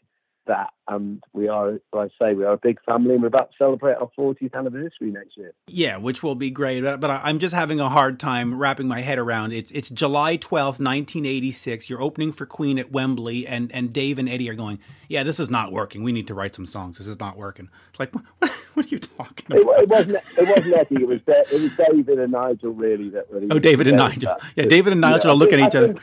that. 0.47 0.71
And 0.89 1.23
we 1.33 1.49
are, 1.49 1.75
as 1.75 1.81
I 1.93 2.09
say, 2.21 2.35
we 2.35 2.45
are 2.45 2.53
a 2.53 2.59
big 2.59 2.79
family, 2.85 3.15
and 3.15 3.23
we're 3.23 3.29
about 3.29 3.51
to 3.51 3.57
celebrate 3.59 3.95
our 3.95 4.09
40th 4.19 4.55
anniversary 4.55 5.11
next 5.11 5.37
year. 5.37 5.53
Yeah, 5.67 5.97
which 5.97 6.23
will 6.23 6.35
be 6.35 6.51
great. 6.51 6.83
But 6.83 7.11
I'm 7.11 7.39
just 7.39 7.55
having 7.55 7.81
a 7.81 7.89
hard 7.89 8.21
time 8.21 8.59
wrapping 8.59 8.89
my 8.89 9.01
head 9.01 9.19
around 9.19 9.53
it. 9.53 9.71
It's 9.73 9.89
July 9.89 10.37
12th, 10.37 10.79
1986. 10.81 11.91
You're 11.91 12.01
opening 12.01 12.33
for 12.33 12.47
Queen 12.47 12.79
at 12.79 12.93
Wembley, 12.93 13.47
and, 13.47 13.73
and 13.73 13.93
Dave 13.93 14.19
and 14.19 14.29
Eddie 14.29 14.49
are 14.49 14.55
going, 14.55 14.79
Yeah, 15.09 15.23
this 15.23 15.41
is 15.41 15.51
not 15.51 15.73
working. 15.73 16.03
We 16.03 16.13
need 16.13 16.29
to 16.29 16.35
write 16.35 16.55
some 16.55 16.67
songs. 16.67 16.99
This 16.99 17.07
is 17.07 17.19
not 17.19 17.37
working. 17.37 17.69
It's 17.91 18.01
like, 18.01 18.15
what, 18.15 18.25
what 18.75 18.87
are 18.87 18.89
you 18.89 18.99
talking 18.99 19.59
about? 19.59 19.79
It, 19.79 19.83
it, 19.83 19.89
wasn't, 19.89 20.17
it 20.39 20.49
wasn't 20.49 20.75
Eddie. 20.77 21.03
It 21.03 21.09
was, 21.09 21.21
it 21.27 21.63
was 21.63 21.77
David 21.77 22.19
and 22.21 22.33
Nigel, 22.33 22.73
really. 22.73 23.11
That 23.11 23.27
really 23.31 23.49
oh, 23.51 23.59
David 23.59 23.89
and 23.89 23.97
Nigel. 23.97 24.37
That. 24.41 24.53
Yeah, 24.55 24.65
David 24.67 24.93
and 24.93 25.01
Nigel 25.01 25.31
yeah, 25.31 25.33
are 25.33 25.37
looking 25.37 25.61
at 25.61 25.69
each 25.69 25.75
other. 25.75 25.97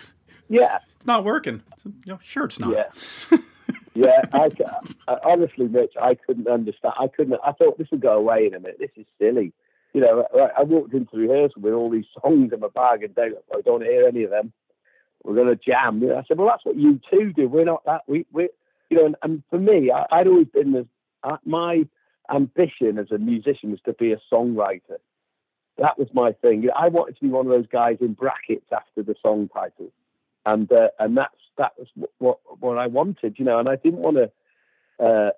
Yeah. 0.50 0.80
It's 0.96 1.06
not 1.06 1.24
working. 1.24 1.64
You 1.86 2.14
know, 2.14 2.20
sure, 2.22 2.46
it's 2.46 2.60
not. 2.60 2.72
Yeah. 2.72 3.38
yeah, 3.96 4.24
I, 4.34 4.50
I, 5.08 5.18
honestly, 5.24 5.68
Mitch, 5.68 5.94
I 6.02 6.16
couldn't 6.16 6.48
understand. 6.48 6.96
I 7.00 7.08
couldn't. 7.08 7.40
I 7.46 7.52
thought 7.52 7.78
this 7.78 7.90
would 7.92 8.02
go 8.02 8.18
away 8.18 8.48
in 8.48 8.56
a 8.56 8.60
minute. 8.60 8.78
This 8.80 8.90
is 8.96 9.06
silly. 9.20 9.54
You 9.94 10.02
know, 10.02 10.28
I, 10.34 10.62
I 10.62 10.64
walked 10.64 10.94
into 10.94 11.16
rehearsal 11.16 11.62
with 11.62 11.74
all 11.74 11.92
these 11.92 12.06
songs 12.22 12.52
in 12.52 12.60
my 12.60 12.70
bag, 12.70 13.04
and 13.04 13.14
they, 13.14 13.30
I 13.56 13.62
don't 13.62 13.84
hear 13.84 14.08
any 14.08 14.24
of 14.24 14.32
them. 14.32 14.52
We're 15.24 15.36
going 15.36 15.48
to 15.48 15.56
jam. 15.56 16.02
You 16.02 16.10
know, 16.10 16.18
I 16.18 16.24
said, 16.28 16.38
well, 16.38 16.48
that's 16.48 16.66
what 16.66 16.76
you 16.76 17.00
two 17.10 17.34
do. 17.34 17.48
We're 17.48 17.66
not 17.66 17.86
that. 17.86 18.02
We, 18.08 18.26
we, 18.32 18.50
you 18.90 18.98
know, 18.98 19.06
and, 19.06 19.16
and 19.22 19.44
for 19.50 19.60
me, 19.60 19.92
I, 19.92 20.18
would 20.20 20.28
always 20.28 20.48
been 20.48 20.72
the, 20.72 20.88
uh, 21.24 21.38
my 21.46 21.84
ambition 22.34 22.98
as 22.98 23.12
a 23.12 23.20
musician 23.20 23.72
was 23.72 23.80
to 23.86 23.94
be 23.94 24.12
a 24.12 24.22
songwriter. 24.32 24.98
That 25.78 25.98
was 25.98 26.08
my 26.14 26.32
thing. 26.34 26.64
You 26.64 26.70
know, 26.70 26.76
I 26.78 26.88
wanted 26.88 27.16
to 27.16 27.22
be 27.22 27.30
one 27.30 27.46
of 27.46 27.52
those 27.52 27.68
guys 27.68 27.98
in 28.02 28.14
brackets 28.14 28.66
after 28.72 29.04
the 29.04 29.16
song 29.22 29.50
title 29.54 29.92
and 30.46 30.72
uh, 30.72 30.90
and 31.00 31.18
that's 31.18 31.36
that 31.58 31.74
was 31.78 31.88
what 32.18 32.40
what 32.60 32.78
I 32.78 32.88
wanted, 32.88 33.36
you 33.38 33.46
know, 33.46 33.60
and 33.60 33.70
I 33.70 33.76
didn't 33.76 34.00
want 34.00 34.18
to 34.18 35.06
uh, 35.06 35.30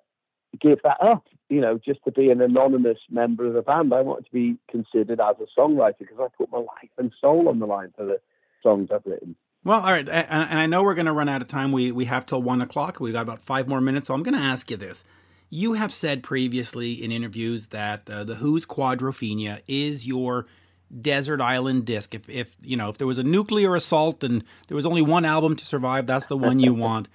give 0.60 0.80
that 0.84 0.98
up, 1.02 1.24
you 1.48 1.60
know, 1.60 1.78
just 1.78 2.00
to 2.04 2.12
be 2.12 2.30
an 2.30 2.40
anonymous 2.40 2.98
member 3.10 3.46
of 3.46 3.54
the 3.54 3.62
band. 3.62 3.92
I 3.92 4.00
wanted 4.02 4.26
to 4.26 4.32
be 4.32 4.56
considered 4.70 5.20
as 5.20 5.36
a 5.40 5.60
songwriter 5.60 5.98
because 5.98 6.18
I 6.20 6.28
put 6.36 6.50
my 6.50 6.58
life 6.58 6.90
and 6.98 7.12
soul 7.20 7.48
on 7.48 7.58
the 7.58 7.66
line 7.66 7.92
for 7.96 8.04
the 8.04 8.20
songs 8.62 8.88
I've 8.92 9.04
written. 9.04 9.36
Well, 9.64 9.80
all 9.80 9.90
right, 9.90 10.08
and 10.08 10.60
I 10.60 10.66
know 10.66 10.84
we're 10.84 10.94
going 10.94 11.06
to 11.06 11.12
run 11.12 11.28
out 11.28 11.42
of 11.42 11.48
time. 11.48 11.72
We 11.72 11.90
we 11.90 12.04
have 12.04 12.24
till 12.24 12.40
one 12.40 12.62
o'clock. 12.62 13.00
We've 13.00 13.12
got 13.12 13.22
about 13.22 13.40
five 13.42 13.66
more 13.66 13.80
minutes, 13.80 14.08
so 14.08 14.14
I'm 14.14 14.22
going 14.22 14.36
to 14.36 14.40
ask 14.40 14.70
you 14.70 14.76
this. 14.76 15.04
You 15.50 15.74
have 15.74 15.92
said 15.92 16.22
previously 16.22 16.92
in 16.92 17.12
interviews 17.12 17.68
that 17.68 18.08
uh, 18.10 18.24
the 18.24 18.36
Who's 18.36 18.66
Quadrophenia 18.66 19.60
is 19.68 20.06
your 20.06 20.46
desert 21.00 21.40
island 21.40 21.84
disc. 21.84 22.14
If 22.14 22.28
if 22.28 22.56
you 22.62 22.76
know 22.76 22.88
if 22.88 22.98
there 22.98 23.06
was 23.06 23.18
a 23.18 23.24
nuclear 23.24 23.74
assault 23.74 24.22
and 24.22 24.44
there 24.68 24.76
was 24.76 24.86
only 24.86 25.02
one 25.02 25.24
album 25.24 25.56
to 25.56 25.64
survive, 25.64 26.06
that's 26.06 26.26
the 26.26 26.36
one 26.36 26.58
you 26.58 26.74
want. 26.86 27.08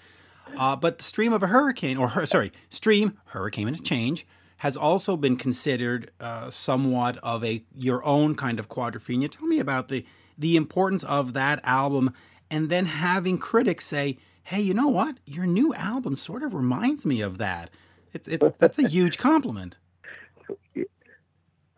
Uh, 0.58 0.76
but 0.76 0.98
the 0.98 1.04
stream 1.04 1.34
of 1.34 1.44
a 1.44 1.48
hurricane, 1.48 1.98
or 1.98 2.26
sorry, 2.26 2.52
stream 2.70 3.18
hurricane 3.28 3.68
and 3.68 3.84
change, 3.86 4.26
has 4.58 4.78
also 4.78 5.18
been 5.18 5.38
considered 5.38 6.12
uh, 6.20 6.50
somewhat 6.52 7.18
of 7.18 7.44
a 7.44 7.64
your 7.76 8.04
own 8.04 8.36
kind 8.36 8.60
of 8.60 8.70
quadrophenia. 8.70 9.30
Tell 9.30 9.48
me 9.48 9.60
about 9.60 9.88
the 9.88 10.06
the 10.38 10.56
importance 10.56 11.04
of 11.04 11.34
that 11.34 11.60
album, 11.64 12.14
and 12.50 12.70
then 12.70 12.86
having 12.86 13.38
critics 13.38 13.86
say, 13.86 14.18
"Hey, 14.44 14.62
you 14.62 14.74
know 14.74 14.88
what? 14.88 15.18
Your 15.26 15.46
new 15.46 15.74
album 15.74 16.16
sort 16.16 16.44
of 16.44 16.54
reminds 16.54 17.06
me 17.06 17.22
of 17.22 17.38
that." 17.38 17.70
It's 18.14 18.28
it's 18.28 18.46
that's 18.58 18.78
a 18.78 18.88
huge 18.88 19.18
compliment. 19.30 19.78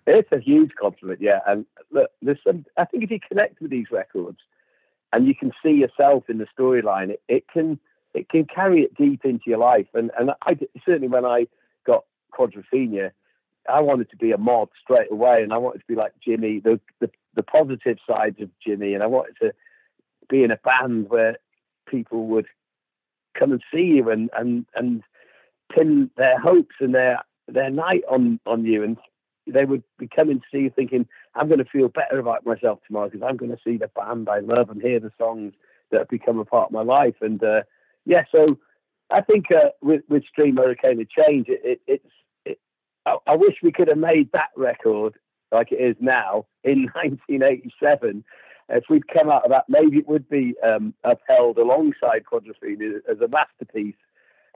It's 0.06 0.32
a 0.34 0.40
huge 0.40 0.72
compliment, 0.76 1.22
yeah. 1.22 1.40
And 1.48 1.66
look, 1.94 2.10
there's 2.22 2.40
some. 2.46 2.66
I 2.78 2.86
think 2.86 3.04
if 3.04 3.12
you 3.12 3.20
connect 3.26 3.62
with 3.62 3.72
these 3.72 3.92
records, 3.92 4.40
and 5.14 5.28
you 5.28 5.36
can 5.36 5.52
see 5.64 5.72
yourself 5.72 6.24
in 6.28 6.40
the 6.40 6.48
storyline, 6.58 7.12
it, 7.12 7.22
it 7.28 7.48
can 7.48 7.80
it 8.14 8.30
can 8.30 8.46
carry 8.46 8.82
it 8.82 8.96
deep 8.96 9.24
into 9.24 9.46
your 9.48 9.60
life. 9.60 9.88
And 9.94 10.12
and 10.18 10.32
I 10.42 10.58
certainly 10.86 11.08
when 11.08 11.26
I 11.26 11.48
got 11.86 12.04
quadrophenia, 12.38 13.12
I 13.70 13.80
wanted 13.82 14.10
to 14.10 14.18
be 14.18 14.32
a 14.32 14.38
mod 14.38 14.70
straight 14.82 15.12
away, 15.12 15.44
and 15.44 15.54
I 15.54 15.58
wanted 15.58 15.80
to 15.80 15.88
be 15.88 15.96
like 15.96 16.14
Jimmy, 16.24 16.60
the 16.60 16.80
the, 17.00 17.10
the 17.36 17.44
positive 17.44 17.98
sides 18.08 18.42
of 18.42 18.50
Jimmy, 18.66 18.94
and 18.94 19.04
I 19.04 19.08
wanted 19.08 19.36
to 19.42 19.54
be 20.30 20.44
in 20.44 20.52
a 20.52 20.58
band 20.58 21.10
where 21.10 21.38
people 21.88 22.28
would 22.28 22.48
come 23.38 23.52
and 23.52 23.64
see 23.74 23.84
you 23.84 24.10
and 24.10 24.30
and 24.36 24.66
and 24.76 25.04
pin 25.74 26.10
their 26.18 26.40
hopes 26.40 26.76
and 26.80 26.94
their 26.94 27.24
their 27.48 27.70
night 27.70 28.04
on 28.10 28.40
on 28.46 28.66
you 28.66 28.84
and 28.84 28.98
they 29.48 29.66
would 29.66 29.84
be 29.98 30.08
coming 30.08 30.40
to 30.40 30.46
see 30.52 30.64
you 30.64 30.72
thinking, 30.76 31.08
I'm 31.36 31.48
going 31.48 31.60
to 31.60 31.66
feel 31.66 31.90
better 31.90 32.20
about 32.20 32.46
myself 32.46 32.80
tomorrow 32.86 33.10
because 33.10 33.26
I'm 33.28 33.38
going 33.38 33.52
to 33.52 33.58
see 33.64 33.78
the 33.78 33.90
band 33.90 34.30
I 34.30 34.40
love 34.40 34.70
and 34.70 34.82
hear 34.82 35.00
the 35.00 35.12
songs 35.18 35.54
that 35.92 36.00
have 36.00 36.10
become 36.10 36.40
a 36.40 36.46
part 36.46 36.68
of 36.68 36.72
my 36.72 36.84
life. 36.84 37.16
And 37.22 37.44
uh, 37.44 37.62
yeah, 38.06 38.24
so 38.32 38.46
I 39.10 39.22
think 39.22 39.46
uh, 39.52 39.70
with, 39.82 40.02
with 40.10 40.24
Stream 40.26 40.58
Hurricane 40.58 41.02
of 41.02 41.10
Change, 41.10 41.48
it, 41.50 41.62
it, 41.64 41.82
it's 41.88 42.14
it, 42.46 42.60
I, 43.06 43.18
I, 43.28 43.36
wish 43.36 43.56
we 43.62 43.72
could 43.72 43.88
have 43.90 43.98
made 43.98 44.32
that 44.32 44.50
record 44.56 45.16
like 45.52 45.72
it 45.72 45.82
is 45.82 45.96
now 46.00 46.46
in 46.64 46.84
1987. 46.94 48.24
If 48.70 48.86
we'd 48.90 49.08
come 49.10 49.30
out 49.30 49.44
of 49.44 49.52
that, 49.52 49.66
maybe 49.68 49.98
it 49.98 50.08
would 50.08 50.30
be 50.30 50.56
um, 50.66 50.94
upheld 51.04 51.58
alongside 51.58 52.24
Quadrophenia 52.32 53.00
as 53.12 53.20
a 53.20 53.28
masterpiece 53.28 53.96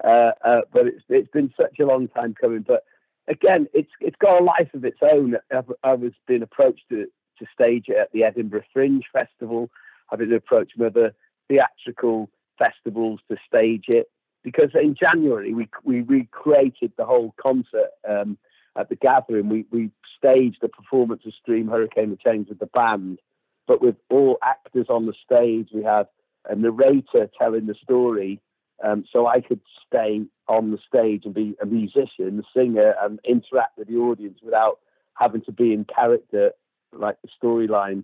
uh, 0.03 0.31
uh, 0.43 0.61
but 0.71 0.87
it's 0.87 1.03
it's 1.09 1.29
been 1.31 1.53
such 1.57 1.79
a 1.79 1.85
long 1.85 2.07
time 2.07 2.35
coming. 2.39 2.63
But 2.67 2.83
again, 3.27 3.67
it's 3.73 3.91
it's 3.99 4.15
got 4.17 4.41
a 4.41 4.43
life 4.43 4.73
of 4.73 4.85
its 4.85 4.99
own. 5.01 5.35
I've, 5.55 5.71
I 5.83 5.93
was 5.93 6.13
being 6.27 6.43
approached 6.43 6.83
to 6.89 7.05
to 7.39 7.45
stage 7.53 7.85
it 7.87 7.97
at 7.97 8.11
the 8.11 8.23
Edinburgh 8.23 8.63
Fringe 8.73 9.03
Festival. 9.13 9.69
I've 10.11 10.19
been 10.19 10.33
approached 10.33 10.73
from 10.75 10.87
other 10.87 11.13
theatrical 11.47 12.29
festivals 12.57 13.19
to 13.29 13.37
stage 13.47 13.85
it 13.87 14.09
because 14.43 14.69
in 14.73 14.95
January 14.95 15.53
we 15.53 15.67
we 15.83 16.01
recreated 16.01 16.93
the 16.97 17.05
whole 17.05 17.33
concert 17.41 17.91
um, 18.07 18.37
at 18.77 18.89
the 18.89 18.95
Gathering. 18.95 19.49
We 19.49 19.65
we 19.71 19.91
staged 20.17 20.59
the 20.61 20.69
performance 20.69 21.23
of 21.25 21.33
Stream 21.41 21.67
Hurricane 21.67 22.11
the 22.11 22.17
Change 22.17 22.49
with 22.49 22.59
the 22.59 22.67
band, 22.67 23.19
but 23.67 23.81
with 23.81 23.95
all 24.09 24.37
actors 24.43 24.87
on 24.89 25.05
the 25.05 25.13
stage. 25.23 25.69
We 25.73 25.83
had 25.83 26.07
a 26.49 26.55
narrator 26.55 27.29
telling 27.37 27.67
the 27.67 27.75
story, 27.83 28.39
um, 28.83 29.05
so 29.11 29.27
I 29.27 29.41
could 29.41 29.61
stay 29.87 30.21
on 30.47 30.71
the 30.71 30.77
stage 30.87 31.23
and 31.25 31.33
be 31.33 31.55
a 31.61 31.65
musician, 31.65 32.39
a 32.39 32.59
singer, 32.59 32.93
and 33.01 33.19
interact 33.23 33.77
with 33.77 33.87
the 33.87 33.95
audience 33.95 34.39
without 34.43 34.79
having 35.15 35.41
to 35.41 35.51
be 35.51 35.73
in 35.73 35.85
character 35.85 36.51
like 36.93 37.17
the 37.21 37.29
storyline 37.41 38.03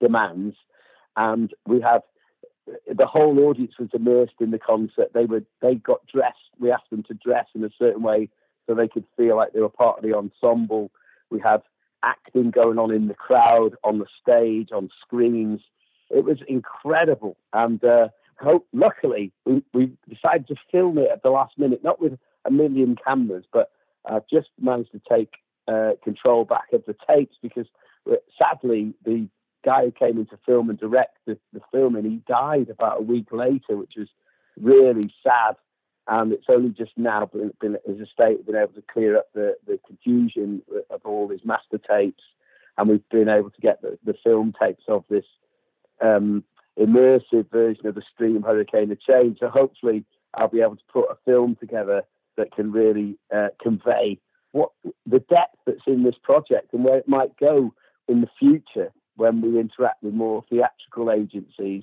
demands. 0.00 0.56
And 1.16 1.52
we 1.66 1.80
had 1.80 2.02
the 2.86 3.06
whole 3.06 3.38
audience 3.40 3.72
was 3.78 3.88
immersed 3.92 4.34
in 4.40 4.50
the 4.50 4.58
concert. 4.58 5.12
They 5.14 5.24
were 5.24 5.42
they 5.60 5.74
got 5.74 6.06
dressed. 6.06 6.36
We 6.58 6.70
asked 6.70 6.90
them 6.90 7.02
to 7.04 7.14
dress 7.14 7.46
in 7.54 7.64
a 7.64 7.70
certain 7.78 8.02
way 8.02 8.28
so 8.66 8.74
they 8.74 8.88
could 8.88 9.04
feel 9.16 9.36
like 9.36 9.52
they 9.52 9.60
were 9.60 9.68
part 9.68 9.98
of 9.98 10.04
the 10.04 10.16
ensemble. 10.16 10.90
We 11.30 11.40
had 11.40 11.62
acting 12.02 12.50
going 12.50 12.78
on 12.78 12.92
in 12.92 13.08
the 13.08 13.14
crowd, 13.14 13.74
on 13.82 13.98
the 13.98 14.06
stage, 14.22 14.68
on 14.72 14.90
screens. 15.00 15.60
It 16.10 16.24
was 16.24 16.38
incredible, 16.46 17.36
and 17.52 17.82
uh, 17.82 18.08
luckily 18.72 19.32
we, 19.44 19.62
we 19.72 19.92
decided 20.08 20.46
to 20.48 20.56
film 20.70 20.98
it 20.98 21.08
at 21.12 21.22
the 21.22 21.30
last 21.30 21.58
minute, 21.58 21.82
not 21.82 22.00
with 22.00 22.18
a 22.44 22.50
million 22.50 22.96
cameras, 23.04 23.44
but 23.52 23.70
uh, 24.04 24.20
just 24.30 24.48
managed 24.60 24.92
to 24.92 25.00
take 25.08 25.32
uh, 25.66 25.92
control 26.02 26.44
back 26.44 26.72
of 26.72 26.82
the 26.86 26.96
tapes 27.08 27.36
because 27.42 27.66
uh, 28.10 28.16
sadly 28.38 28.94
the 29.04 29.28
guy 29.64 29.84
who 29.84 29.90
came 29.90 30.18
in 30.18 30.26
to 30.26 30.38
film 30.46 30.70
and 30.70 30.78
direct 30.78 31.18
the, 31.26 31.38
the 31.52 31.60
film, 31.72 31.96
and 31.96 32.06
he 32.06 32.22
died 32.26 32.68
about 32.70 33.00
a 33.00 33.02
week 33.02 33.28
later, 33.32 33.76
which 33.76 33.94
was 33.96 34.08
really 34.60 35.12
sad. 35.22 35.56
And 36.06 36.32
it's 36.32 36.46
only 36.48 36.70
just 36.70 36.92
now 36.96 37.26
been, 37.26 37.52
been 37.60 37.76
his 37.86 38.00
estate 38.00 38.46
been 38.46 38.56
able 38.56 38.72
to 38.72 38.82
clear 38.90 39.18
up 39.18 39.26
the, 39.34 39.56
the 39.66 39.78
confusion 39.86 40.62
of 40.88 41.02
all 41.04 41.28
his 41.28 41.44
master 41.44 41.78
tapes, 41.78 42.22
and 42.78 42.88
we've 42.88 43.08
been 43.10 43.28
able 43.28 43.50
to 43.50 43.60
get 43.60 43.82
the, 43.82 43.98
the 44.04 44.14
film 44.24 44.54
tapes 44.58 44.84
of 44.88 45.04
this 45.10 45.26
um, 46.00 46.44
immersive 46.78 47.50
version 47.50 47.86
of 47.86 47.94
the 47.94 48.02
Stream 48.14 48.42
Hurricane 48.42 48.92
of 48.92 49.00
Change. 49.00 49.38
So 49.40 49.48
hopefully, 49.48 50.04
I'll 50.34 50.48
be 50.48 50.60
able 50.60 50.76
to 50.76 50.82
put 50.92 51.10
a 51.10 51.18
film 51.24 51.56
together 51.58 52.02
that 52.36 52.52
can 52.52 52.72
really 52.72 53.18
uh, 53.34 53.48
convey 53.60 54.18
what 54.52 54.70
the 55.06 55.18
depth 55.18 55.56
that's 55.66 55.86
in 55.86 56.04
this 56.04 56.14
project 56.22 56.72
and 56.72 56.84
where 56.84 56.98
it 56.98 57.08
might 57.08 57.36
go 57.38 57.74
in 58.06 58.20
the 58.20 58.28
future 58.38 58.92
when 59.16 59.40
we 59.40 59.58
interact 59.58 60.02
with 60.02 60.14
more 60.14 60.44
theatrical 60.48 61.10
agencies 61.10 61.82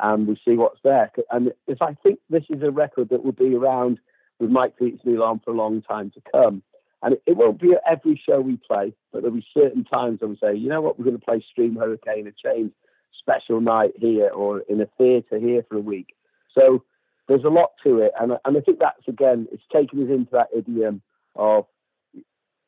and 0.00 0.26
we 0.26 0.40
see 0.44 0.56
what's 0.56 0.80
there. 0.82 1.10
And 1.30 1.52
if 1.66 1.82
I 1.82 1.94
think 2.02 2.20
this 2.30 2.44
is 2.48 2.62
a 2.62 2.70
record 2.70 3.10
that 3.10 3.24
will 3.24 3.32
be 3.32 3.54
around 3.54 4.00
with 4.40 4.50
Mike 4.50 4.76
Peetsley 4.78 5.16
on 5.16 5.40
for 5.40 5.52
a 5.52 5.56
long 5.56 5.82
time 5.82 6.10
to 6.12 6.22
come. 6.32 6.62
And 7.02 7.16
it, 7.26 7.36
won't 7.36 7.60
be 7.60 7.72
at 7.72 7.82
every 7.90 8.20
show 8.26 8.40
we 8.40 8.58
play, 8.58 8.92
but 9.12 9.22
there'll 9.22 9.36
be 9.36 9.46
certain 9.54 9.84
times 9.84 10.20
when 10.20 10.30
we 10.30 10.36
say, 10.36 10.54
you 10.54 10.68
know 10.68 10.82
what, 10.82 10.98
we're 10.98 11.06
going 11.06 11.18
to 11.18 11.24
play 11.24 11.44
Stream 11.50 11.76
Hurricane 11.76 12.26
a 12.26 12.32
Change 12.32 12.72
special 13.18 13.60
night 13.60 13.92
here 13.96 14.28
or 14.28 14.60
in 14.60 14.80
a 14.80 14.86
theatre 14.98 15.38
here 15.38 15.64
for 15.68 15.76
a 15.76 15.80
week. 15.80 16.14
So 16.54 16.82
there's 17.28 17.44
a 17.44 17.48
lot 17.48 17.70
to 17.84 17.98
it. 17.98 18.12
And, 18.20 18.32
and 18.44 18.56
I 18.56 18.60
think 18.60 18.78
that's, 18.80 19.06
again, 19.06 19.46
it's 19.52 19.62
taken 19.72 20.02
us 20.02 20.10
into 20.10 20.30
that 20.32 20.48
idiom 20.56 21.02
of 21.36 21.66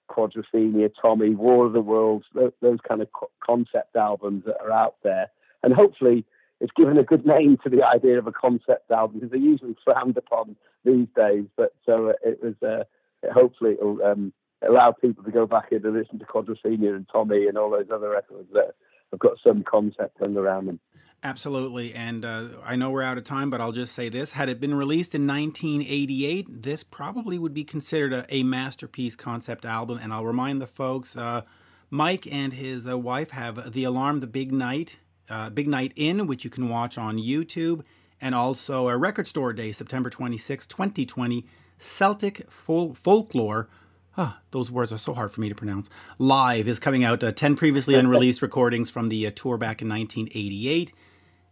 Quadrophenia, 0.09 0.91
Tommy, 1.01 1.35
War 1.35 1.67
of 1.67 1.73
the 1.73 1.81
Worlds, 1.81 2.27
those, 2.35 2.79
kind 2.87 3.03
of 3.03 3.11
co- 3.13 3.31
concept 3.45 3.97
albums 3.97 4.45
that 4.47 4.61
are 4.61 4.71
out 4.71 4.97
there. 5.03 5.31
And 5.63 5.73
hopefully 5.73 6.25
it's 6.61 6.73
given 6.77 6.99
a 6.99 7.03
good 7.03 7.27
name 7.27 7.59
to 7.65 7.71
the 7.71 7.83
idea 7.83 8.19
of 8.19 8.27
a 8.27 8.33
concept 8.33 8.91
album 8.91 9.19
because 9.19 9.31
they're 9.31 9.41
usually 9.41 9.77
frowned 9.85 10.17
upon 10.17 10.57
these 10.85 11.09
days. 11.17 11.45
But 11.57 11.75
so 11.85 12.15
it 12.23 12.41
was, 12.43 12.55
uh, 12.63 12.85
hopefully 13.33 13.73
it'll 13.73 14.03
um, 14.03 14.33
allow 14.67 14.93
people 14.93 15.25
to 15.25 15.31
go 15.31 15.47
back 15.47 15.73
in 15.73 15.85
and 15.85 15.95
listen 15.95 16.19
to 16.19 16.25
Quadrophenia 16.25 16.95
and 16.95 17.07
Tommy 17.11 17.47
and 17.49 17.59
all 17.59 17.71
those 17.71 17.91
other 17.93 18.11
records 18.11 18.49
that 18.53 18.75
have 19.13 19.21
got 19.21 19.39
some 19.45 19.63
concept 19.63 20.19
hung 20.19 20.37
around 20.37 20.67
them. 20.67 20.81
Absolutely. 21.25 21.95
And 21.95 22.25
uh, 22.25 22.49
I 22.65 22.75
know 22.75 22.91
we're 22.91 23.03
out 23.03 23.17
of 23.17 23.23
time, 23.23 23.49
but 23.49 23.61
I'll 23.61 23.71
just 23.71 23.95
say 23.95 24.09
this. 24.09 24.33
Had 24.33 24.49
it 24.49 24.59
been 24.59 24.75
released 24.75 25.15
in 25.15 25.25
1988, 25.25 26.63
this 26.63 26.83
probably 26.83 27.39
would 27.39 27.55
be 27.55 27.63
considered 27.63 28.13
a, 28.13 28.35
a 28.35 28.43
masterpiece 28.43 29.15
concept 29.15 29.65
album. 29.65 30.01
And 30.03 30.13
I'll 30.13 30.25
remind 30.25 30.61
the 30.61 30.67
folks 30.67 31.17
uh, 31.17 31.43
Mike 31.91 32.27
and 32.27 32.53
his 32.53 32.89
uh, 32.89 32.99
wife 32.99 33.31
have 33.31 33.73
The 33.73 33.85
Alarm, 33.85 34.19
The 34.19 34.27
Big 34.27 34.51
Night, 34.51 34.99
uh, 35.31 35.51
Big 35.51 35.69
Night 35.69 35.93
In, 35.95 36.27
which 36.27 36.43
you 36.43 36.51
can 36.51 36.69
watch 36.69 36.99
on 36.99 37.19
YouTube, 37.19 37.85
and 38.21 38.35
also 38.35 38.89
a 38.89 38.97
record 38.97 39.29
store 39.29 39.53
day, 39.53 39.71
September 39.71 40.11
26, 40.11 40.67
2020, 40.67 41.47
Celtic 41.79 42.51
Fol- 42.51 42.95
Folklore. 42.95 43.69
Oh, 44.17 44.37
those 44.51 44.71
words 44.71 44.93
are 44.93 44.99
so 44.99 45.15
hard 45.15 45.33
for 45.33 45.41
me 45.41 45.49
to 45.49 45.55
pronounce. 45.55 45.89
Live 46.19 46.69
is 46.69 46.79
coming 46.79 47.03
out. 47.03 47.25
Uh, 47.25 47.31
10 47.31 47.57
previously 47.57 47.95
unreleased 47.99 48.43
recordings 48.43 48.91
from 48.91 49.07
the 49.07 49.27
uh, 49.27 49.31
tour 49.35 49.57
back 49.57 49.81
in 49.81 49.89
1988. 49.89 50.93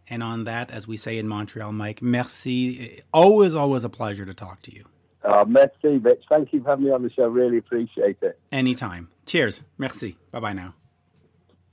And 0.09 0.21
on 0.21 0.43
that, 0.43 0.71
as 0.71 0.87
we 0.87 0.97
say 0.97 1.17
in 1.17 1.27
Montreal, 1.27 1.71
Mike, 1.71 2.01
merci. 2.01 3.01
Always, 3.13 3.55
always 3.55 3.83
a 3.83 3.89
pleasure 3.89 4.25
to 4.25 4.33
talk 4.33 4.61
to 4.63 4.75
you. 4.75 4.85
Uh, 5.23 5.45
merci, 5.47 5.99
Mitch. 5.99 6.23
Thank 6.29 6.51
you 6.51 6.61
for 6.61 6.69
having 6.69 6.85
me 6.85 6.91
on 6.91 7.03
the 7.03 7.11
show. 7.11 7.27
Really 7.27 7.57
appreciate 7.57 8.17
it. 8.21 8.39
Anytime. 8.51 9.09
Cheers. 9.25 9.61
Merci. 9.77 10.15
Bye 10.31 10.39
bye 10.39 10.53
now. 10.53 10.73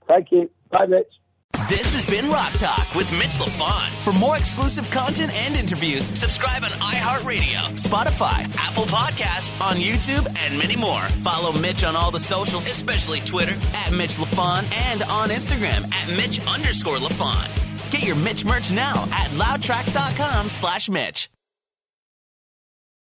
Thank 0.06 0.30
you. 0.30 0.50
Bye, 0.70 0.86
Mitch. 0.86 1.17
This 1.66 1.92
has 1.94 2.06
been 2.06 2.30
Rock 2.30 2.52
Talk 2.52 2.94
with 2.94 3.10
Mitch 3.12 3.36
Lafon. 3.42 3.88
For 4.04 4.12
more 4.12 4.36
exclusive 4.36 4.88
content 4.90 5.32
and 5.34 5.56
interviews, 5.56 6.04
subscribe 6.18 6.62
on 6.62 6.70
iHeartRadio, 6.70 7.74
Spotify, 7.76 8.46
Apple 8.56 8.84
Podcasts, 8.84 9.60
on 9.60 9.76
YouTube, 9.76 10.26
and 10.38 10.56
many 10.56 10.76
more. 10.76 11.02
Follow 11.24 11.52
Mitch 11.60 11.82
on 11.84 11.96
all 11.96 12.10
the 12.10 12.20
socials, 12.20 12.66
especially 12.68 13.20
Twitter, 13.20 13.54
at 13.74 13.92
Mitch 13.92 14.16
Lafon, 14.18 14.64
and 14.90 15.02
on 15.04 15.30
Instagram, 15.30 15.92
at 15.92 16.08
Mitch 16.16 16.40
underscore 16.46 16.96
Lafon. 16.96 17.48
Get 17.90 18.06
your 18.06 18.16
Mitch 18.16 18.44
merch 18.44 18.70
now 18.70 19.04
at 19.12 19.30
loudtracks.com 19.32 20.48
slash 20.48 20.88
Mitch. 20.88 21.28